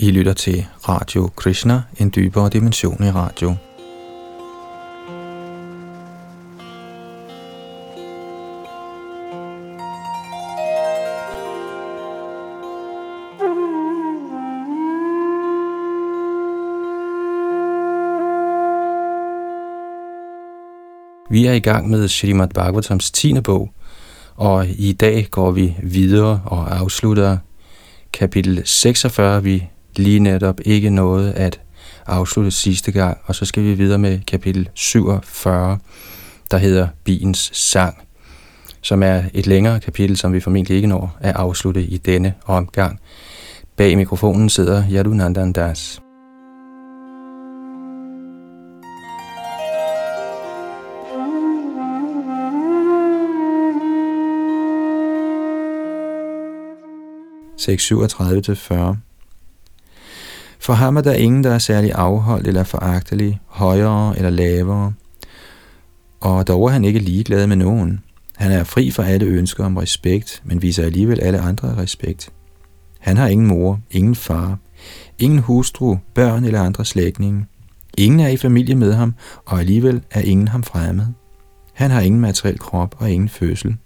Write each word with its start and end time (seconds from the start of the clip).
I 0.00 0.10
lytter 0.10 0.32
til 0.32 0.66
Radio 0.88 1.30
Krishna, 1.36 1.82
en 2.00 2.12
dybere 2.16 2.48
dimension 2.48 3.04
i 3.04 3.10
radio. 3.10 3.54
Vi 21.30 21.46
er 21.46 21.52
i 21.52 21.60
gang 21.60 21.90
med 21.90 22.08
Srimad 22.08 22.48
Bhagavatams 22.48 23.10
10. 23.10 23.40
bog, 23.40 23.70
og 24.36 24.66
i 24.68 24.92
dag 24.92 25.26
går 25.30 25.50
vi 25.50 25.76
videre 25.82 26.42
og 26.44 26.78
afslutter 26.78 27.38
kapitel 28.12 28.62
46, 28.64 29.44
vi 29.44 29.68
lige 29.96 30.18
netop 30.18 30.60
ikke 30.64 30.90
noget 30.90 31.32
at 31.32 31.60
afslutte 32.06 32.50
sidste 32.50 32.92
gang, 32.92 33.18
og 33.24 33.34
så 33.34 33.44
skal 33.44 33.62
vi 33.62 33.74
videre 33.74 33.98
med 33.98 34.18
kapitel 34.26 34.68
47, 34.74 35.78
der 36.50 36.58
hedder 36.58 36.88
Biens 37.04 37.50
sang, 37.54 37.96
som 38.82 39.02
er 39.02 39.22
et 39.34 39.46
længere 39.46 39.80
kapitel, 39.80 40.16
som 40.16 40.32
vi 40.32 40.40
formentlig 40.40 40.76
ikke 40.76 40.88
når 40.88 41.16
at 41.20 41.36
afslutte 41.36 41.82
i 41.82 41.96
denne 41.96 42.34
omgang. 42.46 43.00
Bag 43.76 43.96
mikrofonen 43.96 44.48
sidder 44.48 44.84
Yadunandan 44.90 45.52
Das. 45.52 46.00
637-40. 57.58 59.07
For 60.60 60.72
ham 60.72 60.96
er 60.96 61.00
der 61.00 61.12
ingen, 61.12 61.44
der 61.44 61.50
er 61.50 61.58
særlig 61.58 61.92
afholdt 61.92 62.46
eller 62.46 62.64
foragtelig, 62.64 63.40
højere 63.46 64.16
eller 64.16 64.30
lavere, 64.30 64.92
og 66.20 66.48
dog 66.48 66.66
er 66.66 66.70
han 66.70 66.84
ikke 66.84 66.98
ligeglad 66.98 67.46
med 67.46 67.56
nogen. 67.56 68.00
Han 68.36 68.52
er 68.52 68.64
fri 68.64 68.90
for 68.90 69.02
alle 69.02 69.26
ønsker 69.26 69.64
om 69.64 69.76
respekt, 69.76 70.42
men 70.44 70.62
viser 70.62 70.84
alligevel 70.84 71.20
alle 71.20 71.40
andre 71.40 71.76
respekt. 71.76 72.32
Han 72.98 73.16
har 73.16 73.26
ingen 73.26 73.46
mor, 73.46 73.80
ingen 73.90 74.14
far, 74.14 74.58
ingen 75.18 75.38
hustru, 75.38 75.96
børn 76.14 76.44
eller 76.44 76.60
andre 76.60 76.84
slægtninge. 76.84 77.46
Ingen 77.98 78.20
er 78.20 78.28
i 78.28 78.36
familie 78.36 78.74
med 78.74 78.92
ham, 78.92 79.14
og 79.46 79.58
alligevel 79.58 80.02
er 80.10 80.20
ingen 80.20 80.48
ham 80.48 80.62
fremmed. 80.62 81.06
Han 81.74 81.90
har 81.90 82.00
ingen 82.00 82.20
materiel 82.20 82.58
krop 82.58 82.94
og 82.98 83.10
ingen 83.10 83.28
fødsel. 83.28 83.76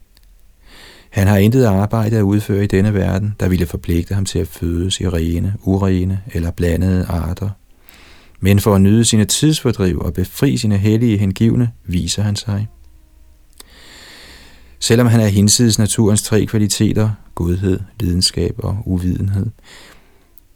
Han 1.13 1.27
har 1.27 1.37
intet 1.37 1.65
arbejde 1.65 2.17
at 2.17 2.23
udføre 2.23 2.65
i 2.65 2.67
denne 2.67 2.95
verden, 2.95 3.35
der 3.41 3.49
ville 3.49 3.67
forpligte 3.67 4.15
ham 4.15 4.25
til 4.25 4.39
at 4.39 4.49
fødes 4.49 5.01
i 5.01 5.09
rene, 5.09 5.55
urene 5.63 6.21
eller 6.33 6.51
blandede 6.51 7.05
arter. 7.05 7.51
Men 8.41 8.61
for 8.61 8.75
at 8.75 8.81
nyde 8.81 9.05
sine 9.05 9.25
tidsfordriv 9.25 9.99
og 9.99 10.13
befri 10.13 10.57
sine 10.57 10.79
hellige 10.79 11.19
hengivne, 11.19 11.71
viser 11.85 12.23
han 12.23 12.37
sig. 12.37 12.69
Selvom 14.79 15.07
han 15.07 15.21
er 15.21 15.27
hinsides 15.27 15.79
naturens 15.79 16.23
tre 16.23 16.47
kvaliteter, 16.47 17.11
godhed, 17.35 17.81
lidenskab 18.01 18.55
og 18.59 18.79
uvidenhed, 18.85 19.47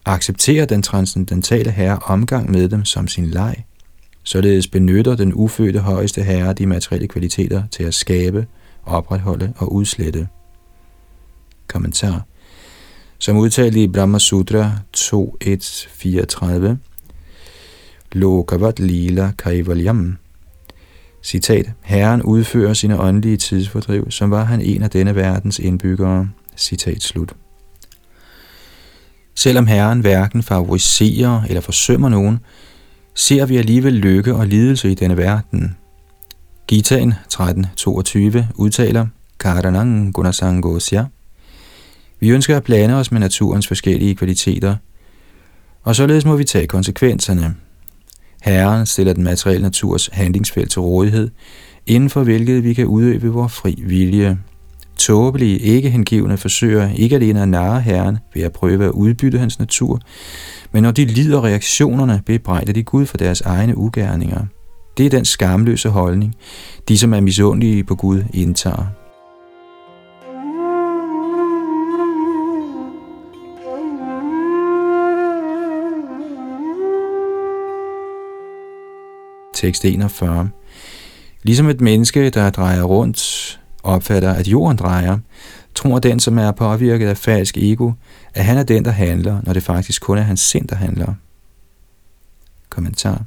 accepterer 0.05 0.65
den 0.65 0.83
transcendentale 0.83 1.71
herre 1.71 1.99
omgang 1.99 2.51
med 2.51 2.69
dem 2.69 2.85
som 2.85 3.09
sin 3.09 3.27
leg. 3.27 3.65
Således 4.23 4.69
benytter 4.69 5.17
den 5.17 5.33
ufødte 5.35 5.79
højeste 5.79 6.23
herre 6.23 6.53
de 6.53 6.67
materielle 6.67 7.09
kvaliteter 7.09 7.63
til 7.71 7.83
at 7.83 7.95
skabe, 7.95 8.47
opretholde 8.85 9.53
og 9.57 9.73
udslette. 9.73 10.29
Kommentar. 11.69 12.23
Som 13.19 13.37
udtalt 13.37 13.77
i 13.77 13.89
Brahma 13.89 14.19
Sutra 14.19 14.73
2.1.34, 14.97 16.77
Lokavat 18.13 18.79
lila 18.81 19.33
kaivalyam. 19.39 20.17
Citat. 21.23 21.71
Herren 21.83 22.23
udfører 22.23 22.75
sine 22.75 23.01
åndelige 23.01 23.37
tidsfordriv, 23.37 24.11
som 24.11 24.31
var 24.31 24.45
han 24.45 24.61
en 24.61 24.83
af 24.83 24.91
denne 24.91 25.15
verdens 25.15 25.59
indbyggere. 25.59 26.29
Citat 26.57 27.03
slut. 27.03 27.33
Selvom 29.35 29.67
Herren 29.67 30.01
hverken 30.01 30.43
favoriserer 30.43 31.43
eller 31.43 31.61
forsømmer 31.61 32.09
nogen, 32.09 32.39
ser 33.15 33.47
vi 33.47 33.57
alligevel 33.57 33.93
lykke 33.93 34.35
og 34.35 34.47
lidelse 34.47 34.91
i 34.91 34.95
denne 34.95 35.17
verden. 35.17 35.77
Gitaen 36.69 37.15
13.22 37.35 38.45
udtaler 38.55 39.07
Karanang 39.41 40.15
Gunasangosya 40.15 41.05
vi 42.21 42.29
ønsker 42.29 42.57
at 42.57 42.65
blande 42.65 42.95
os 42.95 43.13
med 43.13 43.21
naturens 43.21 43.69
forskellige 43.69 44.15
kvaliteter, 44.15 44.77
og 45.83 45.97
således 45.97 46.25
må 46.25 46.37
vi 46.37 46.45
tage 46.45 46.67
konsekvenserne. 46.67 47.55
Herren 48.43 48.87
stiller 48.87 49.13
den 49.13 49.25
materielle 49.25 49.63
naturs 49.63 50.09
handlingsfelt 50.13 50.71
til 50.71 50.81
rådighed, 50.81 51.31
inden 51.87 52.11
for 52.11 52.23
hvilket 52.23 52.65
vi 52.65 52.75
kan 52.75 52.87
udøve 52.87 53.33
vores 53.33 53.53
fri 53.53 53.83
vilje. 53.87 54.39
Tåbelige, 54.97 55.59
ikke 55.59 55.91
hengivende 55.91 56.37
forsøger 56.37 56.93
ikke 56.93 57.17
alene 57.17 57.43
at 57.43 57.49
narre 57.49 57.81
Herren 57.81 58.19
ved 58.35 58.43
at 58.43 58.53
prøve 58.53 58.85
at 58.85 58.91
udbytte 58.91 59.39
hans 59.39 59.59
natur, 59.59 60.01
men 60.73 60.83
når 60.83 60.91
de 60.91 61.05
lider 61.05 61.45
reaktionerne, 61.45 62.23
bebrejder 62.27 62.73
de 62.73 62.83
Gud 62.83 63.07
for 63.07 63.17
deres 63.17 63.41
egne 63.41 63.79
ugerninger. 63.79 64.47
Det 64.97 65.07
er 65.07 65.11
den 65.11 65.25
skamløse 65.25 65.89
holdning, 65.89 66.35
de 66.89 66.99
som 66.99 67.15
er 67.15 67.21
misundelige 67.21 67.85
på 67.85 67.95
Gud 67.95 68.23
indtager. 68.35 69.06
Tekst 79.57 79.85
41. 79.85 80.51
Ligesom 81.43 81.69
et 81.69 81.81
menneske, 81.81 82.31
der 82.31 82.51
drejer 82.51 82.83
rundt, 82.83 83.61
opfatter, 83.83 84.33
at 84.33 84.49
jorden 84.49 84.77
drejer, 84.77 85.19
tror 85.75 85.99
den, 85.99 86.21
som 86.21 86.39
er 86.39 86.53
påvirket 86.53 87.09
af 87.09 87.17
falsk 87.17 87.57
ego, 87.57 87.93
at 88.35 88.45
han 88.45 88.59
er 88.59 88.63
den, 88.63 88.85
der 88.85 88.91
handler, 88.91 89.41
når 89.43 89.53
det 89.53 89.63
faktisk 89.63 90.03
kun 90.03 90.19
er 90.19 90.23
hans 90.23 90.41
sind, 90.41 90.69
der 90.69 90.77
handler. 90.77 91.15
Kommentar. 92.71 93.23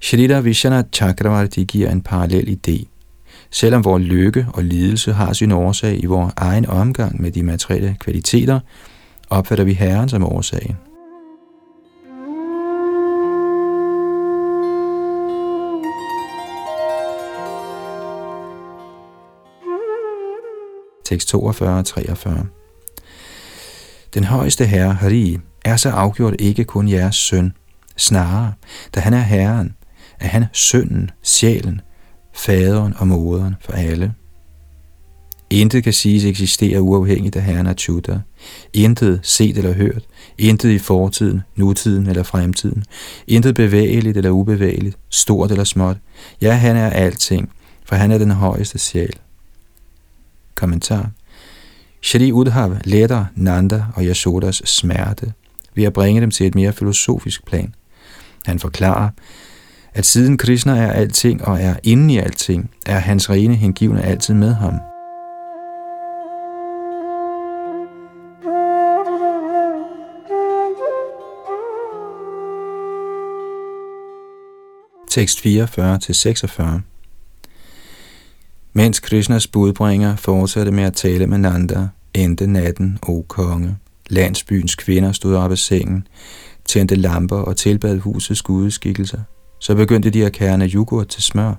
Shalita 0.00 0.40
Vishana 0.40 0.82
Chakravarti 0.92 1.64
giver 1.64 1.90
en 1.90 2.00
parallel 2.00 2.58
idé. 2.58 2.86
Selvom 3.50 3.84
vores 3.84 4.02
lykke 4.02 4.46
og 4.54 4.64
lidelse 4.64 5.12
har 5.12 5.32
sin 5.32 5.52
årsag 5.52 6.02
i 6.02 6.06
vores 6.06 6.32
egen 6.36 6.66
omgang 6.66 7.22
med 7.22 7.30
de 7.30 7.42
materielle 7.42 7.96
kvaliteter, 8.00 8.60
opfatter 9.30 9.64
vi 9.64 9.72
Herren 9.72 10.08
som 10.08 10.24
årsagen. 10.24 10.76
Tekst 21.08 21.28
42 21.28 21.78
og 21.78 21.86
43. 21.86 22.46
Den 24.14 24.24
højeste 24.24 24.66
herre, 24.66 24.92
Hari, 24.92 25.38
er 25.64 25.76
så 25.76 25.90
afgjort 25.90 26.34
ikke 26.38 26.64
kun 26.64 26.88
jeres 26.88 27.16
søn. 27.16 27.52
Snarere, 27.96 28.52
da 28.94 29.00
han 29.00 29.14
er 29.14 29.20
herren, 29.20 29.74
er 30.20 30.26
han 30.26 30.44
sønnen, 30.52 31.10
sjælen, 31.22 31.80
faderen 32.34 32.94
og 32.98 33.08
moderen 33.08 33.54
for 33.60 33.72
alle. 33.72 34.14
Intet 35.50 35.84
kan 35.84 35.92
siges 35.92 36.24
eksistere 36.24 36.82
uafhængigt 36.82 37.36
af 37.36 37.42
herren 37.42 37.66
Achuta. 37.66 38.20
Intet 38.72 39.20
set 39.22 39.58
eller 39.58 39.72
hørt. 39.72 40.02
Intet 40.38 40.70
i 40.70 40.78
fortiden, 40.78 41.42
nutiden 41.56 42.06
eller 42.06 42.22
fremtiden. 42.22 42.84
Intet 43.26 43.54
bevægeligt 43.54 44.16
eller 44.16 44.30
ubevægeligt, 44.30 44.98
stort 45.10 45.50
eller 45.50 45.64
småt. 45.64 45.96
Ja, 46.40 46.52
han 46.52 46.76
er 46.76 46.90
alting, 46.90 47.52
for 47.84 47.96
han 47.96 48.10
er 48.10 48.18
den 48.18 48.30
højeste 48.30 48.78
sjæl. 48.78 49.18
Kommentar. 50.58 51.10
Shri 52.02 52.32
Udhav 52.32 52.76
letter 52.84 53.24
Nanda 53.34 53.84
og 53.94 54.04
Yashodas 54.04 54.62
smerte 54.64 55.32
ved 55.74 55.84
at 55.84 55.92
bringe 55.92 56.20
dem 56.20 56.30
til 56.30 56.46
et 56.46 56.54
mere 56.54 56.72
filosofisk 56.72 57.46
plan. 57.46 57.74
Han 58.46 58.58
forklarer, 58.58 59.10
at 59.94 60.06
siden 60.06 60.38
Krishna 60.38 60.78
er 60.78 60.92
alting 60.92 61.44
og 61.44 61.60
er 61.60 61.74
inde 61.82 62.14
i 62.14 62.18
alting, 62.18 62.70
er 62.86 62.98
hans 62.98 63.30
rene 63.30 63.54
hengivne 63.54 64.02
altid 64.02 64.34
med 64.34 64.54
ham. 64.54 64.74
Tekst 75.10 75.38
44-46 75.46 76.97
mens 78.72 79.00
Krishnas 79.00 79.46
budbringer 79.46 80.16
fortsatte 80.16 80.72
med 80.72 80.84
at 80.84 80.94
tale 80.94 81.26
med 81.26 81.38
Nanda, 81.38 81.88
endte 82.14 82.46
natten, 82.46 82.98
o 83.02 83.24
konge. 83.28 83.76
Landsbyens 84.10 84.74
kvinder 84.74 85.12
stod 85.12 85.34
op 85.34 85.50
af 85.50 85.58
sengen, 85.58 86.06
tændte 86.64 86.94
lamper 86.94 87.36
og 87.36 87.56
tilbad 87.56 87.98
husets 87.98 88.42
gudeskikkelser. 88.42 89.18
Så 89.60 89.74
begyndte 89.74 90.10
de 90.10 90.26
at 90.26 90.32
kerne 90.32 90.68
yoghurt 90.68 91.08
til 91.08 91.22
smør. 91.22 91.54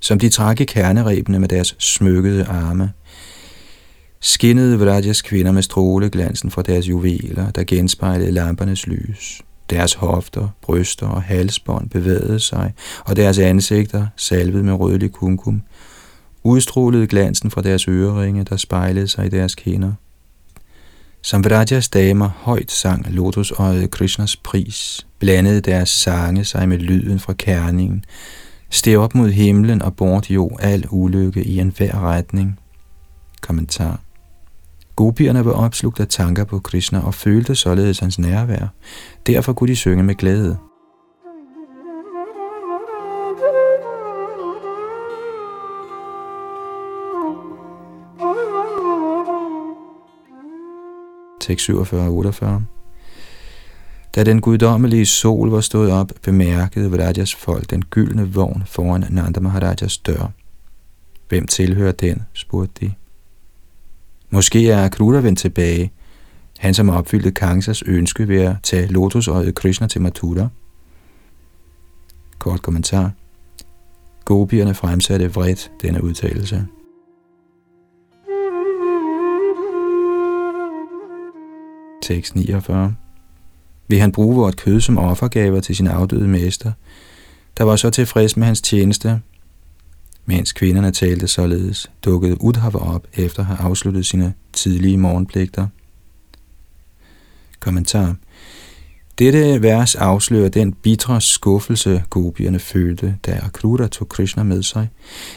Som 0.00 0.18
de 0.18 0.28
trak 0.28 0.60
i 0.60 0.64
kernerebene 0.64 1.38
med 1.38 1.48
deres 1.48 1.76
smykkede 1.78 2.44
arme, 2.44 2.92
skinnede 4.20 4.78
Vrajas 4.78 5.22
kvinder 5.22 5.52
med 5.52 5.62
stråleglansen 5.62 6.50
fra 6.50 6.62
deres 6.62 6.88
juveler, 6.88 7.50
der 7.50 7.64
genspejlede 7.64 8.30
lampernes 8.30 8.86
lys. 8.86 9.42
Deres 9.70 9.94
hofter, 9.94 10.48
bryster 10.62 11.06
og 11.06 11.22
halsbånd 11.22 11.90
bevægede 11.90 12.40
sig, 12.40 12.72
og 13.04 13.16
deres 13.16 13.38
ansigter, 13.38 14.06
salvet 14.16 14.64
med 14.64 14.72
rødlig 14.72 15.12
kumkum, 15.12 15.62
udstrålede 16.44 17.06
glansen 17.06 17.50
fra 17.50 17.62
deres 17.62 17.88
øreringe, 17.88 18.44
der 18.44 18.56
spejlede 18.56 19.08
sig 19.08 19.26
i 19.26 19.28
deres 19.28 19.54
kinder. 19.54 19.92
Som 21.22 21.44
Vrajas 21.44 21.88
damer 21.88 22.30
højt 22.36 22.70
sang 22.70 23.06
lotusøjet 23.10 23.90
Krishnas 23.90 24.36
pris, 24.36 25.06
blandede 25.18 25.60
deres 25.60 25.88
sange 25.88 26.44
sig 26.44 26.68
med 26.68 26.78
lyden 26.78 27.18
fra 27.18 27.32
kerningen, 27.32 28.04
steg 28.70 28.98
op 28.98 29.14
mod 29.14 29.30
himlen 29.30 29.82
og 29.82 29.96
bort 29.96 30.30
jo 30.30 30.50
al 30.60 30.84
ulykke 30.90 31.44
i 31.44 31.58
enhver 31.58 32.00
retning. 32.00 32.58
Kommentar 33.40 34.00
Gopierne 34.96 35.44
var 35.44 35.52
opslugt 35.52 36.00
af 36.00 36.08
tanker 36.08 36.44
på 36.44 36.58
Krishna 36.58 37.00
og 37.00 37.14
følte 37.14 37.54
således 37.54 37.98
hans 37.98 38.18
nærvær. 38.18 38.66
Derfor 39.26 39.52
kunne 39.52 39.70
de 39.70 39.76
synge 39.76 40.02
med 40.02 40.14
glæde. 40.14 40.58
Tekst 51.42 51.70
47-48 51.70 52.46
Da 54.14 54.24
den 54.24 54.40
guddommelige 54.40 55.06
sol 55.06 55.50
var 55.50 55.60
stået 55.60 55.92
op, 55.92 56.12
bemærkede 56.22 56.90
Vrajas 56.90 57.34
folk 57.34 57.70
den 57.70 57.82
gyldne 57.90 58.34
vogn 58.34 58.62
foran 58.66 59.04
Nanda 59.10 59.40
Maharajas 59.40 59.98
dør. 59.98 60.30
Hvem 61.28 61.46
tilhører 61.46 61.92
den, 61.92 62.22
spurgte 62.32 62.86
de. 62.86 62.92
Måske 64.30 64.70
er 64.70 64.88
Kruta 64.88 65.18
vendt 65.18 65.38
tilbage, 65.38 65.92
han 66.58 66.74
som 66.74 66.88
opfyldte 66.88 67.30
Kangsas 67.30 67.82
ønske 67.82 68.28
ved 68.28 68.40
at 68.40 68.56
tage 68.62 68.86
lotusøjet 68.86 69.54
Krishna 69.54 69.86
til 69.86 70.00
Mathura. 70.00 70.48
Kort 72.38 72.62
kommentar. 72.62 73.10
Gopierne 74.24 74.74
fremsatte 74.74 75.34
vredt 75.34 75.70
denne 75.82 76.04
udtalelse. 76.04 76.66
Tekst 82.02 82.36
49. 82.36 82.94
Vil 83.88 84.00
han 84.00 84.12
bruge 84.12 84.36
vort 84.36 84.56
kød 84.56 84.80
som 84.80 84.98
offergaver 84.98 85.60
til 85.60 85.76
sin 85.76 85.86
afdøde 85.86 86.28
mester, 86.28 86.72
der 87.58 87.64
var 87.64 87.76
så 87.76 87.90
tilfreds 87.90 88.36
med 88.36 88.46
hans 88.46 88.60
tjeneste, 88.60 89.20
mens 90.26 90.52
kvinderne 90.52 90.90
talte 90.90 91.28
således, 91.28 91.90
dukkede 92.04 92.42
Udhava 92.42 92.78
op 92.78 93.06
efter 93.14 93.40
at 93.40 93.46
have 93.46 93.58
afsluttet 93.58 94.06
sine 94.06 94.34
tidlige 94.52 94.98
morgenpligter. 94.98 95.66
Kommentar. 97.60 98.16
Dette 99.18 99.62
vers 99.62 99.94
afslører 99.94 100.48
den 100.48 100.72
bitre 100.72 101.20
skuffelse, 101.20 102.04
gopierne 102.10 102.58
følte, 102.58 103.16
da 103.26 103.40
Akruta 103.42 103.86
tog 103.86 104.08
Krishna 104.08 104.42
med 104.42 104.62
sig. 104.62 104.88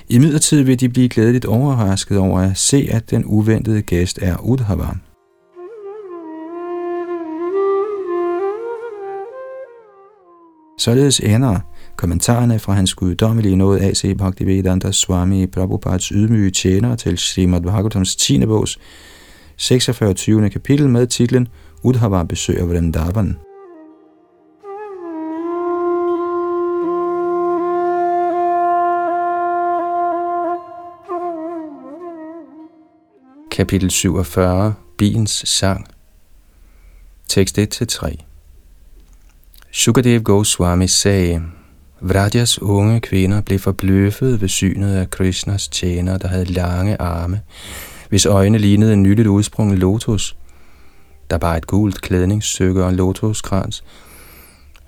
I 0.10 0.18
midlertid 0.18 0.62
vil 0.62 0.80
de 0.80 0.90
blive 0.90 1.10
glædeligt 1.10 1.46
overrasket 1.46 2.18
over 2.18 2.40
at 2.40 2.58
se, 2.58 2.88
at 2.92 3.12
den 3.12 3.26
uventede 3.26 3.82
gæst 3.82 4.20
er 4.22 4.38
Udhava. 4.38 4.88
Således 10.78 11.20
ender 11.20 11.60
kommentarerne 11.96 12.60
fra 12.60 12.74
hans 12.74 12.96
guddommelige 12.96 13.56
nåde 13.56 13.82
A.C. 13.82 14.16
Bhaktivedanta 14.18 14.92
Swami 14.92 15.48
Prabhupads 15.48 16.08
ydmyge 16.08 16.52
tjener 16.52 16.96
til 16.96 17.18
Srimad 17.18 17.62
Bhagavatams 17.62 18.16
10. 18.16 18.46
bogs 18.46 18.78
46. 19.58 20.14
20. 20.14 20.50
kapitel 20.50 20.90
med 20.90 21.08
titlen 21.08 21.48
Udhava 21.84 22.24
besøger 22.24 22.66
Vrindavan. 22.66 23.38
Kapitel 33.52 33.92
47. 33.92 34.74
Biens 34.98 35.32
sang 35.32 35.88
Tekst 37.28 37.60
1-3 37.60 38.35
Sukadev 39.78 40.22
Goswami 40.22 40.88
sagde, 40.88 41.42
Vrajas 42.02 42.62
unge 42.62 43.00
kvinder 43.00 43.42
blev 43.42 43.60
forbløffet 43.60 44.42
ved 44.42 44.48
synet 44.48 44.96
af 44.96 45.10
Krishnas 45.10 45.68
tjener, 45.68 46.18
der 46.18 46.28
havde 46.28 46.46
lange 46.46 47.02
arme, 47.02 47.42
hvis 48.10 48.26
øjne 48.26 48.58
lignede 48.58 48.94
en 48.94 49.04
nyligt 49.04 49.28
udsprunget 49.28 49.80
lotus, 49.80 50.38
der 51.30 51.38
bar 51.38 51.56
et 51.56 51.68
gult 51.68 52.02
klædningsstykke 52.02 52.84
og 52.84 52.90
en 52.90 52.96
lotuskrans, 52.96 53.84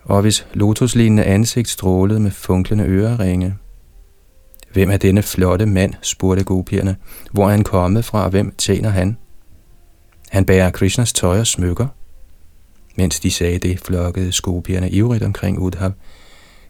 og 0.04 0.22
hvis 0.22 0.48
lotuslignende 0.54 1.24
ansigt 1.24 1.70
strålede 1.70 2.20
med 2.20 2.32
funklende 2.32 2.84
øreringe. 2.84 3.56
Hvem 4.74 4.92
er 4.92 4.98
denne 4.98 5.24
flotte 5.24 5.66
mand, 5.66 5.94
spurgte 6.02 6.44
gopierne. 6.44 6.96
Hvor 7.32 7.46
er 7.46 7.52
han 7.52 7.64
kommet 7.64 8.06
fra, 8.06 8.24
og 8.24 8.30
hvem 8.30 8.56
tjener 8.58 8.90
han? 8.90 9.18
Han 10.30 10.46
bærer 10.46 10.70
Krishnas 10.70 11.14
tøj 11.14 11.40
og 11.40 11.48
smykker. 11.48 11.88
Mens 12.98 13.20
de 13.20 13.32
sagde 13.32 13.60
det, 13.60 13.80
flokkede 13.80 14.32
skopierne 14.32 14.90
ivrigt 14.90 15.24
omkring 15.24 15.60
Udhav, 15.60 15.92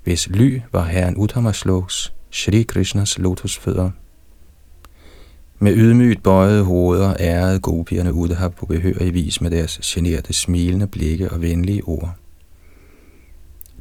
hvis 0.03 0.27
ly 0.29 0.59
var 0.71 0.85
herren 0.85 1.17
Uttamasloks, 1.17 2.13
Shri 2.31 2.63
Krishnas 2.63 3.17
lotusfødder. 3.17 3.91
Med 5.59 5.75
ydmygt 5.75 6.23
bøjede 6.23 6.63
hoveder 6.63 7.13
ærede 7.19 7.59
gopierne 7.59 8.13
Udhav 8.13 8.51
på 8.51 8.65
behørig 8.65 9.13
vis 9.13 9.41
med 9.41 9.51
deres 9.51 9.79
generte, 9.83 10.33
smilende 10.33 10.87
blikke 10.87 11.31
og 11.31 11.41
venlige 11.41 11.83
ord. 11.83 12.15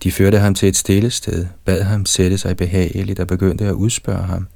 De 0.02 0.12
førte 0.12 0.38
ham 0.38 0.54
til 0.54 0.68
et 0.68 0.76
stille 0.76 1.10
sted, 1.10 1.46
bad 1.64 1.82
ham 1.82 2.06
sætte 2.06 2.38
sig 2.38 2.56
behageligt 2.56 3.20
og 3.20 3.26
begyndte 3.26 3.66
at 3.66 3.72
udspørge 3.72 4.22
ham, 4.22 4.46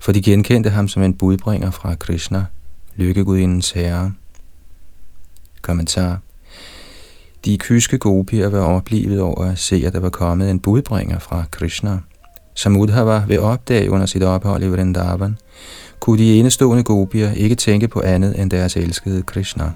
for 0.00 0.12
de 0.12 0.22
genkendte 0.22 0.70
ham 0.70 0.88
som 0.88 1.02
en 1.02 1.14
budbringer 1.14 1.70
fra 1.70 1.94
Krishna, 1.94 2.44
lykkegudindens 2.96 3.70
herre. 3.70 4.12
Kommentar 5.62 6.20
de 7.44 7.58
kyske 7.58 7.98
gopier 7.98 8.48
var 8.48 8.60
oplevet 8.60 9.20
over 9.20 9.44
at 9.44 9.58
se, 9.58 9.82
at 9.86 9.92
der 9.92 10.00
var 10.00 10.10
kommet 10.10 10.50
en 10.50 10.60
budbringer 10.60 11.18
fra 11.18 11.44
Krishna. 11.50 11.98
Som 12.54 12.76
Udhava 12.76 13.24
ved 13.28 13.38
opdage 13.38 13.90
under 13.90 14.06
sit 14.06 14.22
ophold 14.22 14.62
i 14.62 14.68
Vrindavan, 14.68 15.36
kunne 16.00 16.18
de 16.18 16.38
enestående 16.38 16.82
gopier 16.82 17.32
ikke 17.32 17.54
tænke 17.54 17.88
på 17.88 18.00
andet 18.00 18.40
end 18.40 18.50
deres 18.50 18.76
elskede 18.76 19.22
Krishna. 19.22 19.72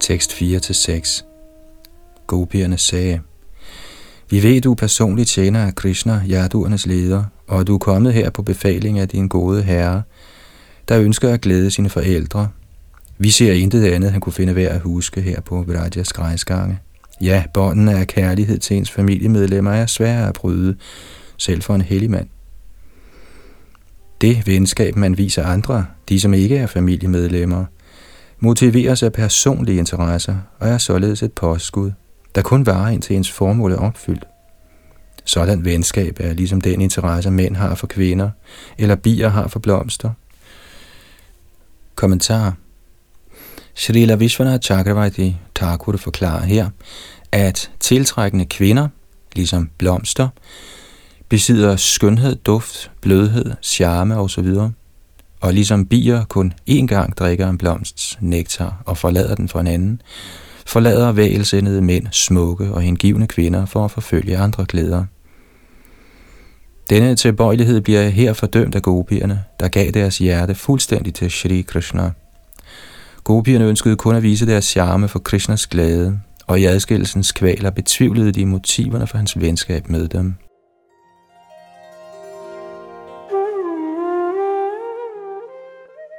Tekst 0.00 0.32
4-6 0.32 1.24
Gopierne 2.26 2.78
sagde, 2.78 3.20
Vi 4.30 4.42
ved, 4.42 4.60
du 4.60 4.74
personligt 4.74 5.28
tjener 5.28 5.66
af 5.66 5.74
Krishna, 5.74 6.22
jaduernes 6.28 6.86
leder, 6.86 7.24
og 7.46 7.66
du 7.66 7.74
er 7.74 7.78
kommet 7.78 8.12
her 8.12 8.30
på 8.30 8.42
befaling 8.42 8.98
af 8.98 9.08
din 9.08 9.28
gode 9.28 9.62
herre, 9.62 10.02
der 10.88 11.00
ønsker 11.00 11.32
at 11.32 11.40
glæde 11.40 11.70
sine 11.70 11.88
forældre. 11.88 12.48
Vi 13.18 13.30
ser 13.30 13.52
intet 13.52 13.84
andet, 13.84 14.12
han 14.12 14.20
kunne 14.20 14.32
finde 14.32 14.56
værd 14.56 14.72
at 14.72 14.80
huske 14.80 15.20
her 15.20 15.40
på 15.40 15.62
Vrajas 15.62 16.12
græsgange. 16.12 16.78
Ja, 17.20 17.44
båndene 17.54 17.98
af 17.98 18.06
kærlighed 18.06 18.58
til 18.58 18.76
ens 18.76 18.90
familiemedlemmer 18.90 19.70
er 19.70 19.86
svære 19.86 20.28
at 20.28 20.34
bryde, 20.34 20.76
selv 21.36 21.62
for 21.62 21.74
en 21.74 21.80
hellig 21.80 22.10
mand. 22.10 22.28
Det 24.20 24.46
venskab, 24.46 24.96
man 24.96 25.18
viser 25.18 25.44
andre, 25.44 25.86
de 26.08 26.20
som 26.20 26.34
ikke 26.34 26.56
er 26.56 26.66
familiemedlemmer, 26.66 27.64
motiveres 28.40 29.02
af 29.02 29.12
personlige 29.12 29.78
interesser 29.78 30.36
og 30.58 30.68
er 30.68 30.78
således 30.78 31.22
et 31.22 31.32
påskud, 31.32 31.92
der 32.34 32.42
kun 32.42 32.66
varer 32.66 32.88
indtil 32.88 33.16
ens 33.16 33.32
formål 33.32 33.72
er 33.72 33.76
opfyldt. 33.76 34.24
Sådan 35.26 35.64
venskab 35.64 36.16
er 36.20 36.32
ligesom 36.32 36.60
den 36.60 36.80
interesse, 36.80 37.30
mænd 37.30 37.56
har 37.56 37.74
for 37.74 37.86
kvinder, 37.86 38.30
eller 38.78 38.94
bier 38.94 39.28
har 39.28 39.48
for 39.48 39.58
blomster. 39.58 40.10
Kommentar 41.94 42.54
Srila 43.74 44.14
Vishwanath 44.14 44.64
Chakravarti 44.64 45.36
Thakur 45.54 45.96
forklarer 45.96 46.44
her, 46.44 46.70
at 47.32 47.70
tiltrækkende 47.80 48.46
kvinder, 48.46 48.88
ligesom 49.34 49.70
blomster, 49.78 50.28
besidder 51.28 51.76
skønhed, 51.76 52.36
duft, 52.36 52.90
blødhed, 53.00 53.52
charme 53.62 54.16
osv., 54.16 54.48
og 55.40 55.54
ligesom 55.54 55.86
bier 55.86 56.24
kun 56.24 56.52
én 56.70 56.86
gang 56.86 57.16
drikker 57.16 57.48
en 57.48 57.58
blomsts 57.58 58.18
nektar 58.20 58.82
og 58.86 58.98
forlader 58.98 59.34
den 59.34 59.48
for 59.48 59.60
en 59.60 59.66
anden, 59.66 60.02
forlader 60.66 61.12
vælsindede 61.12 61.82
mænd 61.82 62.06
smukke 62.10 62.72
og 62.72 62.82
hengivne 62.82 63.26
kvinder 63.26 63.66
for 63.66 63.84
at 63.84 63.90
forfølge 63.90 64.38
andre 64.38 64.64
glæder. 64.68 65.04
Denne 66.90 67.14
tilbøjelighed 67.14 67.80
bliver 67.80 68.08
her 68.08 68.32
fordømt 68.32 68.74
af 68.74 68.82
gopierne, 68.82 69.44
der 69.60 69.68
gav 69.68 69.90
deres 69.90 70.18
hjerte 70.18 70.54
fuldstændig 70.54 71.14
til 71.14 71.30
Shri 71.30 71.60
Krishna. 71.60 72.10
Gopierne 73.24 73.64
ønskede 73.64 73.96
kun 73.96 74.14
at 74.16 74.22
vise 74.22 74.46
deres 74.46 74.64
charme 74.64 75.08
for 75.08 75.18
Krishnas 75.18 75.66
glæde, 75.66 76.20
og 76.46 76.60
i 76.60 76.64
adskillelsens 76.64 77.32
kvaler 77.32 77.70
betvivlede 77.70 78.32
de 78.32 78.46
motiverne 78.46 79.06
for 79.06 79.16
hans 79.16 79.40
venskab 79.40 79.88
med 79.88 80.08
dem. 80.08 80.34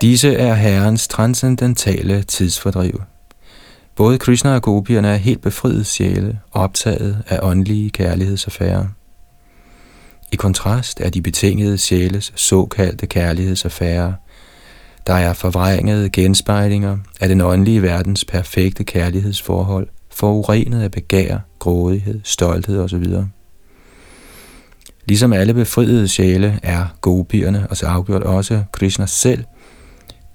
Disse 0.01 0.33
er 0.33 0.53
herrens 0.53 1.07
transcendentale 1.07 2.23
tidsfordriv. 2.23 3.01
Både 3.95 4.17
Krishna 4.17 4.55
og 4.55 4.61
gopierne 4.61 5.07
er 5.07 5.15
helt 5.15 5.41
befriet 5.41 5.85
sjæle, 5.85 6.39
optaget 6.51 7.23
af 7.27 7.39
åndelige 7.41 7.89
kærlighedsaffærer. 7.89 8.85
I 10.31 10.35
kontrast 10.35 11.01
er 11.01 11.09
de 11.09 11.21
betingede 11.21 11.77
sjæles 11.77 12.33
såkaldte 12.35 13.05
kærlighedsaffærer, 13.05 14.13
der 15.07 15.13
er 15.13 15.33
forvrængede 15.33 16.09
genspejlinger 16.09 16.97
af 17.21 17.29
den 17.29 17.41
åndelige 17.41 17.81
verdens 17.81 18.25
perfekte 18.25 18.83
kærlighedsforhold, 18.83 19.87
forurenet 20.11 20.81
af 20.81 20.91
begær, 20.91 21.37
grådighed, 21.59 22.21
stolthed 22.23 22.79
osv. 22.79 23.05
Ligesom 25.05 25.33
alle 25.33 25.53
befriede 25.53 26.07
sjæle 26.07 26.59
er 26.63 26.85
gopierne 27.01 27.67
og 27.69 27.77
så 27.77 27.85
afgjort 27.85 28.23
også 28.23 28.63
Krishna 28.71 29.05
selv– 29.05 29.43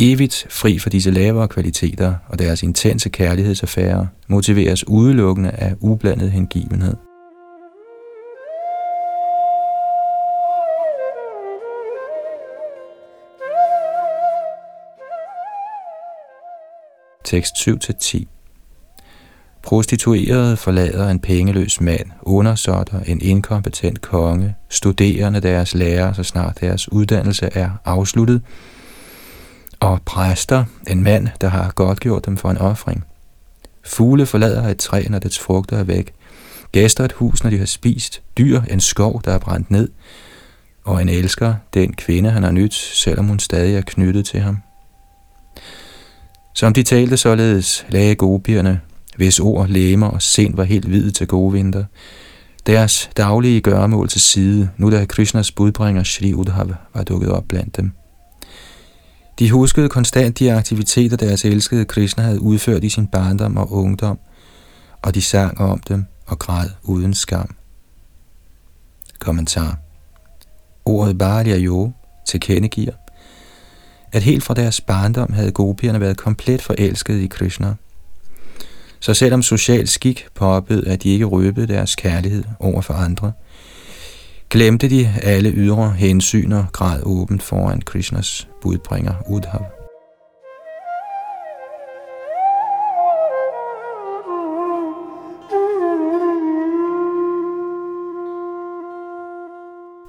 evigt 0.02 0.46
fri 0.50 0.78
for 0.78 0.90
disse 0.90 1.10
lavere 1.10 1.48
kvaliteter, 1.48 2.14
og 2.28 2.38
deres 2.38 2.62
intense 2.62 3.08
kærlighedsaffærer 3.08 4.06
motiveres 4.28 4.88
udelukkende 4.88 5.50
af 5.50 5.74
ublandet 5.80 6.30
hengivenhed. 6.30 6.96
Tekst 17.32 17.68
7-10 17.68 18.24
Prostituerede 19.62 20.56
forlader 20.56 21.10
en 21.10 21.20
pengeløs 21.20 21.80
mand, 21.80 22.10
undersåtter 22.22 23.00
en 23.00 23.20
inkompetent 23.20 24.00
konge, 24.00 24.54
studerende 24.68 25.40
deres 25.40 25.74
lærer, 25.74 26.12
så 26.12 26.22
snart 26.22 26.60
deres 26.60 26.92
uddannelse 26.92 27.48
er 27.52 27.70
afsluttet, 27.84 28.42
og 29.80 30.02
præster, 30.04 30.64
en 30.88 31.02
mand, 31.02 31.28
der 31.40 31.48
har 31.48 31.70
godt 31.70 32.00
gjort 32.00 32.26
dem 32.26 32.36
for 32.36 32.50
en 32.50 32.58
offring. 32.58 33.04
Fugle 33.84 34.26
forlader 34.26 34.68
et 34.68 34.78
træ, 34.78 35.04
når 35.08 35.18
dets 35.18 35.38
frugter 35.38 35.78
er 35.78 35.84
væk. 35.84 36.14
Gæster 36.72 37.04
et 37.04 37.12
hus, 37.12 37.42
når 37.42 37.50
de 37.50 37.58
har 37.58 37.66
spist. 37.66 38.22
Dyr 38.38 38.60
en 38.70 38.80
skov, 38.80 39.22
der 39.24 39.32
er 39.32 39.38
brændt 39.38 39.70
ned. 39.70 39.88
Og 40.84 41.02
en 41.02 41.08
elsker 41.08 41.54
den 41.74 41.92
kvinde, 41.92 42.30
han 42.30 42.42
har 42.42 42.52
nyt, 42.52 42.74
selvom 42.74 43.26
hun 43.26 43.38
stadig 43.38 43.76
er 43.76 43.82
knyttet 43.86 44.26
til 44.26 44.40
ham. 44.40 44.58
Som 46.54 46.72
de 46.72 46.82
talte 46.82 47.16
således, 47.16 47.86
lagde 47.88 48.14
gopierne, 48.14 48.80
hvis 49.16 49.40
ord, 49.40 49.68
læmer 49.68 50.06
og 50.06 50.22
sind 50.22 50.56
var 50.56 50.64
helt 50.64 50.84
hvide 50.84 51.10
til 51.10 51.26
gode 51.26 51.52
vinter, 51.52 51.84
deres 52.66 53.10
daglige 53.16 53.60
gøremål 53.60 54.08
til 54.08 54.20
side, 54.20 54.70
nu 54.76 54.90
da 54.90 55.04
Krishnas 55.04 55.52
budbringer 55.52 56.02
Shri 56.02 56.34
Udhav 56.34 56.70
var 56.94 57.02
dukket 57.02 57.30
op 57.30 57.44
blandt 57.48 57.76
dem. 57.76 57.92
De 59.38 59.50
huskede 59.50 59.88
konstant 59.88 60.38
de 60.38 60.52
aktiviteter, 60.52 61.16
deres 61.16 61.44
elskede 61.44 61.84
Krishna 61.84 62.22
havde 62.22 62.40
udført 62.40 62.84
i 62.84 62.88
sin 62.88 63.06
barndom 63.06 63.56
og 63.56 63.72
ungdom, 63.72 64.18
og 65.02 65.14
de 65.14 65.22
sang 65.22 65.60
om 65.60 65.80
dem 65.88 66.04
og 66.26 66.38
græd 66.38 66.68
uden 66.82 67.14
skam. 67.14 67.54
Kommentar 69.18 69.78
Ordet 70.84 71.18
Bharya 71.18 71.56
Jo 71.56 71.92
tilkendegiver, 72.28 72.92
at 74.12 74.22
helt 74.22 74.42
fra 74.42 74.54
deres 74.54 74.80
barndom 74.80 75.32
havde 75.32 75.52
gopierne 75.52 76.00
været 76.00 76.16
komplet 76.16 76.62
forelskede 76.62 77.24
i 77.24 77.26
Krishna. 77.26 77.74
Så 79.00 79.14
selvom 79.14 79.42
social 79.42 79.88
skik 79.88 80.26
påbød, 80.34 80.86
at 80.86 81.02
de 81.02 81.08
ikke 81.08 81.24
røbede 81.24 81.66
deres 81.66 81.96
kærlighed 81.96 82.44
over 82.60 82.80
for 82.80 82.94
andre, 82.94 83.32
glemte 84.50 84.90
de 84.90 85.10
alle 85.22 85.52
ydre 85.52 85.90
hensyn 85.90 86.52
og 86.52 86.66
græd 86.72 87.00
åbent 87.02 87.42
foran 87.42 87.80
Krishnas 87.80 88.48
budbringer 88.62 89.14
Udhav. 89.28 89.66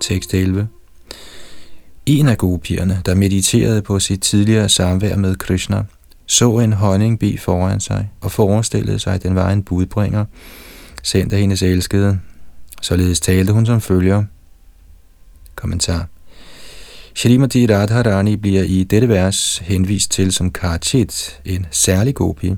Tekst 0.01 0.33
11 0.33 0.67
en 2.05 2.27
af 2.27 2.38
gopierne, 2.38 3.01
der 3.05 3.15
mediterede 3.15 3.81
på 3.81 4.00
sit 4.00 4.22
tidligere 4.22 4.69
samvær 4.69 5.15
med 5.15 5.36
Krishna, 5.36 5.83
så 6.25 6.60
en 6.60 6.74
honningbi 6.74 7.38
foran 7.38 7.79
sig 7.79 8.10
og 8.22 8.31
forestillede 8.31 9.00
sig, 9.00 9.13
at 9.13 9.24
den 9.24 9.36
var 9.36 9.51
en 9.51 9.63
budbringer, 9.63 10.25
sendt 11.03 11.33
af 11.33 11.39
hendes 11.39 11.62
elskede. 11.62 12.19
Således 12.81 13.19
talte 13.19 13.53
hun 13.53 13.65
som 13.65 13.81
følger. 13.81 14.24
Kommentar. 15.55 16.07
Shrimati 17.15 17.67
Radharani 17.67 18.36
bliver 18.36 18.63
i 18.63 18.83
dette 18.83 19.10
vers 19.10 19.57
henvist 19.57 20.12
til 20.12 20.31
som 20.31 20.51
Karchit, 20.51 21.41
en 21.45 21.65
særlig 21.72 22.15
gopi. 22.15 22.53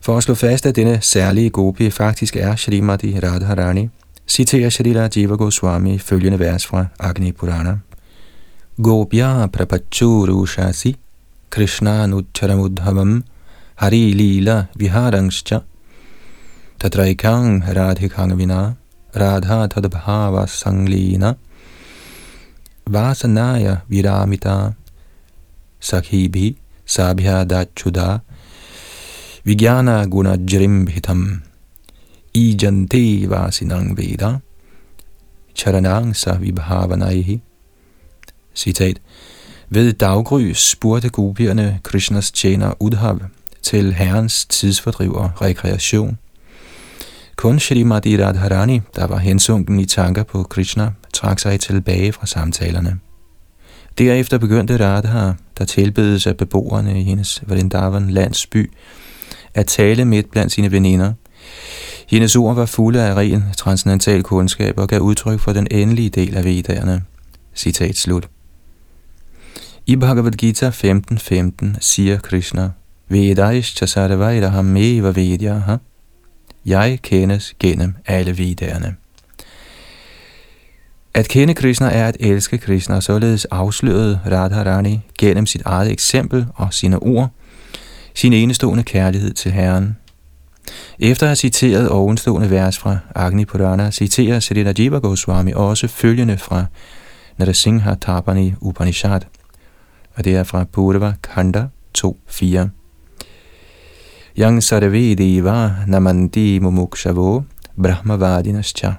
For 0.00 0.16
at 0.16 0.22
slå 0.22 0.34
fast, 0.34 0.66
at 0.66 0.76
denne 0.76 0.98
særlige 1.00 1.50
gopi 1.50 1.90
faktisk 1.90 2.36
er 2.36 2.56
Shrimati 2.56 3.20
Radharani, 3.20 3.88
citerer 4.28 4.70
Shrila 4.70 5.08
Jiva 5.16 5.34
Goswami 5.34 5.98
følgende 5.98 6.38
vers 6.38 6.66
fra 6.66 6.86
Agni 6.98 7.32
Purana. 7.32 7.78
Gopya 8.80 9.46
प्रपच्चूरुषासि 9.46 10.94
कृष्णानुच्छरमुद्धवं 11.52 13.20
हरिलीलविहारंश्च 13.80 15.54
तत्रैकां 16.82 17.60
राधिकां 17.60 18.30
विना, 18.32 18.76
राधा 19.16 19.66
तद्भावसंलीन 19.66 21.24
वासनाय 22.88 23.78
विरामिता, 23.90 24.74
सखीभिः 25.82 26.54
साभ्यादाच्युदा 26.86 28.20
विज्ञानगुणजृम्भितम् 29.46 31.38
ईजन्ते 32.36 33.26
वासिनां 33.26 33.84
वेदा 33.94 34.40
चरणां 35.56 36.12
स 36.12 36.28
विभावनैः 36.28 37.38
Citat. 38.54 39.00
Ved 39.68 39.92
daggry 39.92 40.52
spurgte 40.54 41.08
gopierne 41.08 41.80
Krishnas 41.82 42.32
tjener 42.32 42.72
Udhav 42.80 43.20
til 43.62 43.94
herrens 43.94 44.46
tidsfordriv 44.46 45.14
og 45.14 45.30
rekreation. 45.42 46.18
Kun 47.36 47.60
Shrimati 47.60 48.24
Radharani, 48.24 48.80
der 48.96 49.06
var 49.06 49.18
hensunken 49.18 49.80
i 49.80 49.84
tanker 49.84 50.22
på 50.22 50.42
Krishna, 50.42 50.90
trak 51.12 51.38
sig 51.38 51.60
tilbage 51.60 52.12
fra 52.12 52.26
samtalerne. 52.26 52.98
Derefter 53.98 54.38
begyndte 54.38 54.76
Radha, 54.76 55.32
der 55.58 55.64
tilbedes 55.64 56.26
af 56.26 56.36
beboerne 56.36 57.00
i 57.00 57.02
hendes 57.02 57.42
Vrindavan 57.46 58.10
landsby, 58.10 58.70
at 59.54 59.66
tale 59.66 60.04
midt 60.04 60.30
blandt 60.30 60.52
sine 60.52 60.72
veninder. 60.72 61.12
Hendes 62.08 62.36
ord 62.36 62.54
var 62.54 62.66
fulde 62.66 63.02
af 63.02 63.14
ren 63.14 63.44
transcendental 63.56 64.22
kundskab 64.22 64.78
og 64.78 64.88
gav 64.88 65.00
udtryk 65.00 65.40
for 65.40 65.52
den 65.52 65.66
endelige 65.70 66.10
del 66.10 66.36
af 66.36 66.44
vedderne. 66.44 67.02
Citat 67.54 67.96
slut. 67.96 68.28
I 69.86 69.96
Bhagavad 69.96 70.32
Gita 70.32 70.68
15.15 70.68 71.80
siger 71.80 72.18
Krishna, 72.18 72.70
Vedaishcha 73.08 73.86
sarvairaham 73.86 74.64
meva 74.64 75.10
vedyaha. 75.10 75.76
Jeg 76.66 76.98
kendes 77.02 77.54
gennem 77.60 77.94
alle 78.06 78.38
vedderne. 78.38 78.96
At 81.14 81.28
kende 81.28 81.54
Krishna 81.54 81.86
er 81.86 82.08
at 82.08 82.16
elske 82.20 82.58
Krishna, 82.58 83.00
således 83.00 83.44
afslørede 83.44 84.20
Radharani 84.30 85.00
gennem 85.18 85.46
sit 85.46 85.62
eget 85.64 85.90
eksempel 85.92 86.46
og 86.54 86.74
sine 86.74 86.98
ord, 86.98 87.30
sin 88.14 88.32
enestående 88.32 88.82
kærlighed 88.82 89.32
til 89.32 89.52
Herren. 89.52 89.96
Efter 90.98 91.26
at 91.26 91.28
have 91.28 91.36
citeret 91.36 91.88
ovenstående 91.88 92.50
vers 92.50 92.78
fra 92.78 92.98
Agni 93.14 93.44
Purana, 93.44 93.90
citerer 93.90 94.40
Srila 94.40 94.72
Jiva 94.78 94.98
Goswami 94.98 95.52
også 95.52 95.88
følgende 95.88 96.38
fra 96.38 96.64
Narasingha 97.38 97.94
Tapani 98.00 98.54
Upanishad, 98.60 99.20
og 100.14 100.24
det 100.24 100.36
er 100.36 100.42
fra 100.42 100.64
Purva 100.64 101.14
Kanda 101.22 101.66
2.4. 101.98 102.68
Yang 104.38 104.62
sarve 104.62 105.14
deva 105.14 105.70
namanti 105.86 106.58
mumukshavo 106.58 107.42
brahmavadinascha. 107.82 108.92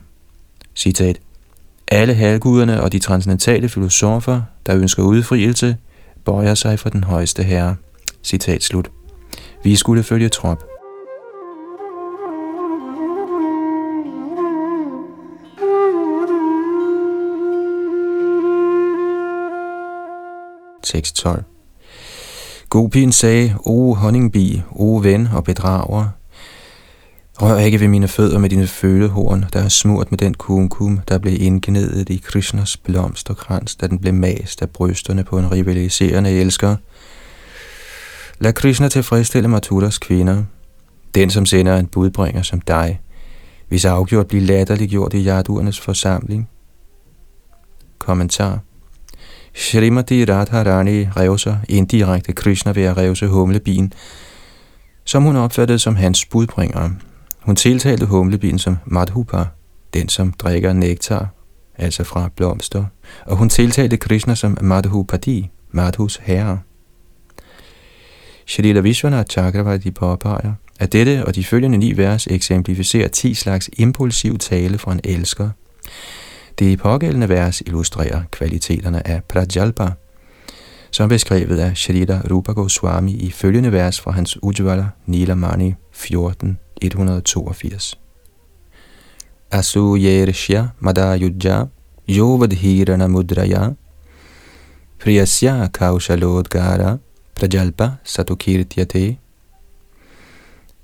Citat. 0.75 1.19
Alle 1.87 2.13
halvguderne 2.13 2.81
og 2.81 2.91
de 2.91 2.99
transcendentale 2.99 3.69
filosofer, 3.69 4.41
der 4.65 4.75
ønsker 4.75 5.03
udfrielse, 5.03 5.77
bøjer 6.25 6.55
sig 6.55 6.79
for 6.79 6.89
den 6.89 7.03
højeste 7.03 7.43
herre. 7.43 7.75
Citat 8.23 8.63
slut. 8.63 8.91
Vi 9.63 9.75
skulle 9.75 10.03
følge 10.03 10.29
trop. 10.29 10.74
Tekst 20.85 21.15
12. 21.15 21.43
Gopien 22.69 23.11
sagde, 23.11 23.55
O 23.65 23.93
honningbi, 23.93 24.61
o 24.71 24.99
ven 25.03 25.27
og 25.27 25.43
bedrager, 25.43 26.09
Rør 27.41 27.57
ikke 27.57 27.79
ved 27.79 27.87
mine 27.87 28.07
fødder 28.07 28.39
med 28.39 28.49
dine 28.49 28.67
følehorn, 28.67 29.45
der 29.53 29.59
er 29.59 29.67
smurt 29.67 30.11
med 30.11 30.17
den 30.17 30.33
kumkum, 30.33 30.99
der 31.07 31.17
blev 31.17 31.41
indgnedet 31.41 32.09
i 32.09 32.17
Krishnas 32.17 32.77
blomsterkrans, 32.77 33.75
da 33.75 33.87
den 33.87 33.99
blev 33.99 34.13
mast 34.13 34.61
af 34.61 34.69
brysterne 34.69 35.23
på 35.23 35.39
en 35.39 35.51
rivaliserende 35.51 36.31
elsker. 36.31 36.75
Lad 38.39 38.53
Krishna 38.53 38.89
tilfredsstille 38.89 39.47
Maturas 39.47 39.97
kvinder, 39.97 40.43
den 41.15 41.29
som 41.29 41.45
sender 41.45 41.77
en 41.77 41.87
budbringer 41.87 42.41
som 42.41 42.61
dig, 42.61 43.01
hvis 43.67 43.85
afgjort 43.85 44.27
blive 44.27 44.43
latterliggjort 44.43 45.13
i 45.13 45.19
jaduernes 45.19 45.79
forsamling. 45.79 46.49
Kommentar 47.99 48.59
Shrimati 49.55 50.25
Radharani 50.25 51.07
revser 51.17 51.57
indirekte 51.69 52.33
Krishna 52.33 52.71
ved 52.71 52.83
at 52.83 52.97
revse 52.97 53.27
humlebien, 53.27 53.93
som 55.05 55.23
hun 55.23 55.35
opfattede 55.35 55.79
som 55.79 55.95
hans 55.95 56.25
budbringer. 56.25 56.89
Hun 57.39 57.55
tiltalte 57.55 58.05
humlebien 58.05 58.59
som 58.59 58.77
Madhupa, 58.85 59.45
den 59.93 60.09
som 60.09 60.33
drikker 60.33 60.73
nektar, 60.73 61.27
altså 61.77 62.03
fra 62.03 62.29
blomster, 62.35 62.85
og 63.25 63.37
hun 63.37 63.49
tiltalte 63.49 63.97
Krishna 63.97 64.35
som 64.35 64.57
Madhupadi, 64.61 65.49
Madhus 65.71 66.19
herre. 66.23 66.59
Shalila 68.45 68.79
Vishwanath 68.79 69.29
Chakravarti 69.29 69.91
påpeger, 69.91 70.53
at 70.79 70.93
dette 70.93 71.25
og 71.25 71.35
de 71.35 71.43
følgende 71.43 71.77
ni 71.77 71.97
vers 71.97 72.27
eksemplificerer 72.27 73.07
ti 73.07 73.33
slags 73.33 73.69
impulsiv 73.77 74.37
tale 74.37 74.77
fra 74.77 74.91
en 74.91 74.99
elsker. 75.03 75.49
Det 76.59 76.79
pågældende 76.79 77.29
vers 77.29 77.61
illustrerer 77.61 78.23
kvaliteterne 78.31 79.07
af 79.07 79.23
Prajalpa, 79.23 79.87
som 80.91 81.09
beskrevet 81.09 81.59
af 81.59 81.77
Shrita 81.77 82.21
Rupa 82.31 82.51
Goswami 82.51 83.13
i 83.13 83.31
følgende 83.31 83.71
vers 83.71 83.99
fra 83.99 84.11
hans 84.11 84.43
Ujvala 84.43 84.89
Nilamani 85.05 85.73
14, 85.91 86.59
182. 86.81 87.99
Asu 89.51 89.95
Asuyershya 89.95 90.67
madayujja 90.79 91.65
yovadhirana 92.09 93.07
mudraya 93.07 93.69
priyasya 94.99 95.67
kaushalodgara 95.67 96.97
prajalpa 97.35 97.91
satukirtyate 98.03 99.17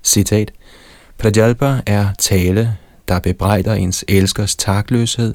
Citat. 0.02 0.52
Prajalpa 1.18 1.80
er 1.86 2.14
tale, 2.18 2.76
der 3.08 3.18
bebrejder 3.18 3.74
ens 3.74 4.04
elskers 4.08 4.56
takløshed 4.56 5.34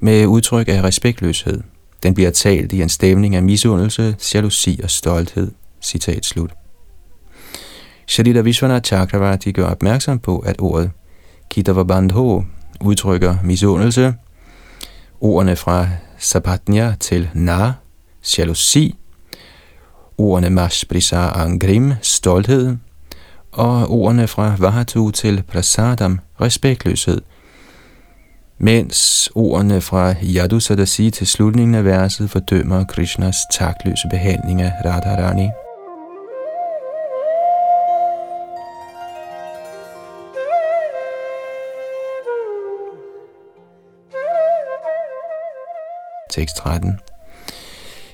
med 0.00 0.26
udtryk 0.26 0.68
af 0.68 0.82
respektløshed. 0.82 1.62
Den 2.02 2.14
bliver 2.14 2.30
talt 2.30 2.72
i 2.72 2.82
en 2.82 2.88
stemning 2.88 3.34
af 3.36 3.42
misundelse, 3.42 4.16
jalousi 4.34 4.80
og 4.82 4.90
stolthed. 4.90 5.50
Citat 5.82 6.24
slut. 6.24 6.50
Shalita 8.06 8.40
Vishwanath 8.40 8.86
Chakravarti 8.86 9.52
gør 9.52 9.66
opmærksom 9.66 10.18
på, 10.18 10.38
at 10.38 10.56
ordet 10.58 10.90
Kitavabandho 11.50 12.42
udtrykker 12.80 13.36
misundelse. 13.44 14.14
Ordene 15.20 15.56
fra 15.56 15.88
Sapatnya 16.18 16.94
til 17.00 17.30
Na, 17.34 17.72
jalousi. 18.38 18.94
Ordene 20.18 20.50
Mashprisa 20.50 21.16
Angrim, 21.16 21.92
stolthed 22.02 22.76
og 23.52 23.90
ordene 23.90 24.28
fra 24.28 24.56
Vahatu 24.58 25.10
til 25.10 25.42
Prasadam, 25.48 26.20
respektløshed, 26.40 27.20
mens 28.58 29.30
ordene 29.34 29.80
fra 29.80 30.14
Yadu 30.22 30.60
Sadasi 30.60 31.10
til 31.10 31.26
slutningen 31.26 31.74
af 31.74 31.84
verset 31.84 32.30
fordømmer 32.30 32.84
Krishnas 32.84 33.36
taktløse 33.52 34.08
behandling 34.10 34.62
af 34.62 34.72
Radharani. 34.84 35.48
Tekst 46.30 46.56
13 46.56 46.98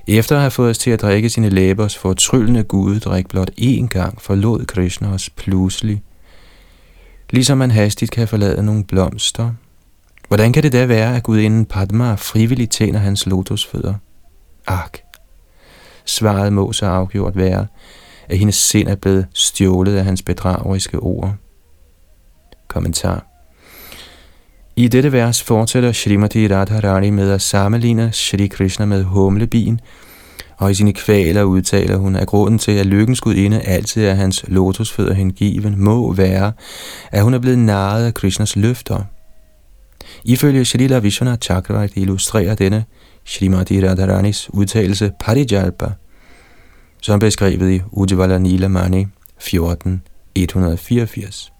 efter 0.06 0.36
at 0.36 0.40
have 0.40 0.50
fået 0.50 0.70
os 0.70 0.78
til 0.78 0.90
at 0.90 1.02
drikke 1.02 1.30
sine 1.30 1.48
læbers 1.48 1.98
fortryllende 1.98 2.64
guddrik 2.64 3.28
blot 3.28 3.50
én 3.60 3.86
gang, 3.86 4.22
forlod 4.22 4.66
Krishna 4.66 5.08
os 5.12 5.30
pludselig, 5.30 6.02
ligesom 7.30 7.58
man 7.58 7.70
hastigt 7.70 8.10
kan 8.10 8.28
forlade 8.28 8.62
nogle 8.62 8.84
blomster. 8.84 9.50
Hvordan 10.28 10.52
kan 10.52 10.62
det 10.62 10.72
da 10.72 10.86
være, 10.86 11.16
at 11.16 11.22
gudinden 11.22 11.64
Padma 11.64 12.14
frivilligt 12.14 12.72
tjener 12.72 12.98
hans 12.98 13.26
lotusfødder? 13.26 13.94
Ak, 14.66 14.98
svaret 16.04 16.52
må 16.52 16.72
så 16.72 16.86
afgjort 16.86 17.36
være, 17.36 17.66
at 18.28 18.38
hendes 18.38 18.56
sind 18.56 18.88
er 18.88 18.94
blevet 18.94 19.26
stjålet 19.34 19.96
af 19.96 20.04
hans 20.04 20.22
bedrageriske 20.22 20.98
ord. 20.98 21.34
Kommentar 22.68 23.30
i 24.76 24.88
dette 24.88 25.12
vers 25.12 25.42
fortsætter 25.42 25.92
Srimati 25.92 26.48
Radharani 26.48 27.10
med 27.10 27.30
at 27.30 27.42
sammenligne 27.42 28.12
Shri 28.12 28.46
Krishna 28.46 28.84
med 28.86 29.04
humlebien, 29.04 29.80
og 30.60 30.70
i 30.70 30.74
sine 30.74 30.92
kvaler 30.92 31.42
udtaler 31.42 31.96
hun, 31.96 32.16
at 32.16 32.26
grunden 32.26 32.58
til, 32.58 32.72
at 32.72 32.86
lykkens 32.86 33.20
gudinde 33.20 33.60
altid 33.60 34.04
er 34.04 34.14
hans 34.14 34.44
lotusfødder 34.48 35.14
hengiven, 35.14 35.74
må 35.78 36.12
være, 36.12 36.52
at 37.12 37.22
hun 37.22 37.34
er 37.34 37.38
blevet 37.38 37.58
narret 37.58 38.06
af 38.06 38.14
Krishnas 38.14 38.56
løfter. 38.56 39.04
Ifølge 40.24 40.64
Shalila 40.64 40.98
Vishwana 40.98 41.36
Chakravarti 41.36 42.00
illustrerer 42.00 42.54
denne 42.54 42.84
Srimati 43.24 43.88
Radharanis 43.88 44.50
udtalelse 44.52 45.12
Parijalpa, 45.20 45.90
som 47.02 47.18
beskrevet 47.18 47.70
i 47.70 47.82
Ujjvala 47.92 48.38
Nilamani 48.38 49.06
14, 49.38 50.02
184. 50.34 51.52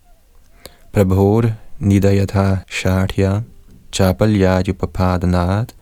Prabhupada 0.93 1.55
nidayatha 1.79 2.57
sharthya 2.69 3.41
chapalyajupapadanad 3.93 5.67
svavichak 5.67 5.80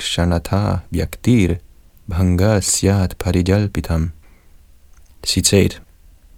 shanatha 0.00 0.76
vyaktir 0.90 1.56
bhanga 2.08 2.60
syat 2.60 3.14
parijalpitam. 3.18 4.10
Citat. 5.26 5.82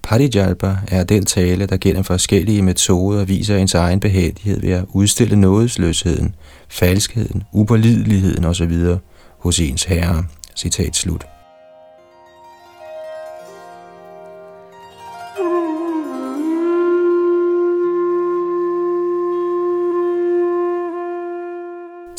Parijalpa 0.03 0.77
er 0.87 1.03
den 1.03 1.25
tale, 1.25 1.65
der 1.65 1.77
gennem 1.77 2.03
forskellige 2.03 2.61
metoder 2.61 3.25
viser 3.25 3.57
ens 3.57 3.73
egen 3.73 3.99
behagelighed 3.99 4.61
ved 4.61 4.71
at 4.71 4.85
udstille 4.89 5.35
nådesløsheden, 5.35 6.35
falskheden, 6.69 7.43
upålideligheden 7.53 8.45
osv. 8.45 8.95
hos 9.39 9.59
ens 9.59 9.83
herre. 9.83 10.25
Citat 10.55 10.95
slut. 10.95 11.36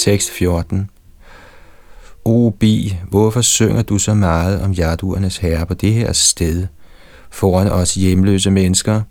Tekst 0.09 0.31
14 0.31 0.91
O 2.25 2.51
Bi, 2.51 2.97
hvorfor 3.09 3.41
synger 3.41 3.83
du 3.83 3.99
så 3.99 4.15
meget 4.15 4.63
om 4.63 4.73
Jaduernes 4.73 5.37
herre 5.37 5.67
på 5.67 5.75
det 5.75 5.93
her 5.93 6.13
sted, 6.13 6.67
foran 7.31 7.69
os 7.73 7.95
hjemløse 7.95 8.51
mennesker? 8.51 9.03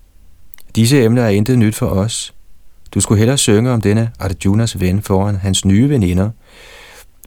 Disse 0.76 1.04
emner 1.04 1.24
er 1.24 1.30
intet 1.30 1.58
nyt 1.60 1.76
for 1.76 1.86
os. 1.86 2.34
Du 2.94 3.00
skulle 3.00 3.18
hellere 3.18 3.38
synge 3.38 3.72
om 3.72 3.82
denne 3.82 4.12
Arjunas 4.20 4.80
ven 4.80 5.02
foran 5.02 5.36
hans 5.36 5.66
nye 5.66 5.90
veninder, 5.90 6.30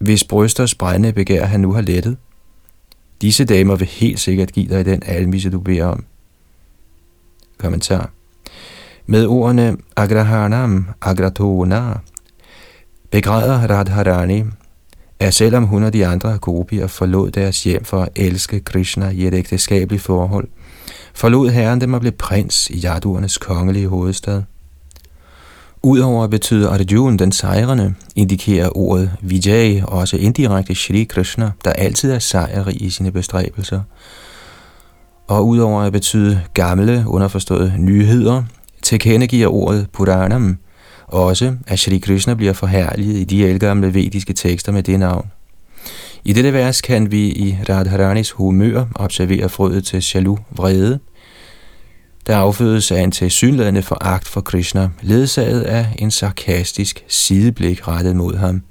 hvis 0.00 0.24
brysters 0.24 0.74
brændende 0.74 1.12
begær 1.12 1.44
han 1.44 1.60
nu 1.60 1.72
har 1.72 1.80
lettet. 1.80 2.16
Disse 3.20 3.44
damer 3.44 3.76
vil 3.76 3.88
helt 3.88 4.20
sikkert 4.20 4.52
give 4.52 4.68
dig 4.68 4.84
den 4.84 5.02
almisse, 5.06 5.50
du 5.50 5.60
beder 5.60 5.86
om. 5.86 6.04
Kommentar. 7.58 8.10
Med 9.06 9.26
ordene 9.26 9.76
Agrahanam, 9.96 10.88
Agratona, 11.02 11.94
begræder 13.10 13.70
Radharani, 13.70 14.44
at 15.20 15.34
selvom 15.34 15.64
hun 15.64 15.82
og 15.82 15.92
de 15.92 16.06
andre 16.06 16.38
gopier 16.38 16.86
forlod 16.86 17.30
deres 17.30 17.64
hjem 17.64 17.84
for 17.84 18.02
at 18.02 18.08
elske 18.16 18.60
Krishna 18.60 19.08
i 19.08 19.26
et 19.26 19.34
ægteskabeligt 19.34 20.02
forhold, 20.02 20.48
forlod 21.14 21.50
herren 21.50 21.80
dem 21.80 21.94
og 21.94 22.00
blev 22.00 22.12
prins 22.12 22.70
i 22.70 22.86
Yaduernes 22.86 23.38
kongelige 23.38 23.88
hovedstad. 23.88 24.42
Udover 25.82 26.24
at 26.24 26.30
betyde 26.30 26.68
Arjuna 26.68 27.16
den 27.16 27.32
sejrende, 27.32 27.94
indikerer 28.16 28.76
ordet 28.76 29.10
Vijay 29.20 29.82
også 29.82 30.16
indirekte 30.16 30.74
Shri 30.74 31.04
Krishna, 31.04 31.50
der 31.64 31.72
altid 31.72 32.12
er 32.12 32.18
sejrig 32.18 32.82
i 32.82 32.90
sine 32.90 33.10
bestræbelser. 33.12 33.80
Og 35.28 35.46
udover 35.46 35.82
at 35.82 35.92
betyde 35.92 36.40
gamle, 36.54 37.04
underforståede 37.06 37.74
nyheder, 37.78 38.42
tilkendegiver 38.82 39.48
ordet 39.48 39.86
Puranam, 39.92 40.58
også, 41.12 41.56
at 41.66 41.78
Shri 41.78 41.98
Krishna 41.98 42.34
bliver 42.34 42.52
forherliget 42.52 43.16
i 43.16 43.24
de 43.24 43.40
ældgamle 43.40 43.94
vediske 43.94 44.32
tekster 44.32 44.72
med 44.72 44.82
det 44.82 44.98
navn. 44.98 45.30
I 46.24 46.32
dette 46.32 46.52
vers 46.52 46.80
kan 46.80 47.10
vi 47.10 47.28
i 47.28 47.58
Radharanis 47.68 48.30
humør 48.30 48.84
observere 48.94 49.48
frøet 49.48 49.84
til 49.84 50.04
jaloux 50.14 50.40
vrede, 50.50 50.98
der 52.26 52.36
affødes 52.36 52.90
af 52.92 53.00
en 53.00 53.10
tilsyneladende 53.10 53.82
foragt 53.82 54.28
for 54.28 54.40
Krishna, 54.40 54.88
ledsaget 55.02 55.62
af 55.62 55.86
en 55.98 56.10
sarkastisk 56.10 57.04
sideblik 57.08 57.88
rettet 57.88 58.16
mod 58.16 58.36
ham. 58.36 58.62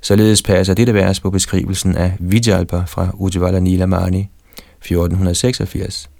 Således 0.00 0.42
passer 0.42 0.74
dette 0.74 0.94
vers 0.94 1.20
på 1.20 1.30
beskrivelsen 1.30 1.96
af 1.96 2.16
Vijalpa 2.20 2.82
fra 2.86 3.08
Ujjvala 3.14 3.60
Nilamani 3.60 4.28
1486. 4.80 6.10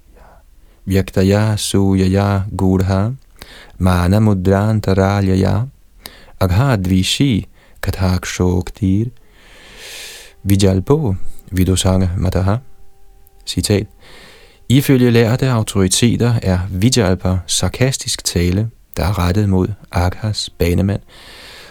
Vyaktaya 0.87 1.57
Suyaya 1.57 2.41
Gurha 2.59 3.09
Mana 3.79 4.21
Mudrantarayaya 4.21 5.61
Aghadvishi 6.41 7.47
Kathakshoktir 7.83 9.07
Vijalpo 10.43 11.15
Vidosanga 11.51 12.09
Mataha 12.17 12.57
Citat 13.47 13.87
Ifølge 14.69 15.11
lærte 15.11 15.51
autoriteter 15.51 16.35
er 16.43 16.59
Vijalpa 16.71 17.39
sarkastisk 17.47 18.25
tale, 18.25 18.71
der 18.97 19.05
er 19.05 19.19
rettet 19.19 19.49
mod 19.49 19.69
Aghas 19.93 20.51
banemand, 20.51 21.01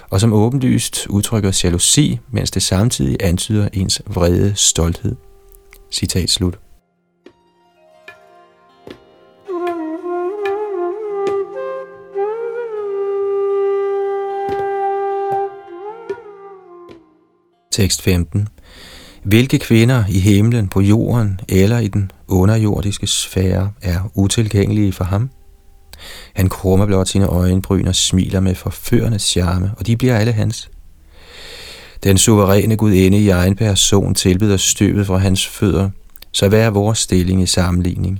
og 0.10 0.22
som 0.22 0.34
åbenlyst 0.34 1.08
udtrykker 1.08 1.62
jalousi, 1.64 2.20
mens 2.32 2.52
det 2.52 2.64
samtidig 2.64 3.18
antyder 3.20 3.70
ens 3.74 4.02
vrede 4.08 4.56
stolthed. 4.56 5.16
Citat 5.92 6.30
slut. 6.30 6.64
Tekst 17.76 18.02
15. 18.02 18.48
Hvilke 19.24 19.60
kvinder 19.60 20.04
i 20.10 20.20
himlen, 20.20 20.68
på 20.68 20.82
jorden 20.82 21.40
eller 21.50 21.80
i 21.80 21.88
den 21.88 22.12
underjordiske 22.28 23.08
sfære 23.08 23.72
er 23.82 24.12
utilgængelige 24.14 24.94
for 24.94 25.04
ham? 25.04 25.30
Han 26.34 26.50
krummer 26.50 26.86
blot 26.86 27.08
sine 27.08 27.26
øjenbryn 27.26 27.88
og 27.88 27.96
smiler 27.96 28.40
med 28.40 28.56
forførende 28.56 29.20
charme, 29.20 29.72
og 29.78 29.88
de 29.88 29.98
bliver 29.98 30.18
alle 30.18 30.32
hans. 30.32 30.70
Den 32.04 32.18
suveræne 32.18 32.78
gudinde 32.78 33.20
i 33.20 33.30
egen 33.30 33.56
person 33.56 34.16
tilbyder 34.16 34.58
støvet 34.58 35.08
fra 35.08 35.18
hans 35.18 35.48
fødder, 35.48 35.90
så 36.32 36.50
hvad 36.50 36.62
er 36.62 36.70
vores 36.70 37.00
stilling 37.00 37.42
i 37.42 37.46
sammenligning? 37.46 38.20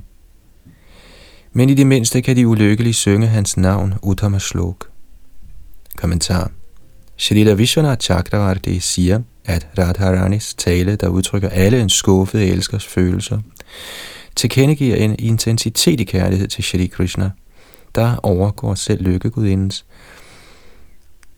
Men 1.52 1.70
i 1.70 1.74
det 1.74 1.86
mindste 1.86 2.22
kan 2.22 2.36
de 2.36 2.48
ulykkelige 2.48 2.94
synge 2.94 3.26
hans 3.26 3.56
navn, 3.56 3.94
Uttama 4.02 4.38
Shlok. 4.38 4.88
Kommentar. 5.96 6.50
Shrita 7.16 7.52
Vishwanath 7.52 8.00
Chakravarti 8.00 8.80
siger, 8.80 9.20
at 9.46 9.66
Radharanis 9.78 10.54
tale, 10.54 10.96
der 10.96 11.08
udtrykker 11.08 11.48
alle 11.48 11.80
en 11.80 11.90
skuffet 11.90 12.42
elskers 12.42 12.86
følelser, 12.86 13.38
tilkendegiver 14.36 14.96
en 14.96 15.16
intensitet 15.18 16.00
i 16.00 16.04
kærlighed 16.04 16.48
til 16.48 16.64
Shri 16.64 16.86
Krishna, 16.86 17.30
der 17.94 18.16
overgår 18.22 18.74
selv 18.74 19.02
lykkegudindens. 19.02 19.84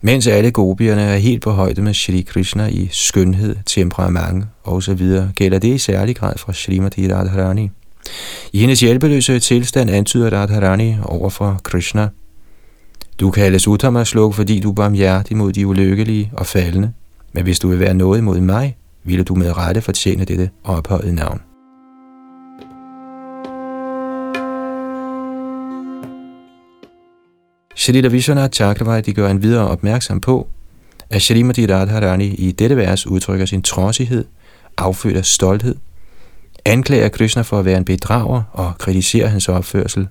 Mens 0.01 0.27
alle 0.27 0.51
gopierne 0.51 1.03
er 1.03 1.17
helt 1.17 1.43
på 1.43 1.51
højde 1.51 1.83
med 1.83 1.95
Shri 1.95 2.21
Krishna 2.21 2.67
i 2.67 2.89
skønhed, 2.93 3.57
temperament 3.67 4.45
osv., 4.65 5.21
gælder 5.37 5.59
det 5.59 5.75
i 5.75 5.79
særlig 5.79 6.17
grad 6.17 6.35
for 6.37 6.53
Srimati 6.53 7.13
Radharani. 7.13 7.71
I 8.53 8.59
hendes 8.59 8.81
hjælpeløse 8.81 9.39
tilstand 9.39 9.91
antyder 9.91 10.31
Radharani 10.31 10.97
over 11.03 11.31
for 11.31 11.61
Krishna, 11.63 12.09
du 13.21 13.31
kaldes 13.31 13.69
Uttamasluk, 13.69 14.35
fordi 14.35 14.61
du 14.61 14.71
er 14.71 14.75
barmhjertig 14.75 15.37
mod 15.37 15.53
de 15.53 15.67
ulykkelige 15.67 16.31
og 16.33 16.47
faldende. 16.47 16.93
Men 17.33 17.43
hvis 17.43 17.59
du 17.59 17.69
vil 17.69 17.81
være 17.81 17.95
noget 17.95 18.19
imod 18.19 18.41
mig, 18.41 18.77
ville 19.05 19.25
du 19.25 19.35
med 19.35 19.57
rette 19.57 19.81
fortjene 19.81 20.25
dette 20.25 20.51
ophøjet 20.65 21.15
navn. 21.15 21.41
Shrita 27.77 28.09
Vishwanath 28.09 28.53
Chakravarti 28.53 29.13
gør 29.13 29.31
en 29.31 29.43
videre 29.43 29.69
opmærksom 29.69 30.21
på, 30.21 30.49
at 31.11 31.23
Shalimati 31.23 31.67
Radharani 31.67 32.27
i 32.27 32.53
dette 32.53 32.77
vers 32.77 33.07
udtrykker 33.07 33.47
sin 33.47 33.63
trodsighed, 33.63 34.25
affødt 34.77 35.17
af 35.17 35.25
stolthed, 35.25 35.75
anklager 36.65 37.09
Krishna 37.09 37.43
for 37.43 37.59
at 37.59 37.65
være 37.65 37.79
en 37.79 37.85
bedrager 37.85 38.43
og 38.53 38.73
kritiserer 38.79 39.29
hans 39.29 39.49
opførsel. 39.49 40.09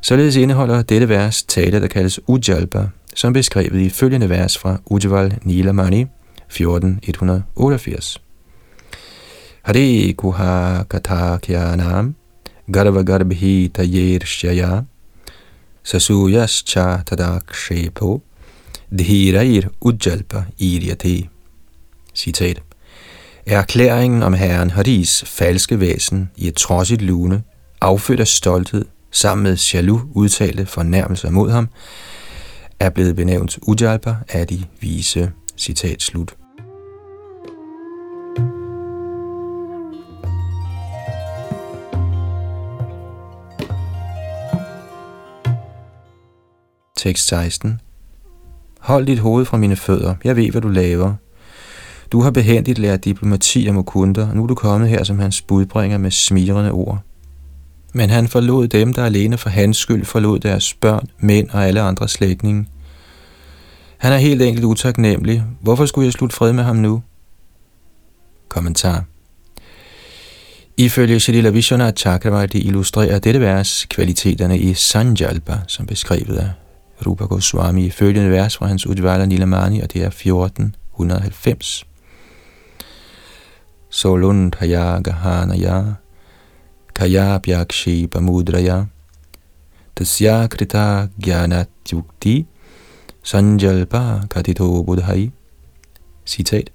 Således 0.00 0.36
indeholder 0.36 0.82
dette 0.82 1.08
vers 1.08 1.42
tale, 1.42 1.80
der 1.80 1.86
kaldes 1.86 2.20
Ujalpa, 2.28 2.88
som 3.14 3.32
beskrevet 3.32 3.80
i 3.80 3.88
følgende 3.90 4.28
vers 4.28 4.58
fra 4.58 4.76
Ujjval 4.86 5.38
Nilamani 5.42 6.06
14.188. 6.52 8.16
Hare 9.62 10.12
Kuha 10.12 10.82
Katakyanam 10.82 12.14
Garva 12.72 13.02
Garbhi 13.02 13.68
Tayer 13.68 14.24
Shaya 14.24 14.80
Sasuyas 15.84 16.64
Cha 16.66 17.02
Tadakshepo 17.06 18.22
Dhirair 18.98 19.68
Ujjalpa 19.80 20.44
Iryate 20.58 21.28
Citat 22.14 22.62
Erklæringen 23.46 24.22
om 24.22 24.34
herren 24.34 24.70
Haris 24.70 25.24
falske 25.26 25.80
væsen 25.80 26.30
i 26.36 26.48
et 26.48 26.54
trodsigt 26.54 27.02
lune, 27.02 27.42
affødt 27.80 28.20
af 28.20 28.28
stolthed, 28.28 28.84
sammen 29.10 29.42
med 29.42 29.56
jaloux 29.74 30.02
udtalte 30.14 30.66
fornærmelser 30.66 31.30
mod 31.30 31.50
ham, 31.50 31.68
er 32.80 32.90
blevet 32.90 33.16
benævnt 33.16 33.58
Ujalpa 33.66 34.16
af 34.28 34.46
de 34.46 34.64
vise. 34.80 35.32
Citat 35.56 36.02
slut. 36.02 36.36
Tekst 46.96 47.26
16. 47.28 47.80
Hold 48.80 49.06
dit 49.06 49.18
hoved 49.18 49.44
fra 49.44 49.56
mine 49.56 49.76
fødder. 49.76 50.14
Jeg 50.24 50.36
ved, 50.36 50.50
hvad 50.50 50.60
du 50.60 50.68
laver. 50.68 51.14
Du 52.12 52.20
har 52.20 52.30
behendigt 52.30 52.78
lært 52.78 53.04
diplomati 53.04 53.66
og 53.68 53.74
mukunder, 53.74 54.28
og 54.28 54.36
nu 54.36 54.42
er 54.42 54.46
du 54.46 54.54
kommet 54.54 54.88
her 54.88 55.04
som 55.04 55.18
hans 55.18 55.42
budbringer 55.42 55.98
med 55.98 56.10
smirende 56.10 56.70
ord. 56.72 56.98
Men 57.92 58.10
han 58.10 58.28
forlod 58.28 58.68
dem, 58.68 58.94
der 58.94 59.04
alene 59.04 59.38
for 59.38 59.50
hans 59.50 59.76
skyld 59.76 60.04
forlod 60.04 60.38
deres 60.38 60.74
børn, 60.74 61.08
mænd 61.18 61.50
og 61.50 61.66
alle 61.66 61.80
andre 61.80 62.08
slægtninge. 62.08 62.66
Han 63.98 64.12
er 64.12 64.16
helt 64.16 64.42
enkelt 64.42 64.64
utaknemmelig. 64.64 65.44
Hvorfor 65.60 65.86
skulle 65.86 66.04
jeg 66.04 66.12
slutte 66.12 66.36
fred 66.36 66.52
med 66.52 66.64
ham 66.64 66.76
nu? 66.76 67.02
Kommentar. 68.48 69.04
Ifølge 70.76 71.20
Shalila 71.20 71.48
Vishwanath 71.50 72.00
Chakravarti 72.00 72.58
illustrerer 72.58 73.18
dette 73.18 73.40
vers 73.40 73.86
kvaliteterne 73.90 74.58
i 74.58 74.74
Sanjalpa, 74.74 75.58
som 75.66 75.86
beskrevet 75.86 76.36
af 76.36 76.50
Rupa 77.06 77.24
Goswami 77.24 77.86
i 77.86 77.90
følgende 77.90 78.30
vers 78.30 78.56
fra 78.56 78.66
hans 78.66 78.86
Udvala 78.86 79.26
Nilamani, 79.26 79.80
og 79.80 79.92
det 79.92 80.02
er 80.02 80.06
1490. 80.06 81.86
Solund 83.90 84.52
Hayaga 84.58 85.12
Hanaya 86.98 87.38
Kaya 87.38 87.38
Bhakshi 87.38 88.06
Pamudraya 88.06 88.86
Tasya 89.96 90.48
Krita 90.48 91.08
Gyanat 91.18 91.68
Yukti 91.92 92.46
Sanjalpa 93.22 94.26
Katito 94.28 94.82
Budhai 94.82 95.30
Citat 96.26 96.70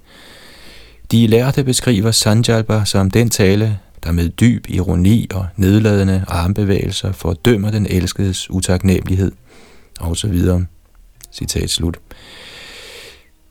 De 1.12 1.28
lærte 1.28 1.64
beskriver 1.64 2.12
Sanjalpa 2.12 2.86
som 2.86 3.12
den 3.12 3.30
tale, 3.30 3.80
der 4.04 4.12
med 4.12 4.30
dyb 4.30 4.70
ironi 4.70 5.28
og 5.34 5.48
nedladende 5.56 6.26
armbevægelser 6.28 7.12
fordømmer 7.12 7.72
den 7.72 7.86
elskedes 7.86 8.50
utaknemmelighed, 8.50 9.32
og 10.00 10.18
så 10.18 10.28
videre. 10.28 10.66
Citat 11.32 11.70
slut. 11.70 12.00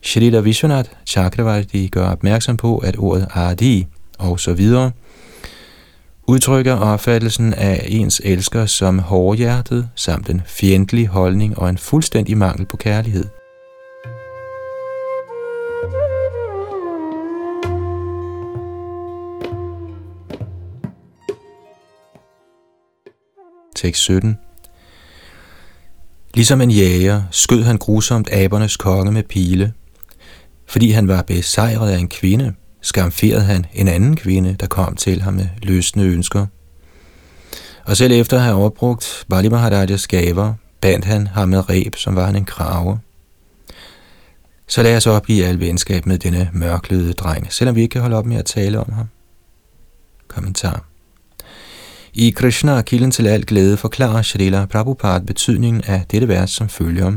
Shrita 0.02 0.40
Vishwanath 0.40 0.90
Chakravarti 1.06 1.88
gør 1.88 2.06
opmærksom 2.06 2.56
på, 2.56 2.78
at 2.78 2.96
ordet 2.98 3.28
Adi 3.34 3.86
og 4.18 4.40
så 4.40 4.52
videre 4.52 4.90
udtrykker 6.26 6.74
opfattelsen 6.74 7.54
af 7.54 7.86
ens 7.88 8.20
elsker 8.24 8.66
som 8.66 8.98
hårdhjertet, 8.98 9.88
samt 9.94 10.30
en 10.30 10.42
fjendtlig 10.46 11.06
holdning 11.06 11.58
og 11.58 11.70
en 11.70 11.78
fuldstændig 11.78 12.38
mangel 12.38 12.66
på 12.66 12.76
kærlighed. 12.76 13.24
Tekst 23.76 24.02
17 24.02 24.38
Ligesom 26.34 26.60
en 26.60 26.70
jæger 26.70 27.22
skød 27.30 27.62
han 27.62 27.78
grusomt 27.78 28.32
abernes 28.32 28.76
konge 28.76 29.12
med 29.12 29.22
pile. 29.22 29.72
Fordi 30.66 30.90
han 30.90 31.08
var 31.08 31.22
besejret 31.22 31.90
af 31.90 31.98
en 31.98 32.08
kvinde, 32.08 32.54
skamferede 32.84 33.44
han 33.44 33.66
en 33.74 33.88
anden 33.88 34.16
kvinde, 34.16 34.56
der 34.60 34.66
kom 34.66 34.96
til 34.96 35.22
ham 35.22 35.34
med 35.34 35.48
løsne 35.62 36.02
ønsker. 36.02 36.46
Og 37.84 37.96
selv 37.96 38.12
efter 38.12 38.36
at 38.36 38.42
have 38.42 38.56
overbrugt 38.56 39.24
Bali 39.28 39.48
Maharajas 39.48 40.06
gaver, 40.06 40.54
bandt 40.80 41.04
han 41.04 41.26
ham 41.26 41.48
med 41.48 41.70
reb, 41.70 41.96
som 41.96 42.16
var 42.16 42.26
han 42.26 42.36
en 42.36 42.44
krave. 42.44 42.98
Så 44.66 44.82
lad 44.82 44.96
os 44.96 45.06
op 45.06 45.30
i 45.30 45.40
al 45.40 45.60
venskab 45.60 46.06
med 46.06 46.18
denne 46.18 46.50
mørklede 46.52 47.12
dreng, 47.12 47.52
selvom 47.52 47.76
vi 47.76 47.82
ikke 47.82 47.92
kan 47.92 48.00
holde 48.00 48.16
op 48.16 48.26
med 48.26 48.36
at 48.36 48.44
tale 48.44 48.80
om 48.80 48.92
ham. 48.92 49.08
Kommentar 50.28 50.84
i 52.16 52.30
Krishna, 52.30 52.82
kilden 52.82 53.10
til 53.10 53.26
al 53.26 53.44
glæde, 53.44 53.76
forklarer 53.76 54.22
Srila 54.22 54.66
Prabhupada 54.66 55.24
betydningen 55.24 55.82
af 55.86 56.04
dette 56.10 56.28
vers 56.28 56.50
som 56.50 56.68
følger. 56.68 57.12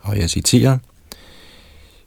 Og 0.00 0.18
jeg 0.18 0.30
citerer, 0.30 0.78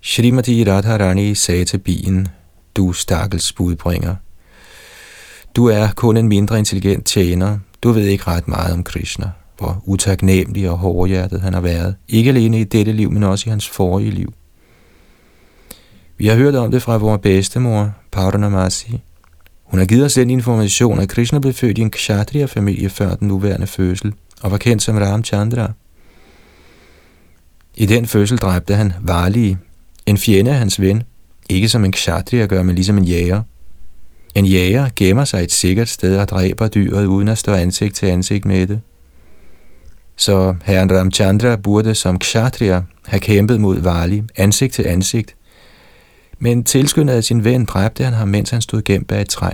Shrimati 0.02 0.63
Radharani 0.63 1.36
sagde 1.36 1.65
til 1.65 1.78
bien, 1.78 2.28
du 2.75 2.93
stakkels 2.93 3.53
budbringer, 3.53 4.15
Du 5.55 5.65
er 5.65 5.88
kun 5.95 6.17
en 6.17 6.27
mindre 6.27 6.60
intelligent 6.60 7.05
tjener. 7.05 7.60
Du 7.84 7.91
ved 7.91 8.05
ikke 8.05 8.27
ret 8.27 8.47
meget 8.47 8.73
om 8.73 8.84
Krishna, 8.84 9.29
hvor 9.57 9.84
utaknemmelig 9.86 10.69
og 10.69 10.77
hårdhjertet 10.77 11.41
han 11.41 11.53
har 11.53 11.62
været. 11.62 11.95
Ikke 12.07 12.29
alene 12.29 12.60
i 12.60 12.63
dette 12.63 12.91
liv, 12.91 13.12
men 13.12 13.23
også 13.23 13.49
i 13.49 13.49
hans 13.49 13.69
forrige 13.69 14.12
liv. 14.12 14.34
Vi 16.17 16.27
har 16.27 16.36
hørt 16.36 16.55
om 16.55 16.71
det 16.71 16.81
fra 16.81 16.97
vores 16.97 17.21
bedstemor, 17.21 17.91
Parunamasi. 18.12 19.01
Hun 19.63 19.79
har 19.79 19.86
givet 19.86 20.05
os 20.05 20.13
den 20.13 20.29
information, 20.29 20.99
at 20.99 21.10
Krishna 21.10 21.39
blev 21.39 21.53
født 21.53 21.77
i 21.77 21.81
en 21.81 21.91
kshatriya-familie 21.91 22.89
før 22.89 23.15
den 23.15 23.27
nuværende 23.27 23.67
fødsel, 23.67 24.13
og 24.41 24.51
var 24.51 24.57
kendt 24.57 24.84
som 24.84 24.97
Ramchandra. 24.97 25.71
I 27.75 27.86
den 27.86 28.05
fødsel 28.05 28.38
dræbte 28.38 28.75
han 28.75 28.93
Vali, 29.01 29.57
en 30.05 30.17
fjende 30.17 30.51
af 30.51 30.57
hans 30.57 30.81
ven, 30.81 31.03
ikke 31.51 31.69
som 31.69 31.85
en 31.85 31.91
kshatriya 31.91 32.45
gør, 32.45 32.63
men 32.63 32.75
ligesom 32.75 32.97
en 32.97 33.03
jæger. 33.03 33.41
En 34.35 34.45
jæger 34.45 34.89
gemmer 34.95 35.25
sig 35.25 35.43
et 35.43 35.51
sikkert 35.51 35.89
sted 35.89 36.17
og 36.17 36.29
dræber 36.29 36.67
dyret 36.67 37.05
uden 37.05 37.27
at 37.27 37.37
stå 37.37 37.53
ansigt 37.53 37.95
til 37.95 38.05
ansigt 38.05 38.45
med 38.45 38.67
det. 38.67 38.81
Så 40.15 40.55
herren 40.63 40.97
Ramchandra 40.97 41.55
burde 41.55 41.95
som 41.95 42.19
kshatriya 42.19 42.81
have 43.05 43.19
kæmpet 43.19 43.61
mod 43.61 43.79
Vali 43.79 44.23
ansigt 44.35 44.73
til 44.73 44.87
ansigt, 44.87 45.35
men 46.39 46.63
tilskyndet 46.63 47.13
af 47.13 47.23
sin 47.23 47.43
ven 47.43 47.65
dræbte 47.65 48.03
han 48.03 48.13
ham, 48.13 48.27
mens 48.27 48.49
han 48.49 48.61
stod 48.61 48.81
gemt 48.81 49.07
bag 49.07 49.21
et 49.21 49.29
træ. 49.29 49.51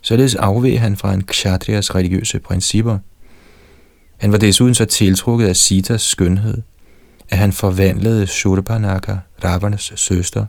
Således 0.00 0.34
afveg 0.34 0.80
han 0.80 0.96
fra 0.96 1.14
en 1.14 1.22
kshatriyas 1.22 1.94
religiøse 1.94 2.38
principper. 2.38 2.98
Han 4.16 4.32
var 4.32 4.38
desuden 4.38 4.74
så 4.74 4.84
tiltrukket 4.84 5.48
af 5.48 5.56
Sitas 5.56 6.02
skønhed, 6.02 6.62
at 7.28 7.38
han 7.38 7.52
forvandlede 7.52 8.26
Shurpanaka, 8.26 9.16
Ravanas 9.44 9.92
søster, 9.96 10.46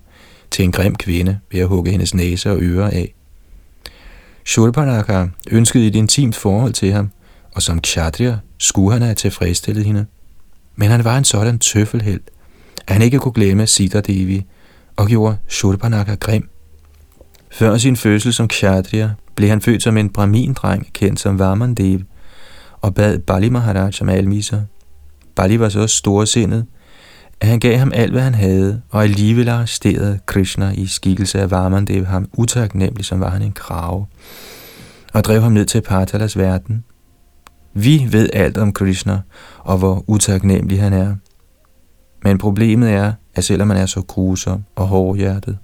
til 0.51 0.65
en 0.65 0.71
grim 0.71 0.95
kvinde 0.95 1.39
ved 1.51 1.59
at 1.59 1.67
hugge 1.67 1.91
hendes 1.91 2.13
næse 2.13 2.51
og 2.51 2.57
ører 2.61 2.89
af. 2.89 3.13
Shurpanaka 4.45 5.25
ønskede 5.51 5.87
et 5.87 5.95
intimt 5.95 6.35
forhold 6.35 6.73
til 6.73 6.91
ham, 6.91 7.11
og 7.55 7.61
som 7.61 7.81
kshatriya 7.81 8.37
skulle 8.57 8.93
han 8.93 9.01
have 9.01 9.15
tilfredsstillet 9.15 9.85
hende. 9.85 10.05
Men 10.75 10.89
han 10.89 11.03
var 11.03 11.17
en 11.17 11.23
sådan 11.23 11.59
tøffelheld, 11.59 12.21
at 12.87 12.93
han 12.93 13.01
ikke 13.01 13.19
kunne 13.19 13.33
glemme 13.33 13.67
Sita 13.67 13.99
Devi, 14.01 14.45
og 14.95 15.07
gjorde 15.07 15.37
Shurpanaka 15.47 16.15
grim. 16.15 16.49
Før 17.51 17.77
sin 17.77 17.95
fødsel 17.95 18.33
som 18.33 18.47
kshatriya 18.47 19.09
blev 19.35 19.49
han 19.49 19.61
født 19.61 19.83
som 19.83 19.97
en 19.97 20.09
brahmin-dreng, 20.09 20.89
kendt 20.93 21.19
som 21.19 21.39
Vamandev, 21.39 21.99
og 22.81 22.95
bad 22.95 23.19
Bali 23.19 23.49
Maharaj 23.49 23.91
om 24.01 24.09
almiser. 24.09 24.61
Bali 25.35 25.59
var 25.59 25.69
så 25.69 25.87
storsindet, 25.87 26.65
at 27.41 27.47
han 27.47 27.59
gav 27.59 27.77
ham 27.77 27.91
alt, 27.95 28.11
hvad 28.11 28.21
han 28.21 28.35
havde, 28.35 28.81
og 28.89 29.03
alligevel 29.03 29.49
arresterede 29.49 30.19
Krishna 30.25 30.71
i 30.71 30.85
skikkelse 30.85 31.39
af 31.41 31.51
Vamandev 31.51 32.05
ham 32.05 32.29
utaknemmelig, 32.33 33.05
som 33.05 33.19
var 33.19 33.29
han 33.29 33.41
en 33.41 33.51
krave, 33.51 34.05
og 35.13 35.23
drev 35.23 35.41
ham 35.41 35.51
ned 35.51 35.65
til 35.65 35.81
Patalas 35.81 36.37
verden. 36.37 36.83
Vi 37.73 38.07
ved 38.11 38.29
alt 38.33 38.57
om 38.57 38.73
Krishna, 38.73 39.21
og 39.59 39.77
hvor 39.77 40.03
utaknemmelig 40.07 40.81
han 40.81 40.93
er. 40.93 41.15
Men 42.23 42.37
problemet 42.37 42.89
er, 42.89 43.13
at 43.35 43.43
selvom 43.43 43.67
man 43.67 43.77
er 43.77 43.85
så 43.85 44.01
grusom 44.01 44.63
og 44.75 44.87
hårdhjertet, 44.87 45.57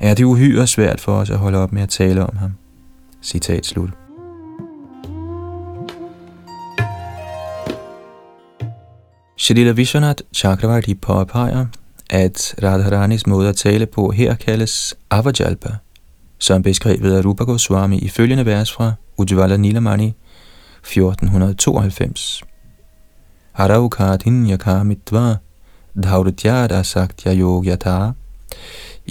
er 0.00 0.14
det 0.14 0.24
uhyre 0.24 0.66
svært 0.66 1.00
for 1.00 1.12
os 1.12 1.30
at 1.30 1.38
holde 1.38 1.58
op 1.58 1.72
med 1.72 1.82
at 1.82 1.88
tale 1.88 2.26
om 2.26 2.36
ham. 2.36 2.52
Citat 3.22 3.66
slut. 3.66 4.05
Shalila 9.38 9.72
Vishwanath 9.72 10.22
Chakravarti 10.32 10.94
påpeger, 10.94 11.66
at 12.10 12.54
Radharanis 12.62 13.26
måde 13.26 13.48
at 13.48 13.56
tale 13.56 13.86
på 13.86 14.10
her 14.10 14.34
kaldes 14.34 14.94
Avajalpa, 15.10 15.76
som 16.38 16.62
beskrevet 16.62 17.16
af 17.16 17.24
Rupa 17.24 17.44
Goswami 17.44 17.98
i 17.98 18.08
følgende 18.08 18.46
vers 18.46 18.72
fra 18.72 18.92
Ujvala 19.18 19.56
Nilamani 19.56 20.14
1492. 20.82 22.42
Haraukadin 23.52 24.46
yakamitva 24.46 25.36
dhauratyada 26.02 26.82
saktya 26.82 27.32
yogyata 27.32 28.12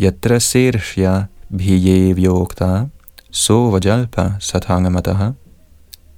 yatra 0.01 0.39
sirshya 0.39 1.23
bhiyevyokta 1.49 2.85
so 3.31 3.69
vajalpa 3.71 4.31
sathangamataha. 4.39 5.31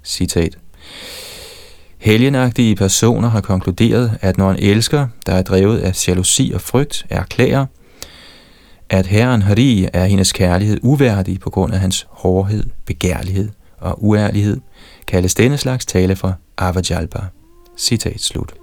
Citat. 0.03 0.57
Helgenagtige 1.97 2.75
personer 2.75 3.29
har 3.29 3.41
konkluderet, 3.41 4.17
at 4.21 4.37
når 4.37 4.51
en 4.51 4.59
elsker, 4.59 5.07
der 5.25 5.33
er 5.33 5.41
drevet 5.41 5.79
af 5.79 6.07
jalousi 6.07 6.51
og 6.55 6.61
frygt, 6.61 7.05
erklærer, 7.09 7.65
at 8.89 9.05
Herren 9.05 9.41
Hari 9.41 9.87
er 9.93 10.05
hendes 10.05 10.33
kærlighed 10.33 10.79
uværdig 10.83 11.39
på 11.39 11.49
grund 11.49 11.73
af 11.73 11.79
hans 11.79 12.07
hårdhed, 12.09 12.63
begærlighed 12.85 13.49
og 13.77 14.03
uærlighed, 14.03 14.59
kaldes 15.07 15.35
denne 15.35 15.57
slags 15.57 15.85
tale 15.85 16.15
for 16.15 16.35
Avajalpa. 16.57 17.19
Citat 17.77 18.21
slut. 18.21 18.53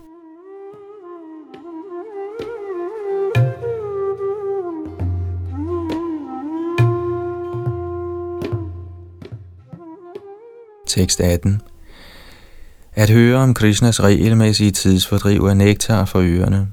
Tekst 10.86 11.20
18 11.20 11.60
at 12.96 13.10
høre 13.10 13.38
om 13.38 13.54
Krishnas 13.54 14.02
regelmæssige 14.02 14.70
tidsfordriv 14.70 15.44
er 15.44 15.54
nektar 15.54 16.04
for 16.04 16.20
ørerne. 16.22 16.68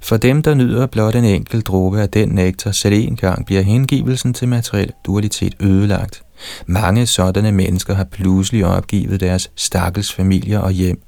For 0.00 0.16
dem, 0.16 0.42
der 0.42 0.54
nyder 0.54 0.86
blot 0.86 1.14
en 1.14 1.24
enkelt 1.24 1.66
dråbe 1.66 2.00
af 2.00 2.10
den 2.10 2.28
nektar, 2.28 2.70
selv 2.70 2.94
en 2.94 3.16
gang 3.16 3.46
bliver 3.46 3.62
hengivelsen 3.62 4.34
til 4.34 4.48
materiel 4.48 4.92
dualitet 5.06 5.54
ødelagt. 5.60 6.22
Mange 6.66 7.06
sådanne 7.06 7.52
mennesker 7.52 7.94
har 7.94 8.04
pludselig 8.04 8.66
opgivet 8.66 9.20
deres 9.20 9.50
stakkels 9.56 10.12
familier 10.12 10.58
og 10.58 10.70
hjem, 10.70 11.02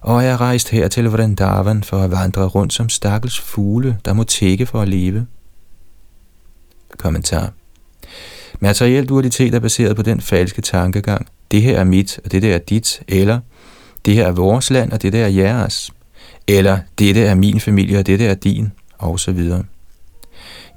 og 0.00 0.24
er 0.24 0.40
rejst 0.40 0.70
her 0.70 0.88
til 0.88 1.10
Vrindavan 1.10 1.82
for 1.82 1.98
at 1.98 2.10
vandre 2.10 2.46
rundt 2.46 2.72
som 2.72 2.88
stakkels 2.88 3.40
fugle, 3.40 3.98
der 4.04 4.12
må 4.12 4.24
tække 4.24 4.66
for 4.66 4.82
at 4.82 4.88
leve. 4.88 5.26
Kommentar 6.98 7.52
Materiel 8.60 9.08
dualitet 9.08 9.54
er 9.54 9.60
baseret 9.60 9.96
på 9.96 10.02
den 10.02 10.20
falske 10.20 10.62
tankegang. 10.62 11.26
Det 11.50 11.62
her 11.62 11.80
er 11.80 11.84
mit, 11.84 12.20
og 12.24 12.32
det 12.32 12.42
der 12.42 12.54
er 12.54 12.58
dit, 12.58 13.02
eller 13.08 13.40
det 14.04 14.14
her 14.14 14.26
er 14.26 14.32
vores 14.32 14.70
land, 14.70 14.92
og 14.92 15.02
det 15.02 15.12
der 15.12 15.24
er 15.24 15.28
jeres, 15.28 15.90
eller 16.48 16.78
dette 16.98 17.20
er 17.20 17.34
min 17.34 17.60
familie, 17.60 17.98
og 17.98 18.06
det 18.06 18.18
der 18.18 18.30
er 18.30 18.34
din, 18.34 18.72
og 18.98 19.20
så 19.20 19.32
videre. 19.32 19.64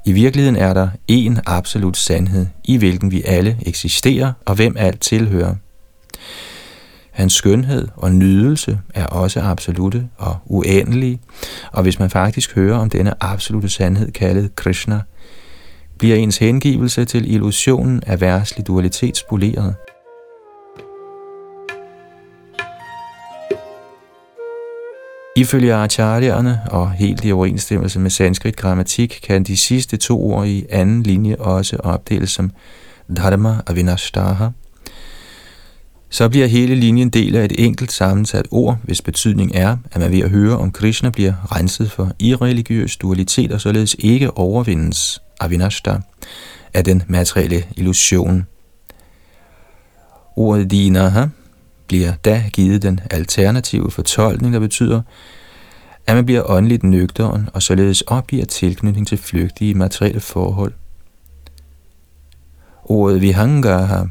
I 0.05 0.11
virkeligheden 0.11 0.55
er 0.55 0.73
der 0.73 0.89
én 1.11 1.39
absolut 1.45 1.97
sandhed, 1.97 2.45
i 2.63 2.77
hvilken 2.77 3.11
vi 3.11 3.21
alle 3.25 3.57
eksisterer, 3.65 4.33
og 4.45 4.55
hvem 4.55 4.75
alt 4.77 5.01
tilhører. 5.01 5.55
Hans 7.11 7.33
skønhed 7.33 7.87
og 7.95 8.11
nydelse 8.11 8.79
er 8.93 9.05
også 9.05 9.41
absolute 9.41 10.07
og 10.17 10.37
uendelige, 10.45 11.19
og 11.71 11.83
hvis 11.83 11.99
man 11.99 12.09
faktisk 12.09 12.55
hører 12.55 12.77
om 12.77 12.89
denne 12.89 13.23
absolute 13.23 13.69
sandhed 13.69 14.11
kaldet 14.11 14.55
Krishna, 14.55 15.01
bliver 15.97 16.15
ens 16.15 16.37
hengivelse 16.37 17.05
til 17.05 17.33
illusionen 17.33 18.03
af 18.07 18.21
værtslig 18.21 18.67
dualitet 18.67 19.17
spoleret. 19.17 19.75
Ifølge 25.35 25.73
acharyerne 25.73 26.61
og 26.69 26.91
helt 26.91 27.25
i 27.25 27.31
overensstemmelse 27.31 27.99
med 27.99 28.09
sanskrit 28.09 28.55
grammatik, 28.55 29.19
kan 29.23 29.43
de 29.43 29.57
sidste 29.57 29.97
to 29.97 30.25
ord 30.25 30.47
i 30.47 30.65
anden 30.69 31.03
linje 31.03 31.35
også 31.35 31.77
opdeles 31.77 32.31
som 32.31 32.51
dharma 33.15 33.61
avinashtaha. 33.67 34.47
Så 36.09 36.29
bliver 36.29 36.47
hele 36.47 36.75
linjen 36.75 37.09
del 37.09 37.35
af 37.35 37.45
et 37.45 37.65
enkelt 37.65 37.91
sammensat 37.91 38.47
ord, 38.51 38.77
hvis 38.83 39.01
betydning 39.01 39.51
er, 39.55 39.77
at 39.91 40.01
man 40.01 40.11
ved 40.11 40.19
at 40.19 40.29
høre 40.29 40.57
om 40.57 40.71
Krishna 40.71 41.09
bliver 41.09 41.55
renset 41.55 41.91
for 41.91 42.11
irreligiøs 42.19 42.97
dualitet 42.97 43.51
og 43.51 43.61
således 43.61 43.95
ikke 43.99 44.37
overvindes 44.37 45.21
avinashta 45.39 45.97
af 46.73 46.83
den 46.83 47.03
materielle 47.07 47.63
illusion. 47.75 48.45
Ordet 50.35 50.71
dinaha 50.71 51.25
bliver 51.91 52.13
da 52.25 52.43
givet 52.53 52.81
den 52.81 52.99
alternative 53.11 53.91
fortolkning, 53.91 54.53
der 54.53 54.59
betyder, 54.59 55.01
at 56.07 56.15
man 56.15 56.25
bliver 56.25 56.49
åndeligt 56.49 56.83
nøgteren 56.83 57.49
og 57.53 57.61
således 57.61 58.01
opgiver 58.01 58.45
tilknytning 58.45 59.07
til 59.07 59.17
flygtige 59.17 59.75
materielle 59.75 60.19
forhold. 60.19 60.73
Ordet 62.83 63.21
vihangaha, 63.21 64.03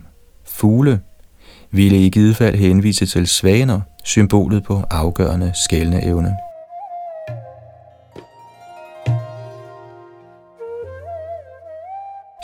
fugle, 0.45 1.01
ville 1.71 2.07
i 2.07 2.11
givet 2.11 2.37
fald 2.37 2.57
henvise 2.57 3.07
til 3.07 3.27
svaner, 3.27 3.81
symbolet 4.05 4.65
på 4.65 4.83
afgørende 4.91 5.53
skældende 5.65 6.05
evne. 6.05 6.37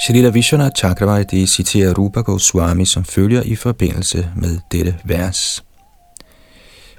Shalila 0.07 0.31
Vishwanath 0.31 0.77
Chakravarti 0.77 1.47
citerer 1.47 1.95
Rupa 1.95 2.21
Goswami 2.21 2.85
som 2.85 3.05
følger 3.05 3.43
i 3.43 3.55
forbindelse 3.55 4.31
med 4.37 4.59
dette 4.73 4.97
vers. 5.05 5.65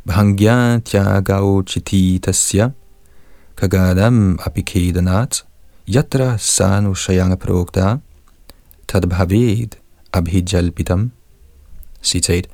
Bhangya 0.07 0.79
tyagao 0.85 1.63
chiti 1.63 2.19
tasya 2.19 2.69
kagadam 3.57 4.39
apikedanat 4.45 5.45
yatra 5.87 6.37
sanu 6.37 6.95
shayanga 6.95 7.35
prokta 7.35 7.97
tadbhaved 8.87 9.69
abhijalpitam. 10.13 11.11
Citat. 12.03 12.47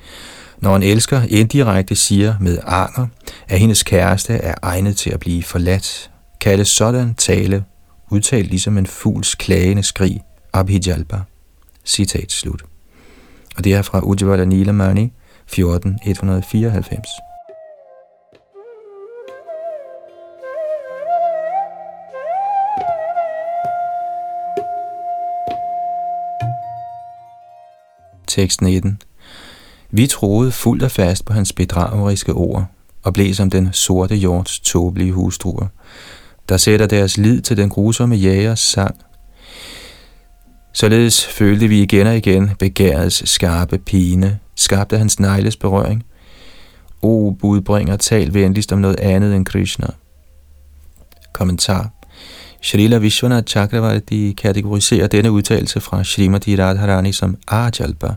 Når 0.59 0.75
en 0.75 0.83
elsker 0.83 1.21
indirekte 1.29 1.95
siger 1.95 2.35
med 2.39 2.57
anger, 2.65 3.07
at 3.47 3.59
hendes 3.59 3.83
kæreste 3.83 4.33
er 4.33 4.55
egnet 4.61 4.97
til 4.97 5.09
at 5.09 5.19
blive 5.19 5.43
forladt, 5.43 6.11
kaldes 6.41 6.67
sådan 6.67 7.13
tale, 7.15 7.63
udtalt 8.11 8.49
ligesom 8.49 8.77
en 8.77 8.87
fugls 8.87 9.35
klagende 9.35 9.83
skrig, 9.83 10.21
abhijalpa. 10.53 11.21
Citat 11.85 12.31
slut. 12.31 12.63
Og 13.57 13.63
det 13.63 13.73
er 13.73 13.81
fra 13.81 13.99
Ujjvala 13.99 14.45
Nilamani, 14.45 15.13
1494. 15.47 17.07
Tekst 28.27 28.61
19. 28.61 29.01
Vi 29.91 30.07
troede 30.07 30.51
fuldt 30.51 30.83
og 30.83 30.91
fast 30.91 31.25
på 31.25 31.33
hans 31.33 31.53
bedrageriske 31.53 32.33
ord, 32.33 32.65
og 33.03 33.13
blev 33.13 33.33
som 33.33 33.49
den 33.49 33.73
sorte 33.73 34.15
jords 34.15 34.59
tåbelige 34.59 35.11
hustruer, 35.11 35.67
der 36.49 36.57
sætter 36.57 36.87
deres 36.87 37.17
lid 37.17 37.41
til 37.41 37.57
den 37.57 37.69
grusomme 37.69 38.15
jægers 38.15 38.59
sang. 38.59 38.95
Således 40.73 41.25
følte 41.25 41.67
vi 41.67 41.81
igen 41.81 42.07
og 42.07 42.17
igen 42.17 42.49
begærets 42.59 43.29
skarpe 43.29 43.77
pine, 43.77 44.39
skabte 44.55 44.97
hans 44.97 45.19
negles 45.19 45.57
berøring. 45.57 46.03
O 47.01 47.31
budbringer, 47.39 47.95
tal 47.97 48.33
venligst 48.33 48.71
om 48.73 48.79
noget 48.79 48.99
andet 48.99 49.35
end 49.35 49.45
Krishna. 49.45 49.87
Kommentar 51.33 51.89
Srila 52.61 52.97
Vishwanath 52.97 53.45
Chakravarti 53.47 54.33
kategoriserer 54.37 55.07
denne 55.07 55.31
udtalelse 55.31 55.79
fra 55.79 56.03
Srimati 56.03 56.55
Radharani 56.55 57.11
som 57.11 57.37
Ajalpa, 57.47 58.13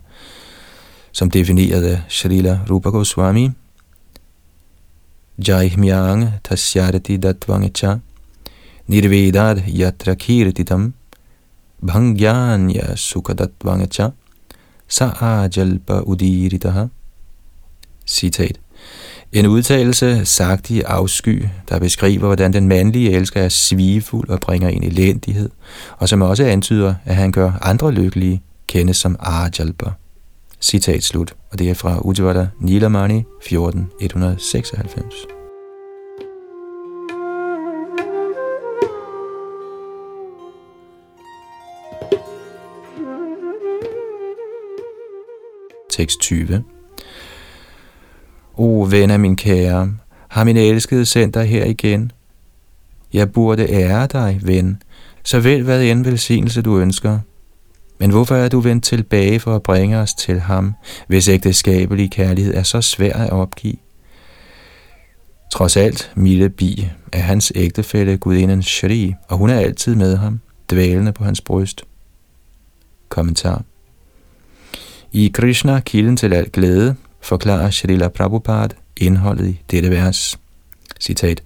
som 1.12 1.30
defineret 1.30 1.84
af 1.84 2.00
Srila 2.08 2.60
Rupa 2.70 2.88
Goswami. 2.88 3.50
Jaihmyang 5.48 6.28
tasyarati 6.44 7.16
datvangecha 7.16 7.96
nirvedad 8.86 9.62
yatra 9.68 10.14
kirtitam 11.86 12.16
bhangyanya 12.16 12.96
sukadatvangecha 12.96 14.10
sa 14.88 15.10
ajalpa 15.20 16.02
udiritaha. 16.06 16.86
Citat. 18.06 18.60
En 19.32 19.46
udtalelse 19.46 20.24
sagt 20.24 20.70
i 20.70 20.80
afsky, 20.80 21.48
der 21.68 21.78
beskriver, 21.78 22.26
hvordan 22.26 22.52
den 22.52 22.68
mandlige 22.68 23.10
elsker 23.10 23.42
er 23.42 23.48
svigefuld 23.48 24.28
og 24.28 24.40
bringer 24.40 24.68
en 24.68 24.82
elendighed, 24.82 25.50
og 25.98 26.08
som 26.08 26.22
også 26.22 26.44
antyder, 26.44 26.94
at 27.04 27.16
han 27.16 27.32
gør 27.32 27.52
andre 27.62 27.92
lykkelige, 27.92 28.42
kendes 28.66 28.96
som 28.96 29.16
Ajalpa. 29.20 29.90
Citat 30.60 31.04
slut, 31.04 31.34
og 31.52 31.58
det 31.58 31.70
er 31.70 31.74
fra 31.74 32.00
Ujjvala 32.00 32.48
Nilamani 32.60 33.22
14196. 33.42 35.35
Tekst 45.96 46.20
20 46.20 46.64
O 48.56 48.86
ven 48.90 49.10
af 49.10 49.20
min 49.20 49.36
kære, 49.36 49.94
har 50.28 50.44
min 50.44 50.56
elskede 50.56 51.06
sendt 51.06 51.34
dig 51.34 51.44
her 51.46 51.64
igen? 51.64 52.12
Jeg 53.12 53.32
burde 53.32 53.70
ære 53.70 54.06
dig, 54.06 54.40
ven, 54.42 54.82
så 55.24 55.40
vel 55.40 55.62
hvad 55.62 55.82
end 55.84 56.04
velsignelse 56.04 56.62
du 56.62 56.78
ønsker. 56.78 57.18
Men 57.98 58.10
hvorfor 58.10 58.34
er 58.34 58.48
du 58.48 58.60
vendt 58.60 58.84
tilbage 58.84 59.40
for 59.40 59.56
at 59.56 59.62
bringe 59.62 59.98
os 59.98 60.14
til 60.14 60.40
ham, 60.40 60.74
hvis 61.06 61.28
ægteskabelig 61.28 62.10
kærlighed 62.10 62.54
er 62.54 62.62
så 62.62 62.80
svær 62.80 63.12
at 63.12 63.30
opgive? 63.30 63.76
Trods 65.52 65.76
alt, 65.76 66.12
Mille 66.14 66.48
bi, 66.50 66.88
er 67.12 67.20
hans 67.20 67.52
ægtefælle 67.54 68.16
gudinden 68.16 68.62
Shri, 68.62 69.14
og 69.28 69.38
hun 69.38 69.50
er 69.50 69.58
altid 69.58 69.94
med 69.94 70.16
ham, 70.16 70.40
dvælende 70.70 71.12
på 71.12 71.24
hans 71.24 71.40
bryst. 71.40 71.84
Kommentar 73.08 73.62
i 75.12 75.28
Krishna, 75.34 75.80
kilden 75.80 76.16
til 76.16 76.32
al 76.32 76.50
glæde, 76.52 76.94
forklarer 77.20 77.70
Srila 77.70 78.08
Prabhupada 78.08 78.74
indholdet 78.96 79.48
i 79.48 79.60
dette 79.70 79.90
vers. 79.90 80.38
Citat. 81.00 81.42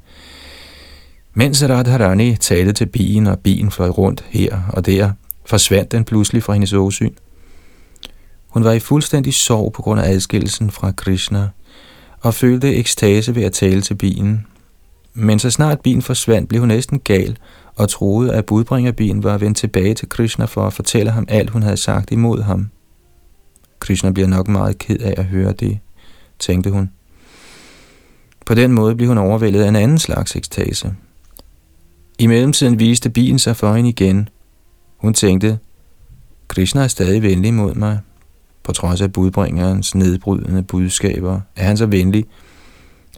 Mens 1.34 1.64
Radharani 1.64 2.36
talte 2.36 2.72
til 2.72 2.86
bien, 2.86 3.26
og 3.26 3.38
bien 3.38 3.70
fløj 3.70 3.88
rundt 3.88 4.24
her 4.28 4.60
og 4.72 4.86
der, 4.86 5.12
forsvandt 5.46 5.92
den 5.92 6.04
pludselig 6.04 6.42
fra 6.42 6.52
hendes 6.52 6.72
åsyn. 6.72 7.14
Hun 8.48 8.64
var 8.64 8.72
i 8.72 8.78
fuldstændig 8.78 9.34
sorg 9.34 9.72
på 9.72 9.82
grund 9.82 10.00
af 10.00 10.10
adskillelsen 10.10 10.70
fra 10.70 10.92
Krishna, 10.92 11.48
og 12.20 12.34
følte 12.34 12.74
ekstase 12.74 13.34
ved 13.34 13.42
at 13.42 13.52
tale 13.52 13.80
til 13.80 13.94
bien. 13.94 14.46
Men 15.14 15.38
så 15.38 15.50
snart 15.50 15.80
bien 15.80 16.02
forsvandt, 16.02 16.48
blev 16.48 16.60
hun 16.60 16.68
næsten 16.68 16.98
gal, 16.98 17.36
og 17.74 17.88
troede, 17.88 18.34
at 18.34 18.46
budbringerbien 18.46 19.22
var 19.22 19.38
vendt 19.38 19.58
tilbage 19.58 19.94
til 19.94 20.08
Krishna 20.08 20.44
for 20.44 20.66
at 20.66 20.72
fortælle 20.72 21.10
ham 21.10 21.26
alt, 21.28 21.50
hun 21.50 21.62
havde 21.62 21.76
sagt 21.76 22.10
imod 22.10 22.42
ham. 22.42 22.70
Krishna 23.80 24.10
bliver 24.10 24.28
nok 24.28 24.48
meget 24.48 24.78
ked 24.78 24.98
af 25.00 25.14
at 25.16 25.24
høre 25.24 25.52
det, 25.52 25.78
tænkte 26.38 26.70
hun. 26.70 26.90
På 28.46 28.54
den 28.54 28.72
måde 28.72 28.96
blev 28.96 29.08
hun 29.08 29.18
overvældet 29.18 29.62
af 29.62 29.68
en 29.68 29.76
anden 29.76 29.98
slags 29.98 30.36
ekstase. 30.36 30.94
I 32.18 32.26
mellemtiden 32.26 32.78
viste 32.78 33.10
bilen 33.10 33.38
sig 33.38 33.56
for 33.56 33.74
hende 33.74 33.90
igen. 33.90 34.28
Hun 34.96 35.14
tænkte, 35.14 35.58
Krishna 36.48 36.82
er 36.82 36.88
stadig 36.88 37.22
venlig 37.22 37.54
mod 37.54 37.74
mig. 37.74 37.98
På 38.62 38.72
trods 38.72 39.00
af 39.00 39.12
budbringerens 39.12 39.94
nedbrydende 39.94 40.62
budskaber 40.62 41.40
er 41.56 41.64
han 41.64 41.76
så 41.76 41.86
venlig, 41.86 42.24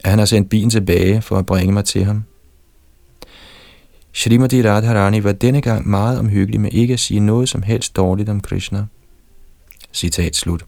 at 0.03 0.09
han 0.09 0.19
har 0.19 0.25
sendt 0.25 0.49
bilen 0.49 0.69
tilbage 0.69 1.21
for 1.21 1.37
at 1.37 1.45
bringe 1.45 1.73
mig 1.73 1.85
til 1.85 2.03
ham. 2.03 2.23
Srimati 4.13 4.69
Radharani 4.69 5.23
var 5.23 5.31
denne 5.31 5.61
gang 5.61 5.89
meget 5.89 6.19
omhyggelig 6.19 6.61
med 6.61 6.73
ikke 6.73 6.93
at 6.93 6.99
sige 6.99 7.19
noget 7.19 7.49
som 7.49 7.61
helst 7.61 7.95
dårligt 7.95 8.29
om 8.29 8.39
Krishna. 8.39 8.85
Citat 9.93 10.35
slut. 10.35 10.65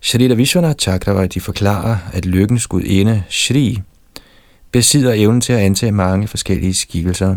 Shrita 0.00 0.34
Vishwanath 0.34 0.78
Chakravarti 0.78 1.40
forklarer, 1.40 1.96
at 2.12 2.26
lykkens 2.26 2.66
gudinde 2.66 3.22
Shri 3.28 3.78
besidder 4.72 5.12
evnen 5.12 5.40
til 5.40 5.52
at 5.52 5.58
antage 5.58 5.92
mange 5.92 6.28
forskellige 6.28 6.74
skikkelser. 6.74 7.36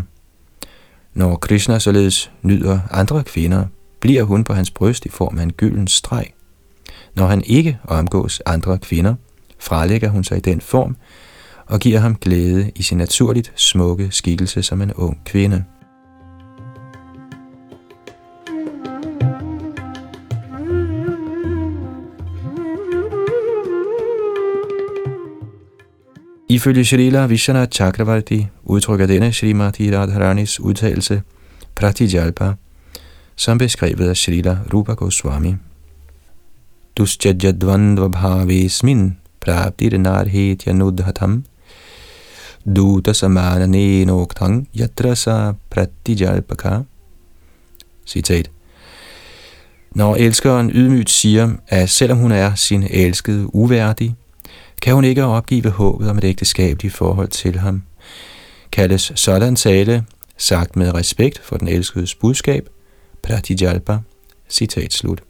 Når 1.14 1.36
Krishna 1.36 1.78
således 1.78 2.30
nyder 2.42 2.80
andre 2.90 3.24
kvinder, 3.24 3.64
bliver 4.00 4.22
hun 4.22 4.44
på 4.44 4.52
hans 4.54 4.70
bryst 4.70 5.06
i 5.06 5.08
form 5.08 5.38
af 5.38 5.42
en 5.42 5.52
gylden 5.52 5.88
streg. 5.88 6.26
Når 7.14 7.26
han 7.26 7.42
ikke 7.46 7.78
omgås 7.84 8.42
andre 8.46 8.78
kvinder, 8.78 9.14
fralægger 9.58 10.08
hun 10.08 10.24
sig 10.24 10.36
i 10.36 10.40
den 10.40 10.60
form 10.60 10.96
og 11.66 11.80
giver 11.80 11.98
ham 11.98 12.14
glæde 12.14 12.70
i 12.74 12.82
sin 12.82 12.98
naturligt 12.98 13.52
smukke 13.56 14.08
skikkelse 14.10 14.62
som 14.62 14.82
en 14.82 14.92
ung 14.92 15.20
kvinde. 15.24 15.64
Ifølge 26.58 26.84
Srila 26.84 27.26
Vishana 27.26 27.66
Chakravarti 27.66 28.46
udtrykker 28.64 29.06
denne 29.06 29.32
Srimati 29.32 29.96
Radharanis 29.96 30.60
udtalelse 30.60 31.22
Pratijalpa, 31.74 32.52
som 33.36 33.58
beskrevet 33.58 34.08
af 34.08 34.16
Srila 34.16 34.58
Rupa 34.72 34.92
Goswami. 34.92 35.54
Duschajadvandva 36.96 38.08
bhavesmin 38.08 39.16
praptir 39.40 39.98
narhetya 39.98 40.72
nudhatam 40.72 41.44
duta 42.76 43.12
samana 43.12 43.66
noktang 44.04 44.68
yatrasa 44.74 45.52
pratijalpaka. 45.70 46.80
Citat. 48.06 48.50
Når 49.94 50.16
elskeren 50.16 50.70
ydmygt 50.74 51.10
siger, 51.10 51.50
at 51.68 51.90
selvom 51.90 52.18
hun 52.18 52.32
er 52.32 52.54
sin 52.54 52.82
elskede 52.90 53.54
uværdig, 53.54 54.14
kan 54.82 54.94
hun 54.94 55.04
ikke 55.04 55.24
opgive 55.24 55.70
håbet 55.70 56.10
om 56.10 56.18
et 56.18 56.24
ægteskabeligt 56.24 56.94
forhold 56.94 57.28
til 57.28 57.58
ham. 57.58 57.82
Kaldes 58.72 59.12
sådan 59.14 59.56
tale, 59.56 60.04
sagt 60.36 60.76
med 60.76 60.94
respekt 60.94 61.38
for 61.44 61.56
den 61.56 61.68
elskedes 61.68 62.14
budskab, 62.14 62.68
Pratijalpa, 63.22 63.98
citat 64.48 64.92
slut. 64.92 65.22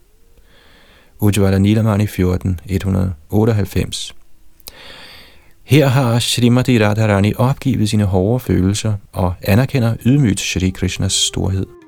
Ujjvala 1.19 1.57
Nilamani 1.57 2.07
14, 2.07 2.59
198. 2.65 4.15
Her 5.63 5.87
har 5.87 6.19
Srimati 6.19 6.85
Radharani 6.85 7.33
opgivet 7.37 7.89
sine 7.89 8.03
hårde 8.03 8.39
følelser 8.39 8.93
og 9.11 9.33
anerkender 9.41 9.95
ydmygt 10.05 10.39
Shri 10.39 10.69
Krishnas 10.69 11.13
storhed. 11.13 11.78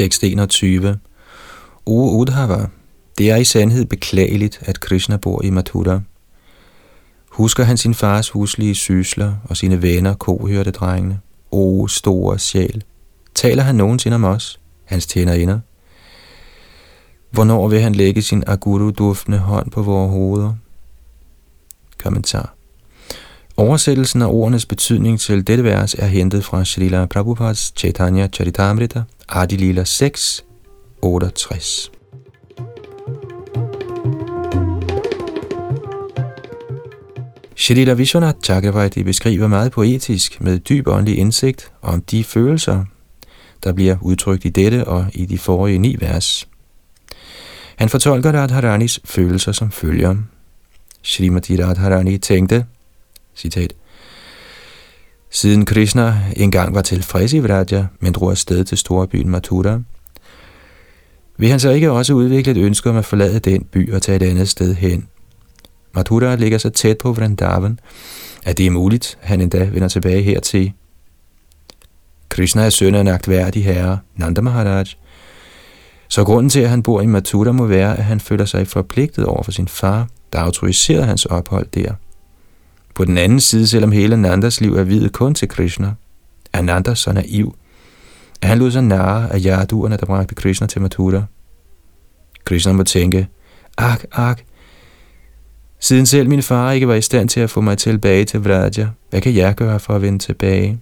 Tekst 0.00 0.24
21. 0.24 0.98
O 1.86 2.10
Udhava, 2.18 2.66
det 3.18 3.30
er 3.30 3.36
i 3.36 3.44
sandhed 3.44 3.84
beklageligt, 3.84 4.60
at 4.62 4.80
Krishna 4.80 5.16
bor 5.16 5.42
i 5.42 5.50
Mathura. 5.50 6.00
Husker 7.28 7.64
han 7.64 7.76
sin 7.76 7.94
fars 7.94 8.28
huslige 8.30 8.74
sysler 8.74 9.34
og 9.44 9.56
sine 9.56 9.82
venner, 9.82 10.14
kohørte-drengene? 10.14 11.20
O, 11.50 11.86
store 11.86 12.38
sjæl. 12.38 12.84
Taler 13.34 13.62
han 13.62 13.74
nogensinde 13.74 14.14
om 14.14 14.24
os, 14.24 14.60
hans 14.84 15.06
tjenerinder? 15.06 15.60
Hvornår 17.30 17.68
vil 17.68 17.80
han 17.80 17.94
lægge 17.94 18.22
sin 18.22 18.44
aguru-duftende 18.46 19.38
hånd 19.38 19.70
på 19.70 19.82
vores 19.82 20.10
hoveder? 20.10 20.54
Kommentar. 21.98 22.54
Oversættelsen 23.60 24.22
af 24.22 24.26
ordenes 24.26 24.66
betydning 24.66 25.20
til 25.20 25.46
dette 25.46 25.64
vers 25.64 25.94
er 25.94 26.06
hentet 26.06 26.44
fra 26.44 26.64
Srila 26.64 27.06
Prabhupads 27.06 27.72
Chaitanya 27.76 28.28
Charitamrita, 28.28 29.02
Adi 29.28 29.56
Lila 29.56 29.84
6, 29.84 30.44
68. 31.02 31.90
Shrila 37.56 37.92
Vishwanath 37.92 38.38
Chakravarti 38.44 39.02
beskriver 39.02 39.46
meget 39.46 39.72
poetisk 39.72 40.40
med 40.40 40.58
dyb 40.58 40.88
åndelig 40.88 41.18
indsigt 41.18 41.72
om 41.82 42.02
de 42.02 42.24
følelser, 42.24 42.84
der 43.64 43.72
bliver 43.72 43.96
udtrykt 44.00 44.44
i 44.44 44.48
dette 44.48 44.84
og 44.84 45.06
i 45.12 45.26
de 45.26 45.38
forrige 45.38 45.78
ni 45.78 45.96
vers. 46.00 46.48
Han 47.76 47.88
fortolker 47.88 48.32
Radharanis 48.32 49.00
følelser 49.04 49.52
som 49.52 49.70
følger. 49.70 50.16
Srimati 51.02 51.64
Radharani 51.64 52.18
tænkte, 52.18 52.66
citat, 53.40 53.72
Siden 55.30 55.64
Krishna 55.64 56.14
engang 56.36 56.74
var 56.74 56.82
tilfreds 56.82 57.32
i 57.32 57.38
Vraja, 57.38 57.86
men 58.00 58.12
drog 58.12 58.30
afsted 58.30 58.64
til 58.64 58.78
storbyen 58.78 59.28
Mathura, 59.28 59.80
vil 61.38 61.48
han 61.48 61.60
så 61.60 61.70
ikke 61.70 61.90
også 61.90 62.12
udvikle 62.12 62.52
et 62.52 62.58
ønske 62.58 62.90
om 62.90 62.96
at 62.96 63.04
forlade 63.04 63.38
den 63.38 63.64
by 63.64 63.92
og 63.92 64.02
tage 64.02 64.16
et 64.16 64.22
andet 64.22 64.48
sted 64.48 64.74
hen? 64.74 65.08
Mathura 65.94 66.34
ligger 66.34 66.58
så 66.58 66.70
tæt 66.70 66.98
på 66.98 67.12
Vrindavan, 67.12 67.78
at 68.44 68.58
det 68.58 68.66
er 68.66 68.70
muligt, 68.70 69.18
at 69.22 69.28
han 69.28 69.40
endda 69.40 69.64
vender 69.64 69.88
tilbage 69.88 70.22
hertil. 70.22 70.72
Krishna 72.28 72.62
er 72.62 72.70
søn 72.70 72.94
af 72.94 73.00
en 73.00 73.08
agtværdig 73.08 73.64
herre, 73.64 73.98
Nanda 74.16 74.40
Maharaj, 74.40 74.84
så 76.08 76.24
grunden 76.24 76.50
til, 76.50 76.60
at 76.60 76.70
han 76.70 76.82
bor 76.82 77.00
i 77.00 77.06
Mathura, 77.06 77.52
må 77.52 77.66
være, 77.66 77.98
at 77.98 78.04
han 78.04 78.20
føler 78.20 78.44
sig 78.44 78.66
forpligtet 78.66 79.24
over 79.24 79.42
for 79.42 79.52
sin 79.52 79.68
far, 79.68 80.08
der 80.32 80.38
autoriserede 80.38 81.04
hans 81.04 81.24
ophold 81.24 81.66
der. 81.74 81.94
På 83.00 83.04
den 83.04 83.18
anden 83.18 83.40
side, 83.40 83.66
selvom 83.66 83.92
hele 83.92 84.16
Nandas 84.16 84.60
liv 84.60 84.74
er 84.74 84.82
videt 84.82 85.12
kun 85.12 85.34
til 85.34 85.48
Krishna, 85.48 85.94
er 86.52 86.62
Nanda 86.62 86.94
så 86.94 87.12
naiv, 87.12 87.54
at 88.42 88.48
han 88.48 88.58
lod 88.58 88.70
sig 88.70 88.82
narre 88.82 89.32
af 89.32 89.44
jarduerne, 89.44 89.96
der 89.96 90.06
bragte 90.06 90.34
Krishna 90.34 90.66
til 90.66 90.80
Mathura. 90.80 91.22
Krishna 92.44 92.72
må 92.72 92.82
tænke, 92.82 93.28
ak, 93.78 94.04
ak, 94.12 94.40
siden 95.78 96.06
selv 96.06 96.28
min 96.28 96.42
far 96.42 96.72
ikke 96.72 96.88
var 96.88 96.94
i 96.94 97.02
stand 97.02 97.28
til 97.28 97.40
at 97.40 97.50
få 97.50 97.60
mig 97.60 97.78
tilbage 97.78 98.24
til 98.24 98.44
Vraja, 98.44 98.88
hvad 99.10 99.20
kan 99.20 99.34
jeg 99.34 99.54
gøre 99.54 99.80
for 99.80 99.94
at 99.94 100.02
vende 100.02 100.18
tilbage? 100.18 100.80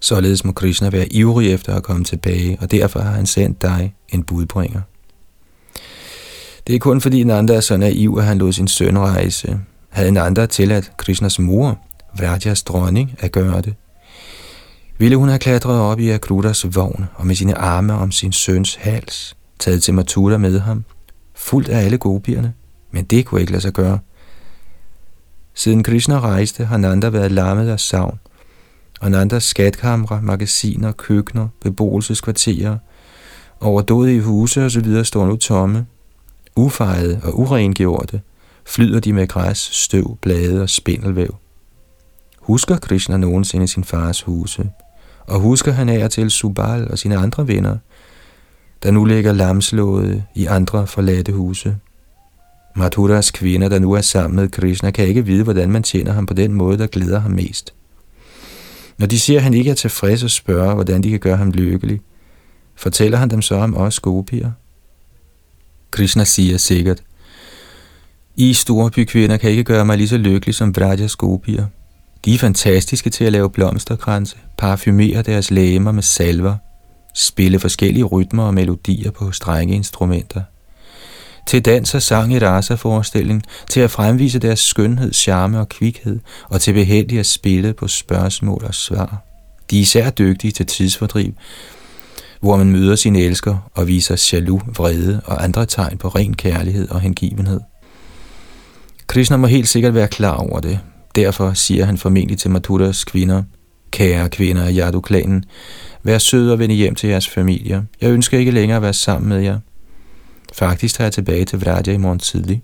Således 0.00 0.44
må 0.44 0.52
Krishna 0.52 0.88
være 0.88 1.12
ivrig 1.12 1.52
efter 1.52 1.74
at 1.74 1.82
komme 1.82 2.04
tilbage, 2.04 2.58
og 2.60 2.70
derfor 2.70 3.00
har 3.00 3.12
han 3.12 3.26
sendt 3.26 3.62
dig 3.62 3.94
en 4.08 4.22
budbringer. 4.22 4.80
Det 6.66 6.74
er 6.74 6.78
kun 6.78 7.00
fordi 7.00 7.24
Nanda 7.24 7.54
er 7.54 7.60
så 7.60 7.76
naiv, 7.76 8.16
at 8.18 8.24
han 8.24 8.38
lod 8.38 8.52
sin 8.52 8.68
søn 8.68 8.98
rejse. 8.98 9.60
Havde 9.92 10.10
Nanda 10.10 10.46
tilladt 10.46 10.92
Krishnas 10.96 11.38
mor, 11.38 11.78
Vrajas 12.18 12.62
dronning, 12.62 13.14
at 13.18 13.32
gøre 13.32 13.60
det, 13.60 13.74
ville 14.98 15.16
hun 15.16 15.28
have 15.28 15.38
klatret 15.38 15.80
op 15.80 16.00
i 16.00 16.10
Akrutas 16.10 16.76
vogn 16.76 17.04
og 17.14 17.26
med 17.26 17.34
sine 17.34 17.58
arme 17.58 17.94
om 17.94 18.12
sin 18.12 18.32
søns 18.32 18.74
hals, 18.74 19.36
taget 19.58 19.82
til 19.82 19.94
Mathura 19.94 20.38
med 20.38 20.60
ham, 20.60 20.84
fuldt 21.34 21.68
af 21.68 21.84
alle 21.84 21.98
gopierne, 21.98 22.52
men 22.90 23.04
det 23.04 23.26
kunne 23.26 23.40
ikke 23.40 23.52
lade 23.52 23.62
sig 23.62 23.72
gøre. 23.72 23.98
Siden 25.54 25.82
Krishna 25.82 26.20
rejste, 26.20 26.64
har 26.64 26.76
Nanda 26.76 27.08
været 27.08 27.32
lammet 27.32 27.68
af 27.68 27.80
savn, 27.80 28.18
og 29.00 29.10
Nandas 29.10 29.44
skatkamre, 29.44 30.22
magasiner, 30.22 30.92
køkkener, 30.92 31.48
beboelseskvarterer, 31.60 32.78
overdådige 33.60 34.22
huse 34.22 34.64
osv. 34.64 35.04
står 35.04 35.26
nu 35.26 35.36
tomme. 35.36 35.86
Ufejede 36.56 37.20
og 37.24 37.38
urengjorte 37.38 38.20
flyder 38.66 39.00
de 39.00 39.12
med 39.12 39.28
græs, 39.28 39.58
støv, 39.58 40.18
blade 40.22 40.62
og 40.62 40.70
spindelvæv. 40.70 41.36
Husker 42.38 42.78
Krishna 42.78 43.16
nogensinde 43.16 43.68
sin 43.68 43.84
fars 43.84 44.22
huse? 44.22 44.70
Og 45.26 45.40
husker 45.40 45.72
han 45.72 45.88
af 45.88 46.10
til 46.10 46.30
Subal 46.30 46.90
og 46.90 46.98
sine 46.98 47.16
andre 47.16 47.48
venner, 47.48 47.76
der 48.82 48.90
nu 48.90 49.04
ligger 49.04 49.32
lamslået 49.32 50.24
i 50.34 50.46
andre 50.46 50.86
forladte 50.86 51.32
huse? 51.32 51.76
Madhuras 52.76 53.30
kvinder, 53.30 53.68
der 53.68 53.78
nu 53.78 53.92
er 53.92 54.00
sammen 54.00 54.36
med 54.36 54.48
Krishna, 54.48 54.90
kan 54.90 55.06
ikke 55.06 55.26
vide, 55.26 55.44
hvordan 55.44 55.70
man 55.70 55.82
tjener 55.82 56.12
ham 56.12 56.26
på 56.26 56.34
den 56.34 56.52
måde, 56.52 56.78
der 56.78 56.86
glæder 56.86 57.18
ham 57.18 57.30
mest. 57.30 57.74
Når 58.98 59.06
de 59.06 59.20
siger, 59.20 59.38
at 59.38 59.44
han 59.44 59.54
ikke 59.54 59.70
er 59.70 59.74
tilfreds 59.74 60.22
og 60.22 60.30
spørger, 60.30 60.74
hvordan 60.74 61.02
de 61.02 61.10
kan 61.10 61.20
gøre 61.20 61.36
ham 61.36 61.50
lykkelig, 61.50 62.00
fortæller 62.74 63.18
han 63.18 63.30
dem 63.30 63.42
så 63.42 63.54
om 63.54 63.76
os 63.76 64.00
gopier. 64.00 64.50
Krishna 65.90 66.24
siger 66.24 66.56
sikkert, 66.58 67.02
i 68.36 68.52
store 68.52 68.90
bykvinder 68.90 69.36
kan 69.36 69.50
ikke 69.50 69.64
gøre 69.64 69.84
mig 69.84 69.96
lige 69.96 70.08
så 70.08 70.16
lykkelig 70.16 70.54
som 70.54 70.76
Vrajas 70.76 71.16
gopier. 71.16 71.66
De 72.24 72.34
er 72.34 72.38
fantastiske 72.38 73.10
til 73.10 73.24
at 73.24 73.32
lave 73.32 73.50
blomsterkranse, 73.50 74.36
parfumere 74.58 75.22
deres 75.22 75.50
læmer 75.50 75.92
med 75.92 76.02
salver, 76.02 76.56
spille 77.14 77.58
forskellige 77.58 78.04
rytmer 78.04 78.42
og 78.42 78.54
melodier 78.54 79.10
på 79.10 79.32
strengeinstrumenter. 79.32 80.42
til 81.46 81.64
dans 81.64 81.94
og 81.94 82.02
sang 82.02 82.32
i 82.32 82.38
rasa-forestilling, 82.38 83.42
til 83.68 83.80
at 83.80 83.90
fremvise 83.90 84.38
deres 84.38 84.60
skønhed, 84.60 85.12
charme 85.12 85.60
og 85.60 85.68
kvikhed, 85.68 86.20
og 86.48 86.60
til 86.60 86.72
behendigt 86.72 87.20
at 87.20 87.26
spille 87.26 87.72
på 87.72 87.88
spørgsmål 87.88 88.64
og 88.64 88.74
svar. 88.74 89.24
De 89.70 89.76
er 89.76 89.80
især 89.80 90.10
dygtige 90.10 90.50
til 90.50 90.66
tidsfordriv, 90.66 91.32
hvor 92.40 92.56
man 92.56 92.70
møder 92.70 92.96
sin 92.96 93.16
elsker 93.16 93.70
og 93.74 93.86
viser 93.86 94.30
jaloux, 94.32 94.62
vrede 94.76 95.20
og 95.24 95.44
andre 95.44 95.66
tegn 95.66 95.98
på 95.98 96.08
ren 96.08 96.34
kærlighed 96.34 96.88
og 96.88 97.00
hengivenhed. 97.00 97.60
Krishna 99.06 99.36
må 99.36 99.46
helt 99.46 99.68
sikkert 99.68 99.94
være 99.94 100.08
klar 100.08 100.36
over 100.36 100.60
det. 100.60 100.78
Derfor 101.14 101.52
siger 101.52 101.84
han 101.84 101.98
formentlig 101.98 102.38
til 102.38 102.50
Mathuras 102.50 103.04
kvinder, 103.04 103.42
Kære 103.90 104.28
kvinder 104.28 104.64
af 104.64 104.72
Yadu-klanen, 104.72 105.44
vær 106.02 106.18
søde 106.18 106.52
og 106.52 106.58
vende 106.58 106.74
hjem 106.74 106.94
til 106.94 107.08
jeres 107.08 107.28
familier. 107.28 107.82
Jeg 108.00 108.10
ønsker 108.10 108.38
ikke 108.38 108.50
længere 108.50 108.76
at 108.76 108.82
være 108.82 108.92
sammen 108.92 109.28
med 109.28 109.40
jer. 109.40 109.58
Faktisk 110.52 110.94
tager 110.94 111.06
jeg 111.06 111.12
tilbage 111.12 111.44
til 111.44 111.60
Vraja 111.60 111.92
i 111.92 111.96
morgen 111.96 112.18
tidlig. 112.18 112.62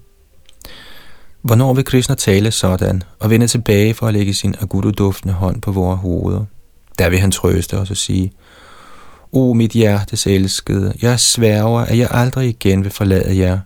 Hvornår 1.42 1.74
vil 1.74 1.84
Krishna 1.84 2.14
tale 2.14 2.50
sådan 2.50 3.02
og 3.18 3.30
vende 3.30 3.46
tilbage 3.46 3.94
for 3.94 4.06
at 4.06 4.14
lægge 4.14 4.34
sin 4.34 4.54
agudu-duftende 4.60 5.34
hånd 5.34 5.60
på 5.60 5.72
vores 5.72 6.00
hoveder? 6.00 6.44
Der 6.98 7.10
vil 7.10 7.18
han 7.18 7.30
trøste 7.30 7.78
os 7.78 7.90
og 7.90 7.96
sige, 7.96 8.32
O 9.32 9.52
mit 9.52 9.70
hjertes 9.70 10.26
elskede, 10.26 10.92
jeg 11.02 11.20
sværger, 11.20 11.80
at 11.80 11.98
jeg 11.98 12.08
aldrig 12.10 12.48
igen 12.48 12.84
vil 12.84 12.92
forlade 12.92 13.38
jer 13.38 13.58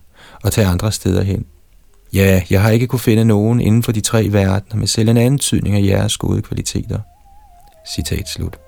og 0.43 0.53
tage 0.53 0.66
andre 0.66 0.93
steder 0.93 1.23
hen. 1.23 1.45
Ja, 2.14 2.42
jeg 2.50 2.62
har 2.62 2.70
ikke 2.70 2.86
kunne 2.86 3.00
finde 3.00 3.24
nogen 3.24 3.60
inden 3.60 3.82
for 3.82 3.92
de 3.92 4.00
tre 4.00 4.28
verdener 4.30 4.76
med 4.76 4.86
selv 4.86 5.08
en 5.08 5.16
antydning 5.16 5.76
af 5.76 5.82
jeres 5.82 6.16
gode 6.16 6.42
kvaliteter. 6.42 7.00
Citat 7.94 8.28
slut. 8.28 8.58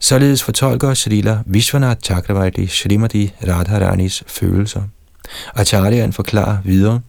Således 0.00 0.42
fortolker 0.42 0.94
Srila 0.94 1.42
Vishwanath 1.46 2.00
Chakravarti 2.00 2.66
Srimati 2.66 3.32
Radharanis 3.48 4.24
følelser. 4.26 4.82
Acharyan 5.54 6.12
forklarer 6.12 6.58
videre, 6.64 7.00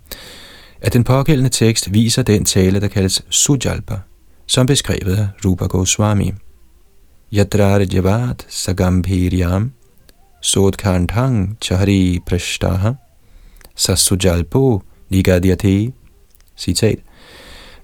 at 0.82 0.94
den 0.94 1.04
pågældende 1.04 1.50
tekst 1.50 1.94
viser 1.94 2.24
den 2.24 2.46
tale, 2.46 2.82
der 2.82 2.88
kaldes 2.88 3.26
Sujalpa, 3.30 4.00
som 4.48 4.66
beskrevet 4.66 5.16
af 5.16 5.28
Rupa 5.46 5.66
Goswami. 5.66 6.34
Yadrar 7.34 7.80
Javat 7.94 8.46
Sagambhiryam 8.50 9.72
Sodkantang 10.42 11.58
Chahari 11.62 12.20
Prashtaha 12.26 12.92
Sasujalpo 13.76 14.82
Nigadyate 15.10 15.92
Citat 16.58 17.00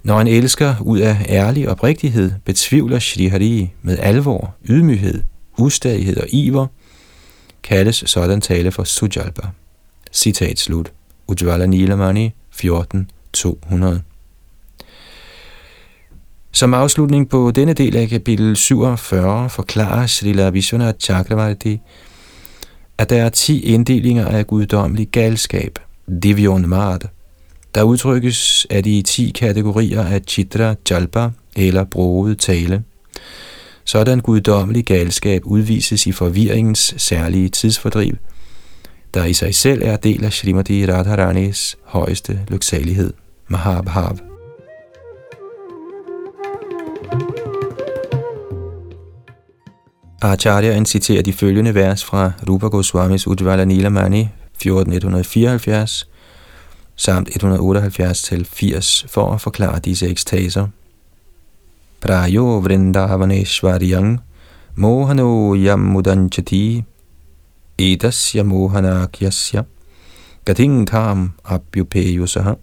når 0.04 0.22
en 0.22 0.28
elsker 0.28 0.76
ud 0.82 1.00
af 1.00 1.26
ærlig 1.30 1.70
oprigtighed 1.70 2.32
betvivler 2.46 3.00
Shri 3.00 3.26
Hari 3.26 3.74
med 3.82 3.98
alvor, 4.00 4.56
ydmyghed, 4.70 5.24
ustadighed 5.58 6.18
og 6.18 6.28
iver, 6.30 6.68
kaldes 7.64 8.04
sådan 8.06 8.42
tale 8.42 8.72
for 8.72 8.84
Sujalpa. 8.84 9.48
Citat 10.14 10.60
slut. 10.60 10.92
Ujvala 11.28 11.66
Nilamani 11.66 12.34
14, 12.58 13.12
200. 13.34 14.02
Som 16.52 16.74
afslutning 16.74 17.30
på 17.30 17.52
denne 17.52 17.74
del 17.74 17.96
af 17.96 18.10
kapitel 18.10 18.56
47 18.56 19.50
forklarer 19.50 20.08
Srila 20.08 20.50
Vishwanath 20.50 20.98
Chakravarti, 21.00 21.80
at 22.98 23.10
der 23.10 23.24
er 23.24 23.30
ti 23.30 23.60
inddelinger 23.62 24.26
af 24.26 24.48
guddommelig 24.48 25.08
galskab, 25.08 25.80
Divyon 26.24 26.70
Mard, 26.70 27.02
der 27.76 27.84
udtrykkes 27.84 28.68
af 28.70 28.84
de 28.84 29.02
10 29.02 29.32
kategorier 29.36 30.04
af 30.04 30.22
chitra 30.28 30.76
jalpa 30.90 31.30
eller 31.56 31.84
broget 31.84 32.40
tale. 32.40 32.84
Sådan 33.84 34.20
guddommelig 34.20 34.86
galskab 34.86 35.42
udvises 35.46 36.08
i 36.08 36.12
forvirringens 36.12 36.94
særlige 36.98 37.50
tidsfordriv, 37.50 38.14
der 39.14 39.26
i 39.26 39.34
sig 39.34 39.56
selv 39.56 39.82
er 39.86 39.98
del 39.98 40.26
af 40.26 40.34
Srimati 40.34 40.86
Radharanis 40.86 41.78
højeste 41.84 42.40
lyksalighed, 42.48 43.14
Mahabhav. 43.48 44.18
Acharya 50.22 50.84
citerer 50.84 51.22
de 51.22 51.34
følgende 51.34 51.76
vers 51.76 52.04
fra 52.04 52.32
Rupa 52.50 52.68
Goswamis 52.68 53.28
Ujvala 53.28 53.66
Nilamani 53.66 54.30
1474 54.56 56.08
samt 56.96 57.30
178 57.30 58.22
til 58.22 58.46
80 58.46 59.06
for 59.10 59.32
at 59.32 59.42
forklare 59.42 59.80
disse 59.80 60.08
ekstaser. 60.08 60.68
Prayo 62.02 62.60
Vrindavaneshwaryang 62.60 64.20
Mohano 64.76 65.56
Yamudanchati 65.56 66.84
एतस्य 67.80 68.44
मोहनाख्यस्य 68.44 69.66
कथिङ्खाम् 70.48 71.30
आप्युपेयुषः 71.50 72.56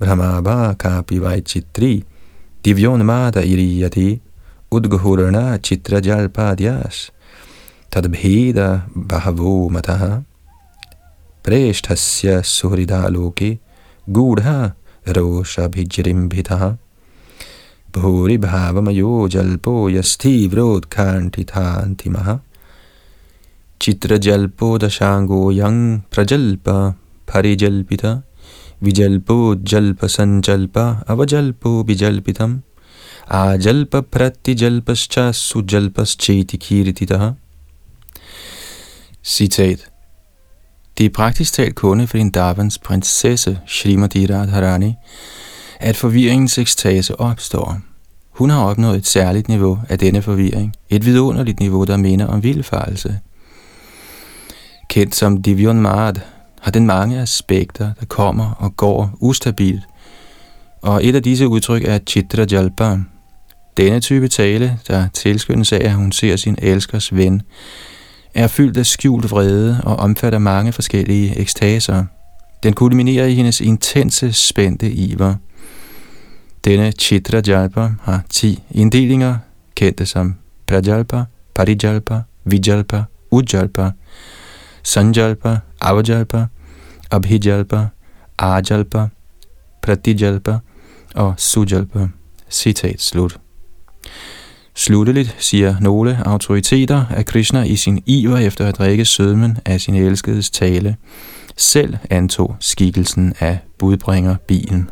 भ्रमाभा 0.00 0.72
कापि 0.72 1.18
वायचित्री 1.18 2.04
दिव्योन्माद 2.64 3.36
इरीयति 3.36 4.20
उद्घूर्णा 4.72 5.56
चित्रजल्पाद्यास् 5.56 7.10
तद्भेद 7.94 8.82
बहवो 8.96 9.68
मतः। 9.68 10.22
प्रेष्ठस्य 11.44 12.42
सुहृदालोके 12.42 13.58
गूढा 14.08 14.72
रोषभिजृम्भितः। 15.08 16.76
भूरिभावमयो 17.96 19.28
जल्पो 19.28 19.90
यस्थीव्रोत्काण्ठितान्तिमः 19.90 22.38
Bhavamayo 23.78 23.86
Chitra 23.86 24.18
Jalpo 24.18 24.78
Dashango 24.78 25.54
Yang 25.54 26.02
Prajalpa 26.10 26.94
Parijalpita 27.26 28.22
Vijalpo 28.82 29.54
Jalpa 29.62 30.08
Sanjalpa 30.08 31.04
Avajalpo 31.06 31.84
Bijalpitam 31.84 32.62
Ajalpa 33.28 34.02
Pratijalpascha 34.02 35.32
Sujalpascheti 35.32 36.56
Kirtitaha 36.56 37.34
Citat 39.22 39.88
Det 40.98 41.06
er 41.06 41.10
praktisk 41.10 41.54
talt 41.54 41.74
kunde 41.74 42.06
for 42.06 42.18
Davans 42.34 42.78
prinsesse 42.78 43.58
Shrimati 43.66 44.26
Radharani, 44.26 44.94
at 45.80 45.96
forvirringens 45.96 46.58
ekstase 46.58 47.20
opstår. 47.20 47.78
Hun 48.30 48.50
har 48.50 48.64
opnået 48.64 48.96
et 48.96 49.06
særligt 49.06 49.48
niveau 49.48 49.78
af 49.88 49.98
denne 49.98 50.22
forvirring, 50.22 50.74
et 50.90 51.06
vidunderligt 51.06 51.60
niveau, 51.60 51.84
der 51.84 51.96
minder 51.96 52.26
om 52.26 52.42
vildfarelse. 52.42 53.20
Kendt 54.88 55.14
som 55.14 55.42
Divyon 55.42 55.80
Mad, 55.80 56.14
har 56.60 56.70
den 56.70 56.86
mange 56.86 57.20
aspekter, 57.20 57.92
der 58.00 58.06
kommer 58.06 58.50
og 58.58 58.76
går 58.76 59.10
ustabilt, 59.20 59.82
og 60.82 61.04
et 61.04 61.14
af 61.14 61.22
disse 61.22 61.48
udtryk 61.48 61.84
er 61.84 61.98
Chitra 62.06 62.44
Jalpa. 62.50 62.98
Denne 63.76 64.00
type 64.00 64.28
tale, 64.28 64.78
der 64.88 65.08
tilskyndes 65.08 65.72
af, 65.72 65.80
at 65.84 65.92
hun 65.92 66.12
ser 66.12 66.36
sin 66.36 66.56
elskers 66.58 67.14
ven, 67.14 67.42
er 68.34 68.46
fyldt 68.46 68.76
af 68.76 68.86
skjult 68.86 69.30
vrede 69.30 69.80
og 69.84 69.96
omfatter 69.96 70.38
mange 70.38 70.72
forskellige 70.72 71.38
ekstaser. 71.38 72.04
Den 72.62 72.72
kulminerer 72.72 73.26
i 73.26 73.34
hendes 73.34 73.60
intense, 73.60 74.32
spændte 74.32 74.90
iver. 74.90 75.34
Denne 76.64 76.92
Chitra 76.92 77.40
Jalpa 77.46 77.90
har 78.02 78.22
ti 78.30 78.62
inddelinger, 78.70 79.36
kendte 79.74 80.06
som 80.06 80.34
Prajalpa, 80.66 81.24
Parijalpa, 81.54 82.20
Vijalpa, 82.44 83.02
Ujalpa, 83.30 83.90
Sanjalpa, 84.86 85.58
Avajalpa, 85.80 86.46
Abhijalpa, 87.10 87.86
Ajalpa, 88.38 89.08
Pratijalpa 89.82 90.58
og 91.14 91.34
Sujalpa. 91.36 92.08
Citat 92.50 93.00
slut. 93.00 93.40
Slutteligt 94.74 95.36
siger 95.38 95.76
nogle 95.80 96.18
autoriteter, 96.26 97.04
at 97.10 97.26
Krishna 97.26 97.62
i 97.62 97.76
sin 97.76 98.02
iver 98.06 98.36
efter 98.36 98.66
at 98.66 98.78
drikke 98.78 99.04
sødmen 99.04 99.58
af 99.64 99.80
sin 99.80 99.94
elskedes 99.94 100.50
tale, 100.50 100.96
selv 101.56 101.96
antog 102.10 102.56
skikkelsen 102.60 103.34
af 103.40 103.58
budbringer 103.78 104.36
bilen. 104.48 104.90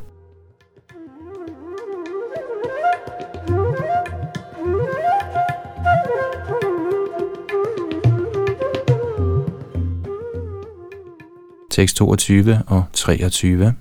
Tekst 11.74 11.96
22 11.96 12.62
og 12.66 12.84
23 12.92 13.74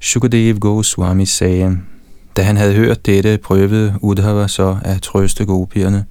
Shukadev 0.00 0.58
Goswami 0.58 1.26
sagde, 1.26 1.78
da 2.36 2.42
han 2.42 2.56
havde 2.56 2.74
hørt 2.74 3.06
dette, 3.06 3.38
prøvede 3.38 3.94
Uddhava 4.00 4.48
så 4.48 4.78
at 4.84 5.02
trøste 5.02 5.44
gopierne, 5.44 6.04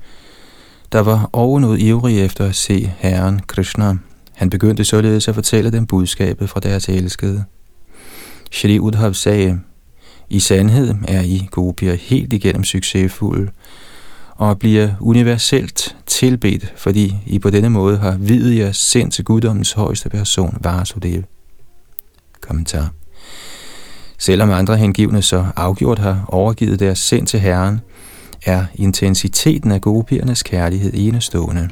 der 0.91 0.99
var 0.99 1.29
ovenud 1.33 1.77
ivrig 1.77 2.21
efter 2.21 2.45
at 2.45 2.55
se 2.55 2.93
Herren 2.97 3.39
Krishna. 3.47 3.95
Han 4.33 4.49
begyndte 4.49 4.83
således 4.83 5.27
at 5.27 5.35
fortælle 5.35 5.71
dem 5.71 5.85
budskabet 5.85 6.49
fra 6.49 6.59
deres 6.59 6.89
elskede. 6.89 7.43
Shri 8.51 8.79
Uddhav 8.79 9.13
sagde, 9.13 9.59
i 10.29 10.39
sandhed 10.39 10.95
er 11.07 11.21
I 11.21 11.47
gopier 11.51 11.93
helt 11.95 12.33
igennem 12.33 12.63
succesfulde, 12.63 13.51
og 14.41 14.59
bliver 14.59 14.89
universelt 14.99 15.95
tilbedt, 16.05 16.73
fordi 16.75 17.15
I 17.25 17.39
på 17.39 17.49
denne 17.49 17.69
måde 17.69 17.97
har 17.97 18.17
videt 18.19 18.57
jeres 18.57 18.77
sind 18.77 19.11
til 19.11 19.25
guddommens 19.25 19.73
højeste 19.73 20.09
person, 20.09 20.57
Vasudev. 20.61 21.23
Kommentar. 22.41 22.89
Selvom 24.17 24.51
andre 24.51 24.77
hengivne 24.77 25.21
så 25.21 25.45
afgjort 25.55 25.99
har 25.99 26.25
overgivet 26.27 26.79
deres 26.79 26.99
sind 26.99 27.27
til 27.27 27.39
Herren, 27.39 27.79
er 28.45 28.65
intensiteten 28.75 29.71
af 29.71 29.81
gopiernes 29.81 30.43
kærlighed 30.43 30.91
enestående. 30.93 31.69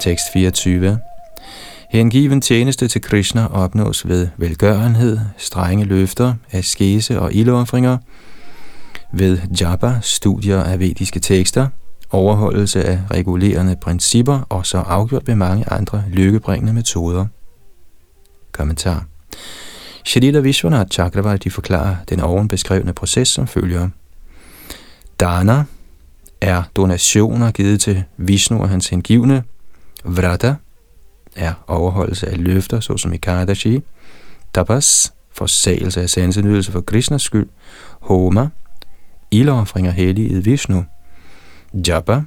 Tekst 0.00 0.32
24 0.32 0.98
Hengiven 1.90 2.40
tjeneste 2.40 2.88
til 2.88 3.00
Krishna 3.00 3.46
opnås 3.46 4.08
ved 4.08 4.28
velgørenhed, 4.36 5.18
strenge 5.36 5.84
løfter, 5.84 6.34
askese 6.52 7.20
og 7.20 7.32
ildoffringer, 7.32 7.98
ved 9.12 9.38
japa, 9.60 9.98
studier 10.02 10.62
af 10.62 10.80
vediske 10.80 11.20
tekster, 11.20 11.68
overholdelse 12.10 12.84
af 12.84 12.98
regulerende 13.10 13.76
principper 13.76 14.46
og 14.48 14.66
så 14.66 14.78
afgjort 14.78 15.28
ved 15.28 15.34
mange 15.34 15.72
andre 15.72 16.04
lykkebringende 16.08 16.72
metoder. 16.72 17.26
Kommentar 18.52 19.04
Shalila 20.04 20.40
Vishwanath 20.40 20.90
Chakravarti 20.90 21.50
forklarer 21.50 21.96
den 22.08 22.20
ovenbeskrevne 22.20 22.92
proces 22.92 23.28
som 23.28 23.46
følger. 23.46 23.88
Dana 25.20 25.64
er 26.40 26.62
donationer 26.76 27.50
givet 27.50 27.80
til 27.80 28.04
Vishnu 28.16 28.60
og 28.60 28.68
hans 28.68 28.88
hengivne. 28.88 29.42
Vrata 30.04 30.54
er 31.36 31.52
overholdelse 31.66 32.28
af 32.28 32.44
løfter, 32.44 32.80
såsom 32.80 33.12
i 33.12 33.16
Kardashi, 33.16 33.82
Tapas, 34.54 35.12
forsagelse 35.32 36.02
af 36.02 36.10
sansenydelse 36.10 36.72
for 36.72 36.80
Krishnas 36.80 37.22
skyld. 37.22 37.48
Homa, 38.00 38.48
ildoffringer 39.30 39.90
helliget 39.90 40.44
Vishnu. 40.44 40.84
Japa, 41.88 42.22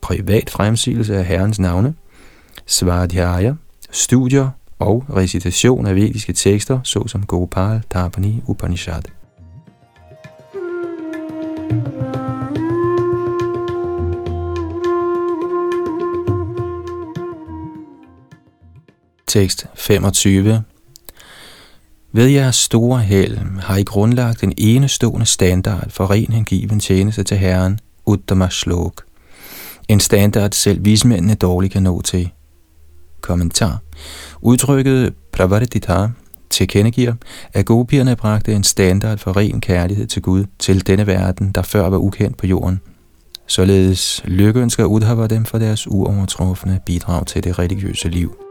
privat 0.00 0.50
fremsigelse 0.50 1.16
af 1.16 1.24
Herrens 1.24 1.58
navne, 1.58 1.94
Svadhyaya, 2.66 3.54
studier 3.90 4.50
og 4.78 5.04
recitation 5.16 5.86
af 5.86 5.94
vediske 5.94 6.32
tekster, 6.32 6.80
såsom 6.82 7.26
Gopal 7.26 7.82
Tapani 7.90 8.42
Upanishad. 8.46 9.02
Tekst 19.28 19.66
25 19.74 20.62
Ved 22.12 22.28
jeres 22.28 22.56
store 22.56 23.00
held 23.00 23.38
har 23.60 23.76
I 23.76 23.82
grundlagt 23.82 24.42
en 24.42 24.52
enestående 24.56 25.26
standard 25.26 25.90
for 25.90 26.10
ren 26.10 26.32
hengiven 26.32 26.80
tjeneste 26.80 27.22
til 27.22 27.36
Herren– 27.36 27.78
Uttama 28.06 28.48
Shlok. 28.50 29.02
En 29.88 30.00
standard 30.00 30.52
selv 30.52 30.84
vismændene 30.84 31.34
dårligt 31.34 31.72
kan 31.72 31.82
nå 31.82 32.02
til. 32.02 32.30
Kommentar. 33.20 33.78
Udtrykket 34.40 35.14
Pravardita 35.32 36.08
tilkendegiver, 36.50 37.14
at 37.52 37.66
gopierne 37.66 38.16
bragte 38.16 38.52
en 38.52 38.64
standard 38.64 39.18
for 39.18 39.36
ren 39.36 39.60
kærlighed 39.60 40.06
til 40.06 40.22
Gud 40.22 40.44
til 40.58 40.86
denne 40.86 41.06
verden, 41.06 41.52
der 41.52 41.62
før 41.62 41.88
var 41.88 41.98
ukendt 41.98 42.36
på 42.36 42.46
jorden. 42.46 42.80
Således 43.46 44.22
lykkeønsker 44.24 44.84
Uddhava 44.84 45.26
dem 45.26 45.44
for 45.44 45.58
deres 45.58 45.86
uovertrufne 45.90 46.80
bidrag 46.86 47.26
til 47.26 47.44
det 47.44 47.58
religiøse 47.58 48.08
liv. 48.08 48.47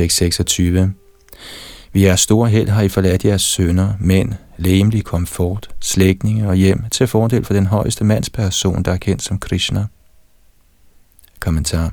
Tekst 0.00 0.16
26 0.16 0.92
vi 1.92 2.04
er 2.04 2.16
store 2.16 2.48
held 2.48 2.68
har 2.68 2.82
I 2.82 2.88
forladt 2.88 3.24
jeres 3.24 3.42
sønner, 3.42 3.92
mænd, 4.00 4.32
læmelig 4.56 5.04
komfort, 5.04 5.70
slægtninge 5.80 6.48
og 6.48 6.54
hjem 6.54 6.82
til 6.90 7.06
fordel 7.06 7.44
for 7.44 7.54
den 7.54 7.66
højeste 7.66 8.04
mandsperson, 8.04 8.82
der 8.82 8.92
er 8.92 8.96
kendt 8.96 9.22
som 9.22 9.38
Krishna. 9.38 9.86
Kommentar 11.40 11.92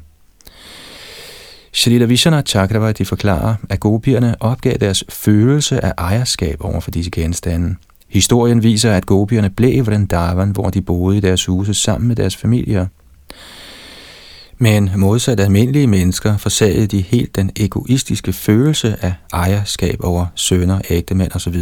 Shrita 1.74 2.05
Vishana 2.05 2.41
Chakravarti 2.41 3.03
forklarer, 3.03 3.55
at 3.70 3.80
gopierne 3.80 4.41
opgav 4.41 4.78
deres 4.80 5.03
følelse 5.10 5.86
af 5.86 5.93
ejerskab 5.97 6.58
over 6.62 6.80
for 6.80 6.91
disse 6.91 7.12
genstande. 7.12 7.76
Historien 8.10 8.64
viser, 8.64 8.93
at 8.93 9.05
gopierne 9.05 9.49
blev 9.49 9.86
Vrindavan, 9.86 10.51
hvor 10.51 10.70
de 10.70 10.82
boede 10.82 11.18
i 11.18 11.22
deres 11.22 11.45
huse 11.45 11.74
sammen 11.74 12.08
med 12.08 12.16
deres 12.16 12.36
familier. 12.36 12.88
Men 14.60 14.91
modsat 14.95 15.39
almindelige 15.39 15.88
mennesker 15.88 16.38
forsagede 16.38 16.88
de 16.88 17.01
helt 17.01 17.36
den 17.36 17.51
egoistiske 17.55 18.34
følelse 18.34 18.95
af 19.01 19.14
ejerskab 19.34 19.99
over 20.03 20.26
sønner, 20.36 20.82
ægtemænd 20.89 21.32
osv. 21.36 21.55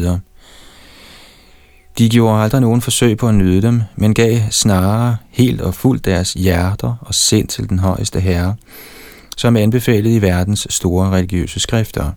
De 1.98 2.10
gjorde 2.10 2.44
aldrig 2.44 2.62
nogen 2.62 2.82
forsøg 2.82 3.18
på 3.18 3.28
at 3.28 3.36
nyde 3.36 3.62
dem, 3.62 3.82
men 3.96 4.14
gav 4.14 4.40
snarere 4.52 5.18
helt 5.30 5.62
og 5.62 5.74
fuldt 5.74 6.06
deres 6.06 6.34
hjerter 6.34 6.96
og 7.02 7.16
sind 7.16 7.48
til 7.48 7.70
den 7.70 7.80
højeste 7.80 8.20
herre, 8.20 8.56
som 9.38 9.58
er 9.58 9.62
anbefalet 9.62 10.12
i 10.12 10.22
verdens 10.22 10.68
store 10.70 11.10
religiøse 11.10 11.60
skrifter. 11.60 12.12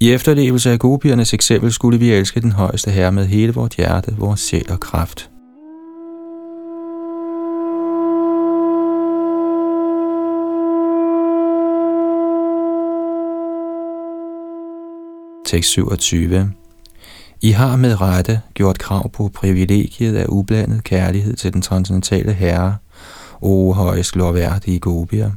I 0.00 0.12
efterlevelse 0.12 0.70
af 0.70 0.78
gopiernes 0.78 1.34
eksempel 1.34 1.72
skulle 1.72 1.98
vi 1.98 2.12
elske 2.12 2.40
den 2.40 2.52
højeste 2.52 2.90
herre 2.90 3.12
med 3.12 3.26
hele 3.26 3.54
vort 3.54 3.74
hjerte, 3.74 4.14
vores 4.16 4.40
sjæl 4.40 4.72
og 4.72 4.80
kraft. 4.80 5.29
Tekst 15.50 15.70
27 15.70 16.52
I 17.40 17.50
har 17.50 17.76
med 17.76 18.00
rette 18.00 18.40
gjort 18.54 18.78
krav 18.78 19.10
på 19.10 19.30
privilegiet 19.34 20.16
af 20.16 20.26
ublandet 20.28 20.84
kærlighed 20.84 21.36
til 21.36 21.52
den 21.52 21.62
transcendentale 21.62 22.32
herre, 22.32 22.76
o 23.40 23.72
højst 23.72 24.16
lovværdige 24.16 24.78
gopier. 24.78 25.30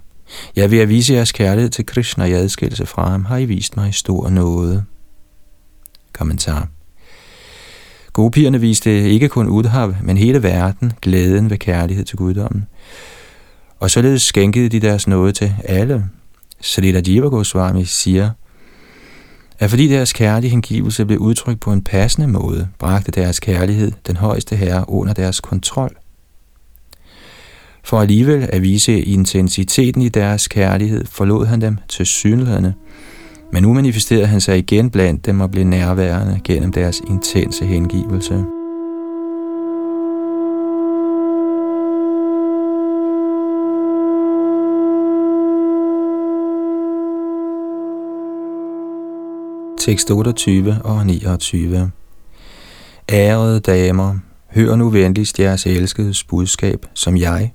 Jeg 0.55 0.71
ved 0.71 0.79
at 0.79 0.89
vise 0.89 1.13
jeres 1.13 1.31
kærlighed 1.31 1.69
til 1.69 1.85
Krishna 1.85 2.25
i 2.25 2.31
adskillelse 2.31 2.85
fra 2.85 3.09
ham, 3.09 3.25
har 3.25 3.37
I 3.37 3.45
vist 3.45 3.77
mig 3.77 3.93
stor 3.93 4.29
nåde. 4.29 4.83
Kommentar 6.13 6.67
Gopierne 8.13 8.61
viste 8.61 9.09
ikke 9.09 9.29
kun 9.29 9.47
Udhav, 9.47 9.95
men 10.03 10.17
hele 10.17 10.43
verden 10.43 10.93
glæden 11.01 11.49
ved 11.49 11.57
kærlighed 11.57 12.05
til 12.05 12.17
guddommen. 12.17 12.65
Og 13.79 13.91
således 13.91 14.21
skænkede 14.21 14.69
de 14.69 14.79
deres 14.79 15.07
nåde 15.07 15.31
til 15.31 15.55
alle. 15.65 16.05
Srila 16.61 17.01
Jiva 17.07 17.27
Goswami 17.27 17.85
siger, 17.85 18.29
at 19.63 19.69
fordi 19.69 19.87
deres 19.87 20.13
kærlige 20.13 20.51
hengivelse 20.51 21.05
blev 21.05 21.19
udtrykt 21.19 21.59
på 21.59 21.71
en 21.71 21.81
passende 21.81 22.27
måde, 22.27 22.67
bragte 22.79 23.11
deres 23.11 23.39
kærlighed 23.39 23.91
den 24.07 24.17
højeste 24.17 24.55
herre 24.55 24.85
under 24.87 25.13
deres 25.13 25.39
kontrol. 25.39 25.95
For 27.83 28.01
alligevel 28.01 28.49
at 28.53 28.61
vise 28.61 29.01
intensiteten 29.01 30.01
i 30.01 30.09
deres 30.09 30.47
kærlighed, 30.47 31.05
forlod 31.05 31.45
han 31.45 31.61
dem 31.61 31.77
til 31.89 32.05
synlædende, 32.05 32.73
men 33.53 33.63
nu 33.63 33.73
manifesterede 33.73 34.27
han 34.27 34.41
sig 34.41 34.57
igen 34.57 34.89
blandt 34.89 35.25
dem 35.25 35.41
og 35.41 35.51
blev 35.51 35.65
nærværende 35.65 36.39
gennem 36.43 36.71
deres 36.73 37.01
intense 37.09 37.65
hengivelse. 37.65 38.62
Tekst 49.83 50.11
28 50.11 50.81
og 50.83 51.05
29 51.05 51.91
Ærede 53.11 53.59
damer, 53.59 54.19
hør 54.49 54.75
nu 54.75 54.89
venligst 54.89 55.39
jeres 55.39 55.65
elskedes 55.65 56.23
budskab, 56.23 56.85
som 56.93 57.17
jeg, 57.17 57.53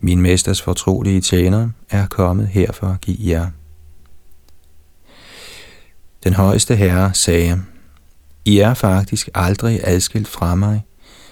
min 0.00 0.20
mesters 0.20 0.62
fortrolige 0.62 1.20
tjener, 1.20 1.68
er 1.90 2.06
kommet 2.06 2.48
her 2.48 2.72
for 2.72 2.86
at 2.86 3.00
give 3.00 3.16
jer. 3.20 3.46
Den 6.24 6.32
højeste 6.32 6.76
herre 6.76 7.14
sagde, 7.14 7.62
I 8.44 8.58
er 8.58 8.74
faktisk 8.74 9.28
aldrig 9.34 9.80
adskilt 9.84 10.28
fra 10.28 10.54
mig, 10.54 10.84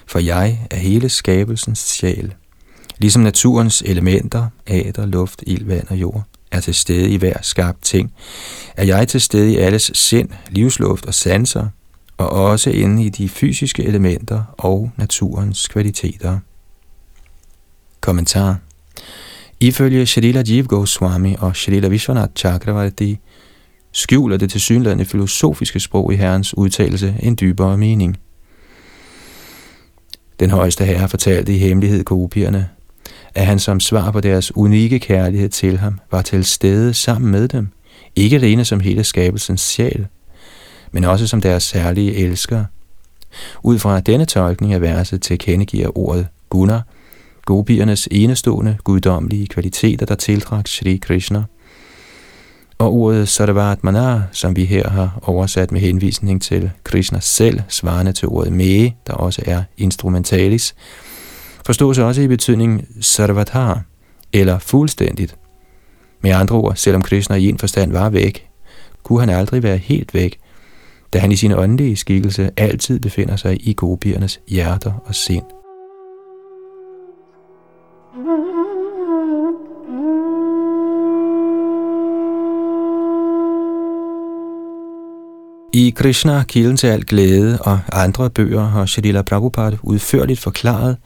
for 0.07 0.19
jeg 0.19 0.67
er 0.71 0.77
hele 0.77 1.09
skabelsens 1.09 1.79
sjæl, 1.79 2.33
ligesom 2.97 3.21
naturens 3.21 3.83
elementer, 3.85 4.47
æder, 4.67 5.05
luft, 5.05 5.43
ild, 5.47 5.65
vand 5.65 5.87
og 5.89 5.95
jord 5.95 6.23
er 6.53 6.59
til 6.59 6.73
stede 6.73 7.09
i 7.09 7.15
hver 7.15 7.37
skabt 7.41 7.81
ting, 7.81 8.13
er 8.77 8.85
jeg 8.85 9.07
til 9.07 9.21
stede 9.21 9.51
i 9.51 9.57
alles 9.57 9.91
sind, 9.93 10.29
livsluft 10.49 11.05
og 11.05 11.13
sanser, 11.13 11.67
og 12.17 12.29
også 12.29 12.69
inde 12.69 13.03
i 13.03 13.09
de 13.09 13.29
fysiske 13.29 13.83
elementer 13.83 14.43
og 14.57 14.91
naturens 14.97 15.67
kvaliteter. 15.67 16.39
Kommentar 18.01 18.57
Ifølge 19.59 20.05
Shalila 20.05 20.43
Jeev 20.47 20.65
Goswami 20.65 21.35
og 21.39 21.55
Shalila 21.55 21.87
Vishwanath 21.87 22.33
Chakravarti 22.35 23.19
skjuler 23.91 24.37
det 24.37 24.51
tilsyneladende 24.51 25.05
filosofiske 25.05 25.79
sprog 25.79 26.13
i 26.13 26.15
Herrens 26.15 26.57
udtalelse 26.57 27.15
en 27.19 27.37
dybere 27.41 27.77
mening. 27.77 28.17
Den 30.39 30.49
højeste 30.49 30.85
herre 30.85 31.09
fortalte 31.09 31.55
i 31.55 31.57
hemmelighed 31.57 32.03
kopierne, 32.03 32.69
at 33.35 33.45
han 33.45 33.59
som 33.59 33.79
svar 33.79 34.11
på 34.11 34.19
deres 34.21 34.55
unikke 34.55 34.99
kærlighed 34.99 35.49
til 35.49 35.77
ham 35.77 35.99
var 36.11 36.21
til 36.21 36.45
stede 36.45 36.93
sammen 36.93 37.31
med 37.31 37.47
dem, 37.47 37.67
ikke 38.15 38.35
alene 38.35 38.65
som 38.65 38.79
hele 38.79 39.03
skabelsens 39.03 39.61
sjæl, 39.61 40.07
men 40.91 41.03
også 41.03 41.27
som 41.27 41.41
deres 41.41 41.63
særlige 41.63 42.15
elskere. 42.15 42.65
Ud 43.63 43.79
fra 43.79 43.99
denne 43.99 44.25
tolkning 44.25 44.73
af 44.73 44.81
verset 44.81 45.21
tilkendegiver 45.21 45.97
ordet 45.97 46.27
Gunnar, 46.49 46.81
gopiernes 47.45 48.07
enestående 48.11 48.77
guddommelige 48.83 49.47
kvaliteter, 49.47 50.05
der 50.05 50.15
tiltrak 50.15 50.67
Sri 50.67 50.95
Krishna. 50.95 51.43
Og 52.77 52.93
ordet 52.93 53.29
Sarvatmana, 53.29 54.21
som 54.31 54.55
vi 54.55 54.65
her 54.65 54.89
har 54.89 55.19
oversat 55.21 55.71
med 55.71 55.81
henvisning 55.81 56.41
til 56.41 56.71
Krishna 56.83 57.19
selv, 57.19 57.61
svarende 57.67 58.13
til 58.13 58.27
ordet 58.27 58.53
Me, 58.53 58.83
der 59.07 59.13
også 59.13 59.41
er 59.45 59.63
instrumentalis, 59.77 60.75
forstås 61.65 61.97
også 61.97 62.21
i 62.21 62.27
betydning 62.27 62.87
sarvatar, 63.01 63.81
eller 64.33 64.59
fuldstændigt. 64.59 65.35
Med 66.21 66.31
andre 66.31 66.55
ord, 66.55 66.75
selvom 66.75 67.01
Krishna 67.01 67.35
i 67.35 67.49
en 67.49 67.57
forstand 67.57 67.91
var 67.91 68.09
væk, 68.09 68.47
kunne 69.03 69.19
han 69.19 69.29
aldrig 69.29 69.63
være 69.63 69.77
helt 69.77 70.13
væk, 70.13 70.39
da 71.13 71.19
han 71.19 71.31
i 71.31 71.35
sin 71.35 71.51
åndelige 71.51 71.95
skikkelse 71.95 72.51
altid 72.57 72.99
befinder 72.99 73.35
sig 73.35 73.67
i 73.67 73.73
gopiernes 73.73 74.39
hjerter 74.47 74.93
og 75.05 75.15
sind. 75.15 75.43
I 85.75 85.89
Krishna, 85.95 86.43
kilden 86.43 86.77
til 86.77 86.87
alt 86.87 87.07
glæde 87.07 87.57
og 87.61 87.79
andre 87.91 88.29
bøger 88.29 88.63
har 88.63 88.85
Shalila 88.85 89.21
Prabhupada 89.21 89.77
udførligt 89.83 90.39
forklaret, 90.39 90.97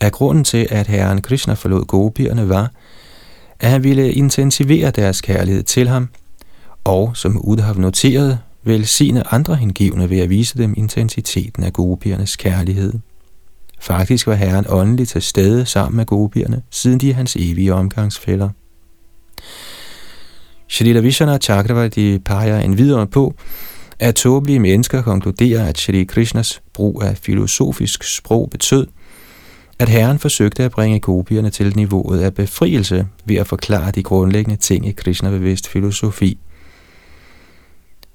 at 0.00 0.12
grunden 0.12 0.44
til, 0.44 0.66
at 0.70 0.86
herren 0.86 1.22
Krishna 1.22 1.54
forlod 1.54 1.84
gopierne 1.84 2.48
var, 2.48 2.70
at 3.60 3.70
han 3.70 3.84
ville 3.84 4.12
intensivere 4.12 4.90
deres 4.90 5.20
kærlighed 5.20 5.62
til 5.62 5.88
ham, 5.88 6.08
og 6.84 7.10
som 7.14 7.40
Udhav 7.44 7.74
noteret, 7.74 8.38
velsigne 8.62 9.34
andre 9.34 9.56
hengivne 9.56 10.10
ved 10.10 10.18
at 10.18 10.30
vise 10.30 10.58
dem 10.58 10.74
intensiteten 10.76 11.64
af 11.64 11.72
gopiernes 11.72 12.36
kærlighed. 12.36 12.92
Faktisk 13.80 14.26
var 14.26 14.34
herren 14.34 14.64
åndelig 14.68 15.08
til 15.08 15.22
stede 15.22 15.66
sammen 15.66 15.96
med 15.96 16.06
gopierne, 16.06 16.62
siden 16.70 17.00
de 17.00 17.10
er 17.10 17.14
hans 17.14 17.36
evige 17.36 17.74
omgangsfælder. 17.74 18.48
Shalila 20.68 21.00
Vishana 21.00 21.38
Chakravarti 21.38 22.18
peger 22.18 22.60
en 22.60 22.78
videre 22.78 23.06
på, 23.06 23.34
at 23.98 24.14
tåbelige 24.14 24.58
mennesker 24.58 25.02
konkluderer, 25.02 25.66
at 25.66 25.78
Shri 25.78 26.04
Krishnas 26.04 26.62
brug 26.72 27.02
af 27.02 27.16
filosofisk 27.16 28.04
sprog 28.04 28.48
betød, 28.50 28.86
at 29.80 29.88
Herren 29.88 30.18
forsøgte 30.18 30.64
at 30.64 30.70
bringe 30.70 31.00
gopierne 31.00 31.50
til 31.50 31.76
niveauet 31.76 32.20
af 32.20 32.34
befrielse 32.34 33.06
ved 33.24 33.36
at 33.36 33.46
forklare 33.46 33.90
de 33.90 34.02
grundlæggende 34.02 34.56
ting 34.56 34.88
i 34.88 34.92
Krishna-bevidst 34.92 35.68
filosofi. 35.68 36.38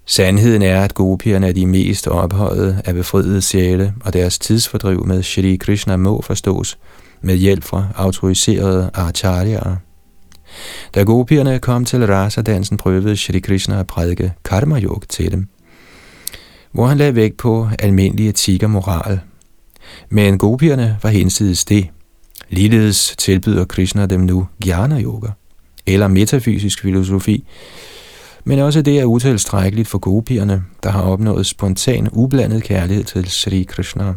Sandheden 0.06 0.62
er, 0.62 0.82
at 0.82 0.94
gopierne 0.94 1.48
er 1.48 1.52
de 1.52 1.66
mest 1.66 2.08
ophøjede 2.08 2.82
af 2.86 2.94
befriede 2.94 3.42
sjæle, 3.42 3.94
og 4.04 4.14
deres 4.14 4.40
tidsfordriv 4.40 5.06
med 5.06 5.24
Shri 5.24 5.56
Krishna 5.56 5.96
må 5.96 6.22
forstås 6.22 6.78
med 7.22 7.36
hjælp 7.36 7.64
fra 7.64 7.88
autoriserede 7.96 8.90
acharyaer. 8.94 9.76
Da 10.96 11.04
gopierne 11.04 11.60
kom 11.60 11.86
til 11.86 12.06
Rasa-dansen, 12.06 12.78
prøvede 12.78 13.18
Shri 13.18 13.40
Krishna 13.40 13.80
at 13.80 13.88
prædike 13.88 14.34
karma 14.44 14.80
yoga 14.80 15.06
til 15.10 15.32
dem, 15.32 15.48
hvor 16.72 16.86
han 16.86 16.98
lagde 16.98 17.16
vægt 17.16 17.38
på 17.38 17.70
almindelig 17.80 18.30
etik 18.30 18.64
og 18.64 18.70
moral. 18.70 19.20
Men 20.10 20.38
gopierne 20.38 20.98
var 21.04 21.10
hensides 21.10 21.66
det. 21.66 21.88
Ligeledes 22.50 23.16
tilbyder 23.18 23.66
Krishna 23.66 24.06
dem 24.06 24.20
nu 24.20 24.48
jnana 24.66 25.02
yoga, 25.02 25.28
eller 25.86 26.08
metafysisk 26.08 26.82
filosofi, 26.82 27.46
men 28.44 28.60
også 28.60 28.82
det 28.82 29.00
er 29.00 29.06
utilstrækkeligt 29.06 29.88
for 29.88 29.98
gopierne, 29.98 30.64
der 30.84 30.90
har 30.90 31.02
opnået 31.02 31.46
spontan, 31.46 32.10
ublandet 32.12 32.64
kærlighed 32.64 33.04
til 33.04 33.30
Sri 33.30 33.64
Krishna. 33.64 34.14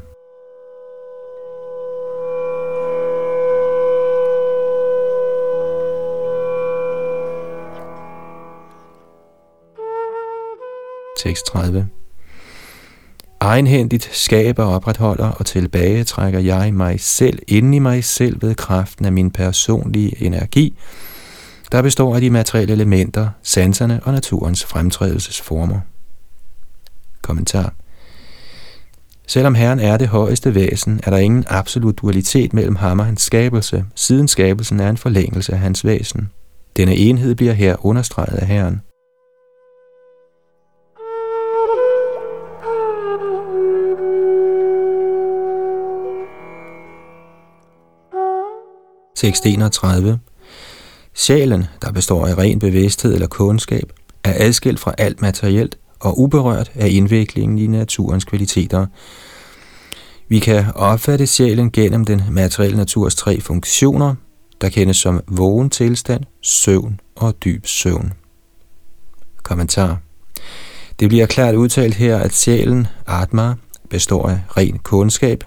Tekst 11.19 11.47
30 11.47 11.89
Egenhændigt 13.41 14.09
skaber, 14.13 14.65
opretholder 14.65 15.29
og 15.29 15.47
tilbagetrækker 15.47 16.41
jeg 16.41 16.75
mig 16.75 17.01
selv 17.01 17.39
ind 17.49 17.75
i 17.75 17.79
mig 17.79 18.05
selv 18.05 18.43
ved 18.43 18.55
kraften 18.55 19.05
af 19.05 19.13
min 19.13 19.31
personlige 19.31 20.23
energi, 20.23 20.79
der 21.73 21.83
består 21.83 22.15
af 22.15 22.21
de 22.21 22.31
materielle 22.31 22.73
elementer, 22.73 23.29
sanserne 23.43 24.01
og 24.05 24.13
naturens 24.13 24.65
fremtrædelsesformer. 24.65 25.81
Kommentar 27.23 27.75
Selvom 29.27 29.55
Herren 29.55 29.81
er 29.81 29.97
det 29.97 30.09
højeste 30.09 30.55
væsen, 30.55 31.01
er 31.03 31.11
der 31.11 31.19
ingen 31.19 31.45
absolut 31.49 31.99
dualitet 31.99 32.53
mellem 32.53 32.77
ham 32.77 32.99
og 32.99 33.07
hans 33.07 33.23
skabelse, 33.23 33.85
siden 33.95 34.29
skabelsen 34.29 34.81
er 34.81 34.91
en 34.91 34.97
forlængelse 34.97 35.53
af 35.53 35.59
hans 35.59 35.85
væsen. 35.85 36.31
Denne 36.77 36.95
enhed 36.97 37.35
bliver 37.35 37.53
her 37.53 37.87
understreget 37.87 38.39
af 38.39 38.47
Herren. 38.47 38.81
Tekst 49.19 49.47
31 49.47 50.19
Sjælen, 51.15 51.65
der 51.83 51.93
består 51.93 52.27
af 52.27 52.39
ren 52.39 52.59
bevidsthed 52.59 53.15
eller 53.15 53.27
kundskab, 53.27 53.93
er 54.25 54.35
adskilt 54.37 54.81
fra 54.81 54.95
alt 54.99 55.21
materielt 55.21 55.79
og 56.01 56.19
uberørt 56.21 56.73
af 56.75 56.89
indviklingen 56.91 57.59
i 57.59 57.67
naturens 57.67 58.25
kvaliteter. 58.25 58.87
Vi 60.29 60.39
kan 60.39 60.65
opfatte 60.75 61.27
sjælen 61.27 61.71
gennem 61.71 62.05
den 62.05 62.23
materielle 62.31 62.77
naturs 62.77 63.15
tre 63.15 63.41
funktioner, 63.41 64.15
der 64.61 64.69
kendes 64.69 64.97
som 64.97 65.21
vågen 65.27 65.71
tilstand, 65.71 66.25
søvn 66.43 67.01
og 67.17 67.35
dyb 67.45 67.67
søvn. 67.67 68.13
Kommentar. 69.43 69.99
Det 71.01 71.09
bliver 71.09 71.27
klart 71.27 71.55
udtalt 71.55 71.95
her, 71.95 72.19
at 72.19 72.35
sjælen, 72.35 72.87
Atma, 73.07 73.55
består 73.91 74.29
af 74.29 74.41
ren 74.57 74.79
kundskab, 74.79 75.45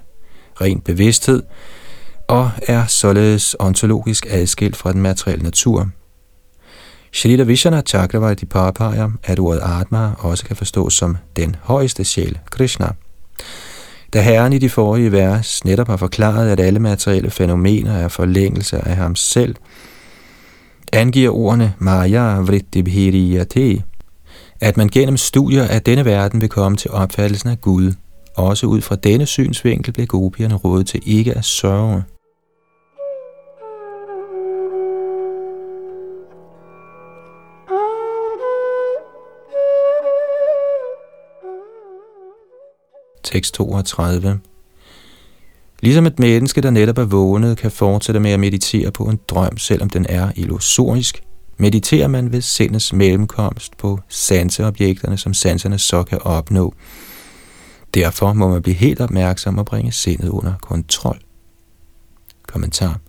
ren 0.62 0.80
bevidsthed, 0.80 1.44
og 2.32 2.52
er 2.68 2.86
således 2.86 3.56
ontologisk 3.60 4.26
adskilt 4.30 4.76
fra 4.76 4.94
den 4.94 5.02
materielle 5.02 5.44
natur. 5.44 5.90
Shalita 7.14 7.44
Vishana 7.44 7.82
Chakravarti 7.82 8.46
påpeger, 8.46 9.12
at 9.24 9.40
ordet 9.40 9.62
Atma 9.64 10.12
også 10.18 10.46
kan 10.46 10.56
forstås 10.56 10.94
som 10.94 11.18
den 11.36 11.56
højeste 11.62 12.04
sjæl, 12.04 12.40
Krishna. 12.52 12.88
Da 14.14 14.22
Herren 14.22 14.54
i 14.54 14.58
de 14.58 14.70
forrige 14.70 15.12
vers 15.12 15.66
netop 15.66 15.88
har 15.88 15.98
forklaret, 15.98 16.50
at 16.50 16.60
alle 16.60 16.80
materielle 16.80 17.30
fænomener 17.30 17.94
er 17.94 18.08
forlængelse 18.08 18.88
af 18.88 18.96
ham 18.96 19.16
selv, 19.16 19.56
angiver 20.94 21.30
ordene 21.30 21.74
Maya 21.80 22.40
Vrittibhiriyate, 22.40 23.84
at 24.62 24.78
man 24.78 24.90
gennem 24.90 25.18
studier 25.18 25.68
af 25.68 25.82
denne 25.82 26.06
verden 26.06 26.42
vil 26.42 26.50
komme 26.50 26.78
til 26.78 26.92
opfattelsen 26.92 27.50
af 27.50 27.62
Gud. 27.62 27.94
Også 28.36 28.68
ud 28.68 28.82
fra 28.82 28.96
denne 28.96 29.26
synsvinkel 29.26 29.94
blev 29.94 30.08
gopierne 30.08 30.56
rådet 30.56 30.88
til 30.88 31.02
ikke 31.06 31.34
at 31.34 31.46
sørge. 31.46 32.04
Tekst 43.32 43.54
32. 43.54 44.40
Ligesom 45.82 46.06
et 46.06 46.20
menneske, 46.20 46.62
der 46.62 46.70
netop 46.70 46.98
er 46.98 47.06
vågnet, 47.06 47.58
kan 47.58 47.72
fortsætte 47.72 48.20
med 48.20 48.32
at 48.32 48.40
meditere 48.40 48.92
på 48.92 49.04
en 49.04 49.20
drøm, 49.28 49.58
selvom 49.58 49.90
den 49.90 50.06
er 50.10 50.32
illusorisk, 50.36 51.24
mediterer 51.58 52.08
man 52.08 52.32
ved 52.32 52.42
sindets 52.42 52.94
mellemkomst 52.94 53.78
på 53.78 54.00
sanseobjekterne, 54.08 55.18
som 55.18 55.34
sanserne 55.34 55.80
så 55.80 56.04
kan 56.04 56.22
opnå. 56.22 56.74
Derfor 57.94 58.34
må 58.34 58.50
man 58.50 58.62
blive 58.62 58.76
helt 58.76 59.02
opmærksom 59.02 59.58
og 59.58 59.66
bringe 59.66 59.92
sindet 59.92 60.30
under 60.30 60.54
kontrol. 60.62 61.20
Kommentar. 62.48 63.00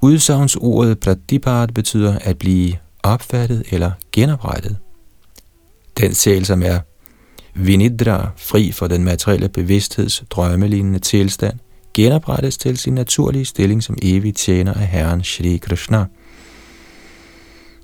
Udsagnsordet 0.00 1.00
pratipart 1.00 1.74
betyder 1.74 2.18
at 2.18 2.38
blive 2.38 2.74
opfattet 3.02 3.62
eller 3.70 3.90
genoprettet. 4.12 4.76
Den 5.98 6.14
sjæl, 6.14 6.46
som 6.46 6.62
er 6.62 6.78
Vinidra, 7.60 8.30
fri 8.36 8.72
for 8.72 8.86
den 8.86 9.04
materielle 9.04 9.48
bevidstheds 9.48 10.24
drømmelignende 10.30 10.98
tilstand, 10.98 11.58
genoprettes 11.94 12.58
til 12.58 12.76
sin 12.76 12.94
naturlige 12.94 13.44
stilling 13.44 13.82
som 13.82 13.96
evig 14.02 14.34
tjener 14.34 14.74
af 14.74 14.86
Herren 14.86 15.24
Shri 15.24 15.56
Krishna. 15.56 16.04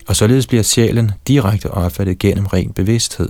Og 0.08 0.16
således 0.16 0.46
bliver 0.46 0.62
sjælen 0.62 1.10
direkte 1.28 1.70
opfattet 1.70 2.18
gennem 2.18 2.46
ren 2.46 2.72
bevidsthed. 2.72 3.28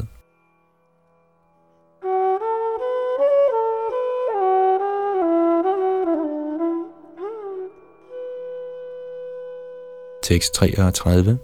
Tekst 10.23 10.55
33 10.55 11.39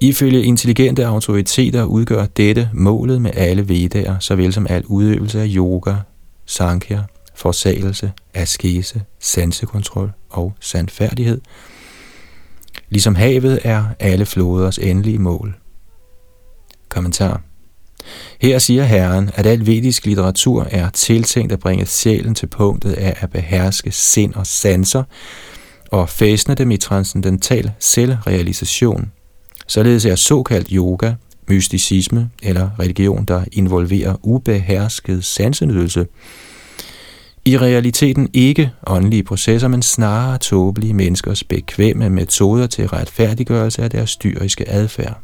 Ifølge 0.00 0.42
intelligente 0.42 1.06
autoriteter 1.06 1.84
udgør 1.84 2.26
dette 2.26 2.70
målet 2.72 3.22
med 3.22 3.30
alle 3.34 3.68
vedaer, 3.68 4.18
såvel 4.18 4.52
som 4.52 4.66
al 4.70 4.84
udøvelse 4.86 5.40
af 5.40 5.46
yoga, 5.48 5.94
sankhya, 6.46 7.02
forsagelse, 7.34 8.12
askese, 8.34 9.02
sansekontrol 9.20 10.12
og 10.30 10.54
sandfærdighed. 10.60 11.40
Ligesom 12.88 13.14
havet 13.14 13.58
er 13.64 13.84
alle 13.98 14.26
floders 14.26 14.78
endelige 14.78 15.18
mål. 15.18 15.54
Kommentar 16.88 17.40
her 18.40 18.58
siger 18.58 18.84
Herren, 18.84 19.30
at 19.34 19.46
al 19.46 19.66
vedisk 19.66 20.06
litteratur 20.06 20.66
er 20.70 20.90
tiltænkt 20.90 21.52
at 21.52 21.58
bringe 21.58 21.86
sjælen 21.86 22.34
til 22.34 22.46
punktet 22.46 22.92
af 22.92 23.16
at 23.20 23.30
beherske 23.30 23.92
sind 23.92 24.34
og 24.34 24.46
sanser 24.46 25.02
og 25.90 26.08
fæstne 26.08 26.54
dem 26.54 26.70
i 26.70 26.76
transcendental 26.76 27.72
selvrealisation– 27.78 29.10
Således 29.66 30.04
er 30.04 30.14
såkaldt 30.14 30.68
yoga, 30.68 31.12
mysticisme 31.48 32.30
eller 32.42 32.70
religion, 32.80 33.24
der 33.24 33.44
involverer 33.52 34.16
ubehersket 34.22 35.24
sansenydelse, 35.24 36.06
i 37.46 37.58
realiteten 37.58 38.28
ikke 38.32 38.70
åndelige 38.86 39.22
processer, 39.22 39.68
men 39.68 39.82
snarere 39.82 40.38
tåbelige 40.38 40.94
menneskers 40.94 41.44
bekvemme 41.44 42.10
metoder 42.10 42.66
til 42.66 42.88
retfærdiggørelse 42.88 43.82
af 43.82 43.90
deres 43.90 44.16
dyriske 44.16 44.68
adfærd. 44.70 45.20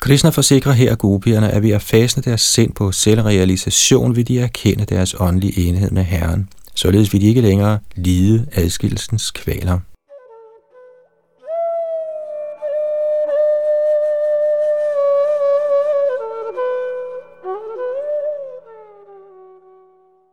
Krishna 0.00 0.30
forsikrer 0.30 0.72
her 0.72 0.94
gopierne, 0.94 1.50
at 1.50 1.62
ved 1.62 1.70
at 1.70 1.82
fastne 1.82 2.22
deres 2.22 2.40
sind 2.40 2.72
på 2.72 2.92
selvrealisation, 2.92 4.16
vil 4.16 4.28
de 4.28 4.40
erkende 4.40 4.84
deres 4.84 5.14
åndelige 5.18 5.68
enhed 5.68 5.90
med 5.90 6.04
Herren. 6.04 6.48
Således 6.74 7.12
vil 7.12 7.20
de 7.20 7.26
ikke 7.26 7.40
længere 7.40 7.78
lide 7.96 8.46
adskillelsens 8.52 9.30
kvaler. 9.30 9.78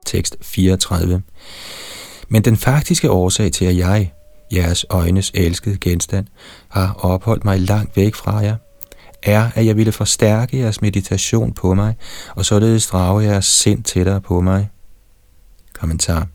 Tekst 0.08 0.38
34. 0.42 1.22
Men 2.30 2.42
den 2.42 2.58
faktiske 2.58 3.12
årsag 3.12 3.52
til, 3.52 3.66
at 3.66 3.78
jeg, 3.78 4.12
jeres 4.54 4.86
øjnes 4.90 5.32
elskede 5.34 5.78
genstand, 5.78 6.26
har 6.70 6.94
opholdt 6.94 7.46
mig 7.46 7.60
langt 7.60 7.98
væk 7.98 8.16
fra 8.16 8.38
jer, 8.38 8.56
er, 9.24 9.50
at 9.56 9.66
jeg 9.66 9.78
ville 9.78 9.92
forstærke 9.92 10.60
jeres 10.60 10.82
meditation 10.82 11.54
på 11.54 11.74
mig, 11.74 11.96
og 12.36 12.46
således 12.46 12.88
drage 12.88 13.24
jeres 13.24 13.46
sind 13.46 13.84
tættere 13.84 14.22
på 14.22 14.42
mig. 14.42 14.70
Kommentar. 15.74 16.28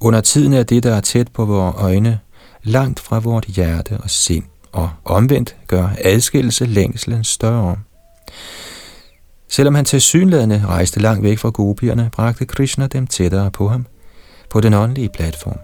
Under 0.00 0.20
tiden 0.20 0.52
er 0.52 0.62
det, 0.62 0.82
der 0.82 0.94
er 0.94 1.00
tæt 1.00 1.28
på 1.28 1.44
vores 1.44 1.74
øjne, 1.78 2.18
langt 2.62 3.00
fra 3.00 3.18
vort 3.18 3.44
hjerte 3.44 3.98
og 3.98 4.10
sind, 4.10 4.44
og 4.72 4.90
omvendt 5.04 5.56
gør 5.66 5.88
adskillelse 5.98 6.66
længslen 6.66 7.24
større. 7.24 7.76
Selvom 9.54 9.74
han 9.74 9.84
til 9.84 10.00
synlædende 10.00 10.66
rejste 10.66 11.00
langt 11.00 11.22
væk 11.22 11.38
fra 11.38 11.50
gopierne, 11.50 12.10
bragte 12.12 12.46
Krishna 12.46 12.86
dem 12.86 13.06
tættere 13.06 13.50
på 13.50 13.68
ham, 13.68 13.86
på 14.50 14.60
den 14.60 14.74
åndelige 14.74 15.08
platform. 15.08 15.58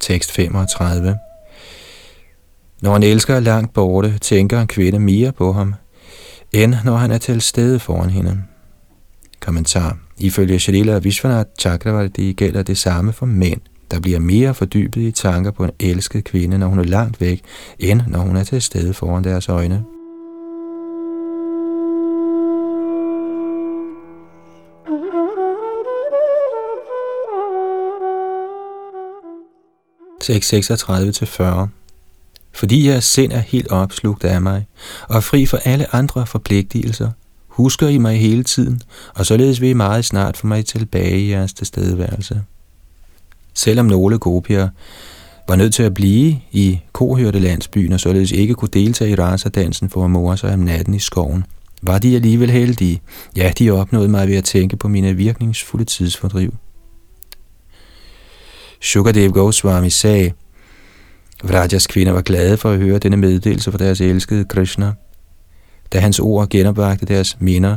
Tekst 0.00 0.32
35 0.32 1.18
Når 2.82 2.96
en 2.96 3.02
elsker 3.02 3.40
langt 3.40 3.74
borte, 3.74 4.18
tænker 4.18 4.60
en 4.60 4.66
kvinde 4.66 4.98
mere 4.98 5.32
på 5.32 5.52
ham, 5.52 5.74
end 6.52 6.74
når 6.84 6.96
han 6.96 7.10
er 7.10 7.18
til 7.18 7.40
stede 7.40 7.78
foran 7.80 8.10
hende. 8.10 8.42
Kommentar. 9.40 9.98
Ifølge 10.18 10.58
Shalila 10.58 10.94
og 10.94 11.04
Vishwanath 11.04 11.50
Chakravarti 11.60 12.32
gælder 12.32 12.62
det 12.62 12.78
samme 12.78 13.12
for 13.12 13.26
mænd, 13.26 13.60
der 13.90 14.00
bliver 14.00 14.18
mere 14.18 14.54
fordybet 14.54 15.00
i 15.00 15.10
tanker 15.10 15.50
på 15.50 15.64
en 15.64 15.70
elsket 15.80 16.24
kvinde, 16.24 16.58
når 16.58 16.66
hun 16.66 16.78
er 16.78 16.84
langt 16.84 17.20
væk, 17.20 17.42
end 17.78 18.00
når 18.08 18.18
hun 18.18 18.36
er 18.36 18.44
til 18.44 18.62
stede 18.62 18.94
foran 18.94 19.24
deres 19.24 19.48
øjne. 19.48 19.84
6.36-40 30.30 31.68
Fordi 32.52 32.88
jeres 32.88 33.04
sind 33.04 33.32
er 33.32 33.38
helt 33.38 33.68
opslugt 33.68 34.24
af 34.24 34.42
mig, 34.42 34.66
og 35.08 35.16
er 35.16 35.20
fri 35.20 35.46
for 35.46 35.56
alle 35.56 35.94
andre 35.94 36.26
forpligtelser, 36.26 37.10
husker 37.56 37.88
I 37.88 37.98
mig 37.98 38.20
hele 38.20 38.44
tiden, 38.44 38.80
og 39.14 39.26
således 39.26 39.60
vil 39.60 39.68
I 39.68 39.72
meget 39.72 40.04
snart 40.04 40.36
få 40.36 40.46
mig 40.46 40.66
tilbage 40.66 41.20
i 41.20 41.30
jeres 41.30 41.52
tilstedeværelse. 41.52 42.42
Selvom 43.54 43.86
nogle 43.86 44.18
gopier 44.18 44.68
var 45.48 45.56
nødt 45.56 45.74
til 45.74 45.82
at 45.82 45.94
blive 45.94 46.40
i 46.52 46.80
kohørte 46.92 47.38
landsbyen 47.38 47.92
og 47.92 48.00
således 48.00 48.32
ikke 48.32 48.54
kunne 48.54 48.68
deltage 48.72 49.10
i 49.10 49.14
rasadansen 49.14 49.90
for 49.90 50.04
at 50.04 50.10
more 50.10 50.36
sig 50.36 50.52
om 50.52 50.58
natten 50.58 50.94
i 50.94 50.98
skoven, 50.98 51.44
var 51.82 51.98
de 51.98 52.14
alligevel 52.14 52.50
heldige. 52.50 53.00
Ja, 53.36 53.52
de 53.58 53.70
opnåede 53.70 54.08
mig 54.08 54.28
ved 54.28 54.36
at 54.36 54.44
tænke 54.44 54.76
på 54.76 54.88
mine 54.88 55.14
virkningsfulde 55.14 55.84
tidsfordriv. 55.84 56.54
Sukadev 58.80 59.32
Goswami 59.32 59.90
sagde, 59.90 60.32
Vrajas 61.44 61.86
kvinder 61.86 62.12
var 62.12 62.22
glade 62.22 62.56
for 62.56 62.70
at 62.70 62.78
høre 62.78 62.98
denne 62.98 63.16
meddelelse 63.16 63.70
fra 63.70 63.78
deres 63.78 64.00
elskede 64.00 64.44
Krishna. 64.44 64.92
Da 65.92 66.00
hans 66.00 66.18
ord 66.18 66.48
genopvagte 66.48 67.06
deres 67.06 67.36
minder, 67.40 67.76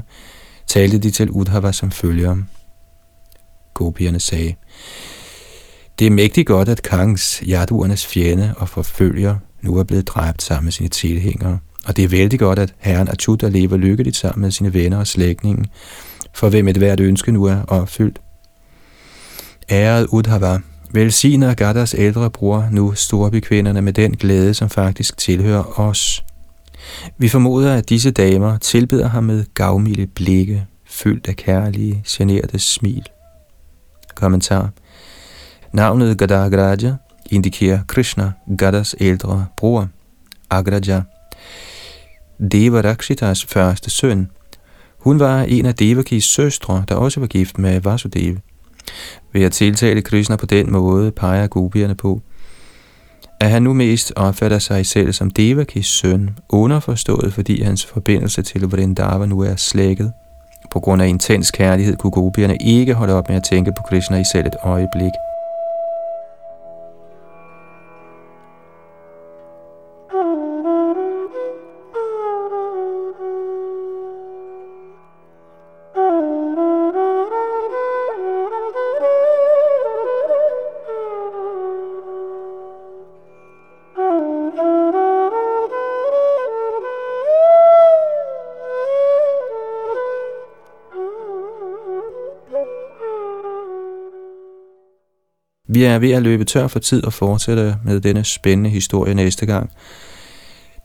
talte 0.68 0.97
de 0.97 1.12
til 1.12 1.30
Udhava 1.30 1.72
som 1.72 1.91
følger. 1.91 2.38
Gopierne 3.74 4.20
sagde, 4.20 4.55
det 5.99 6.07
er 6.07 6.12
mægtigt 6.12 6.47
godt, 6.47 6.70
at 6.70 6.82
Kangs, 6.82 7.43
jaduernes 7.47 8.05
fjende 8.05 8.53
og 8.57 8.70
forfølger, 8.70 9.36
nu 9.62 9.78
er 9.78 9.84
blevet 9.84 10.07
dræbt 10.07 10.43
sammen 10.43 10.66
med 10.66 10.72
sine 10.72 10.89
tilhængere. 10.89 11.60
Og 11.86 11.97
det 11.97 12.03
er 12.03 12.07
vældig 12.07 12.39
godt, 12.39 12.60
at 12.60 12.74
herren 12.78 13.07
Achuta 13.07 13.47
lever 13.47 13.78
lykkeligt 13.78 14.16
sammen 14.16 14.41
med 14.41 14.51
sine 14.51 14.74
venner 14.74 14.97
og 14.97 15.07
slægtninge, 15.07 15.66
for 16.34 16.49
hvem 16.49 16.68
et 16.68 16.78
hvert 16.78 16.99
ønske 16.99 17.32
nu 17.32 17.43
er 17.43 17.64
opfyldt. 17.68 18.22
Æret 19.72 20.07
Udhava, 20.12 20.57
velsigner 20.91 21.53
Gaddas 21.53 21.95
ældre 21.97 22.30
bror 22.30 22.68
nu 22.72 22.93
storbykvinderne 22.95 23.82
med 23.82 23.93
den 23.93 24.18
glæde, 24.18 24.53
som 24.53 24.70
faktisk 24.70 25.18
tilhører 25.18 25.80
os. 25.80 26.24
Vi 27.18 27.28
formoder, 27.28 27.76
at 27.76 27.90
disse 27.90 28.12
damer 28.12 28.58
tilbeder 28.58 29.08
ham 29.08 29.24
med 29.24 29.46
gavmilde 29.54 30.08
blikke, 30.08 30.66
fyldt 30.86 31.28
af 31.28 31.36
kærlige, 31.36 32.04
generede 32.08 32.60
smil. 32.60 33.04
Kommentar. 34.16 34.70
Navnet 35.74 36.18
Gadagraja 36.18 36.96
indikerer 37.32 37.80
Krishna, 37.88 38.32
Gaddas 38.58 38.96
ældre 39.00 39.46
bror, 39.58 39.88
Agraja. 40.50 41.02
Deva 42.52 42.82
Rakshitas 42.82 43.46
første 43.46 43.90
søn. 43.90 44.30
Hun 44.98 45.20
var 45.20 45.42
en 45.42 45.66
af 45.66 45.76
Devakis 45.76 46.26
søstre, 46.26 46.84
der 46.88 46.96
også 46.96 47.20
var 47.20 47.28
gift 47.28 47.58
med 47.58 47.80
Vasudeva. 47.80 48.40
Ved 49.34 49.44
at 49.44 49.52
tiltale 49.52 50.02
Krishna 50.02 50.36
på 50.36 50.46
den 50.46 50.72
måde, 50.72 51.12
peger 51.12 51.48
gopierne 51.48 51.96
på, 51.96 52.22
at 53.40 53.50
han 53.50 53.64
nu 53.64 53.74
mest 53.74 54.14
opfatter 54.16 54.60
sig 54.60 54.86
selv 54.86 55.14
som 55.14 55.30
Devakis 55.30 55.88
søn, 55.88 56.30
underforstået, 56.50 57.34
fordi 57.34 57.62
hans 57.62 57.86
forbindelse 57.86 58.42
til 58.42 58.62
Vrindava 58.62 59.26
nu 59.26 59.40
er 59.40 59.56
slækket. 59.56 60.12
På 60.72 60.80
grund 60.80 61.02
af 61.02 61.08
intens 61.08 61.52
kærlighed 61.52 61.96
kunne 61.96 62.12
gopierne 62.12 62.58
ikke 62.62 62.94
holde 62.94 63.14
op 63.14 63.30
med 63.30 63.38
at 63.38 63.44
tænke 63.44 63.72
på 63.78 63.84
Krishna 63.90 64.18
i 64.20 64.24
selv 64.34 64.48
et 64.48 64.56
øjeblik. 64.64 65.29
Vi 95.80 95.84
er 95.84 96.00
ved 96.00 96.12
at 96.12 96.24
løbe 96.24 96.44
tør 96.44 96.68
for 96.68 96.80
tid 96.80 97.04
og 97.04 97.14
fortsætte 97.14 97.76
med 97.84 98.00
denne 98.00 98.24
spændende 98.24 98.70
historie 98.70 99.14
næste 99.14 99.46
gang. 99.46 99.72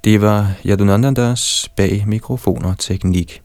Det 0.05 0.21
var 0.21 0.53
Yadunandandas 0.67 1.69
bag 1.77 2.05
mikrofoner 2.07 2.75
teknik. 2.79 3.44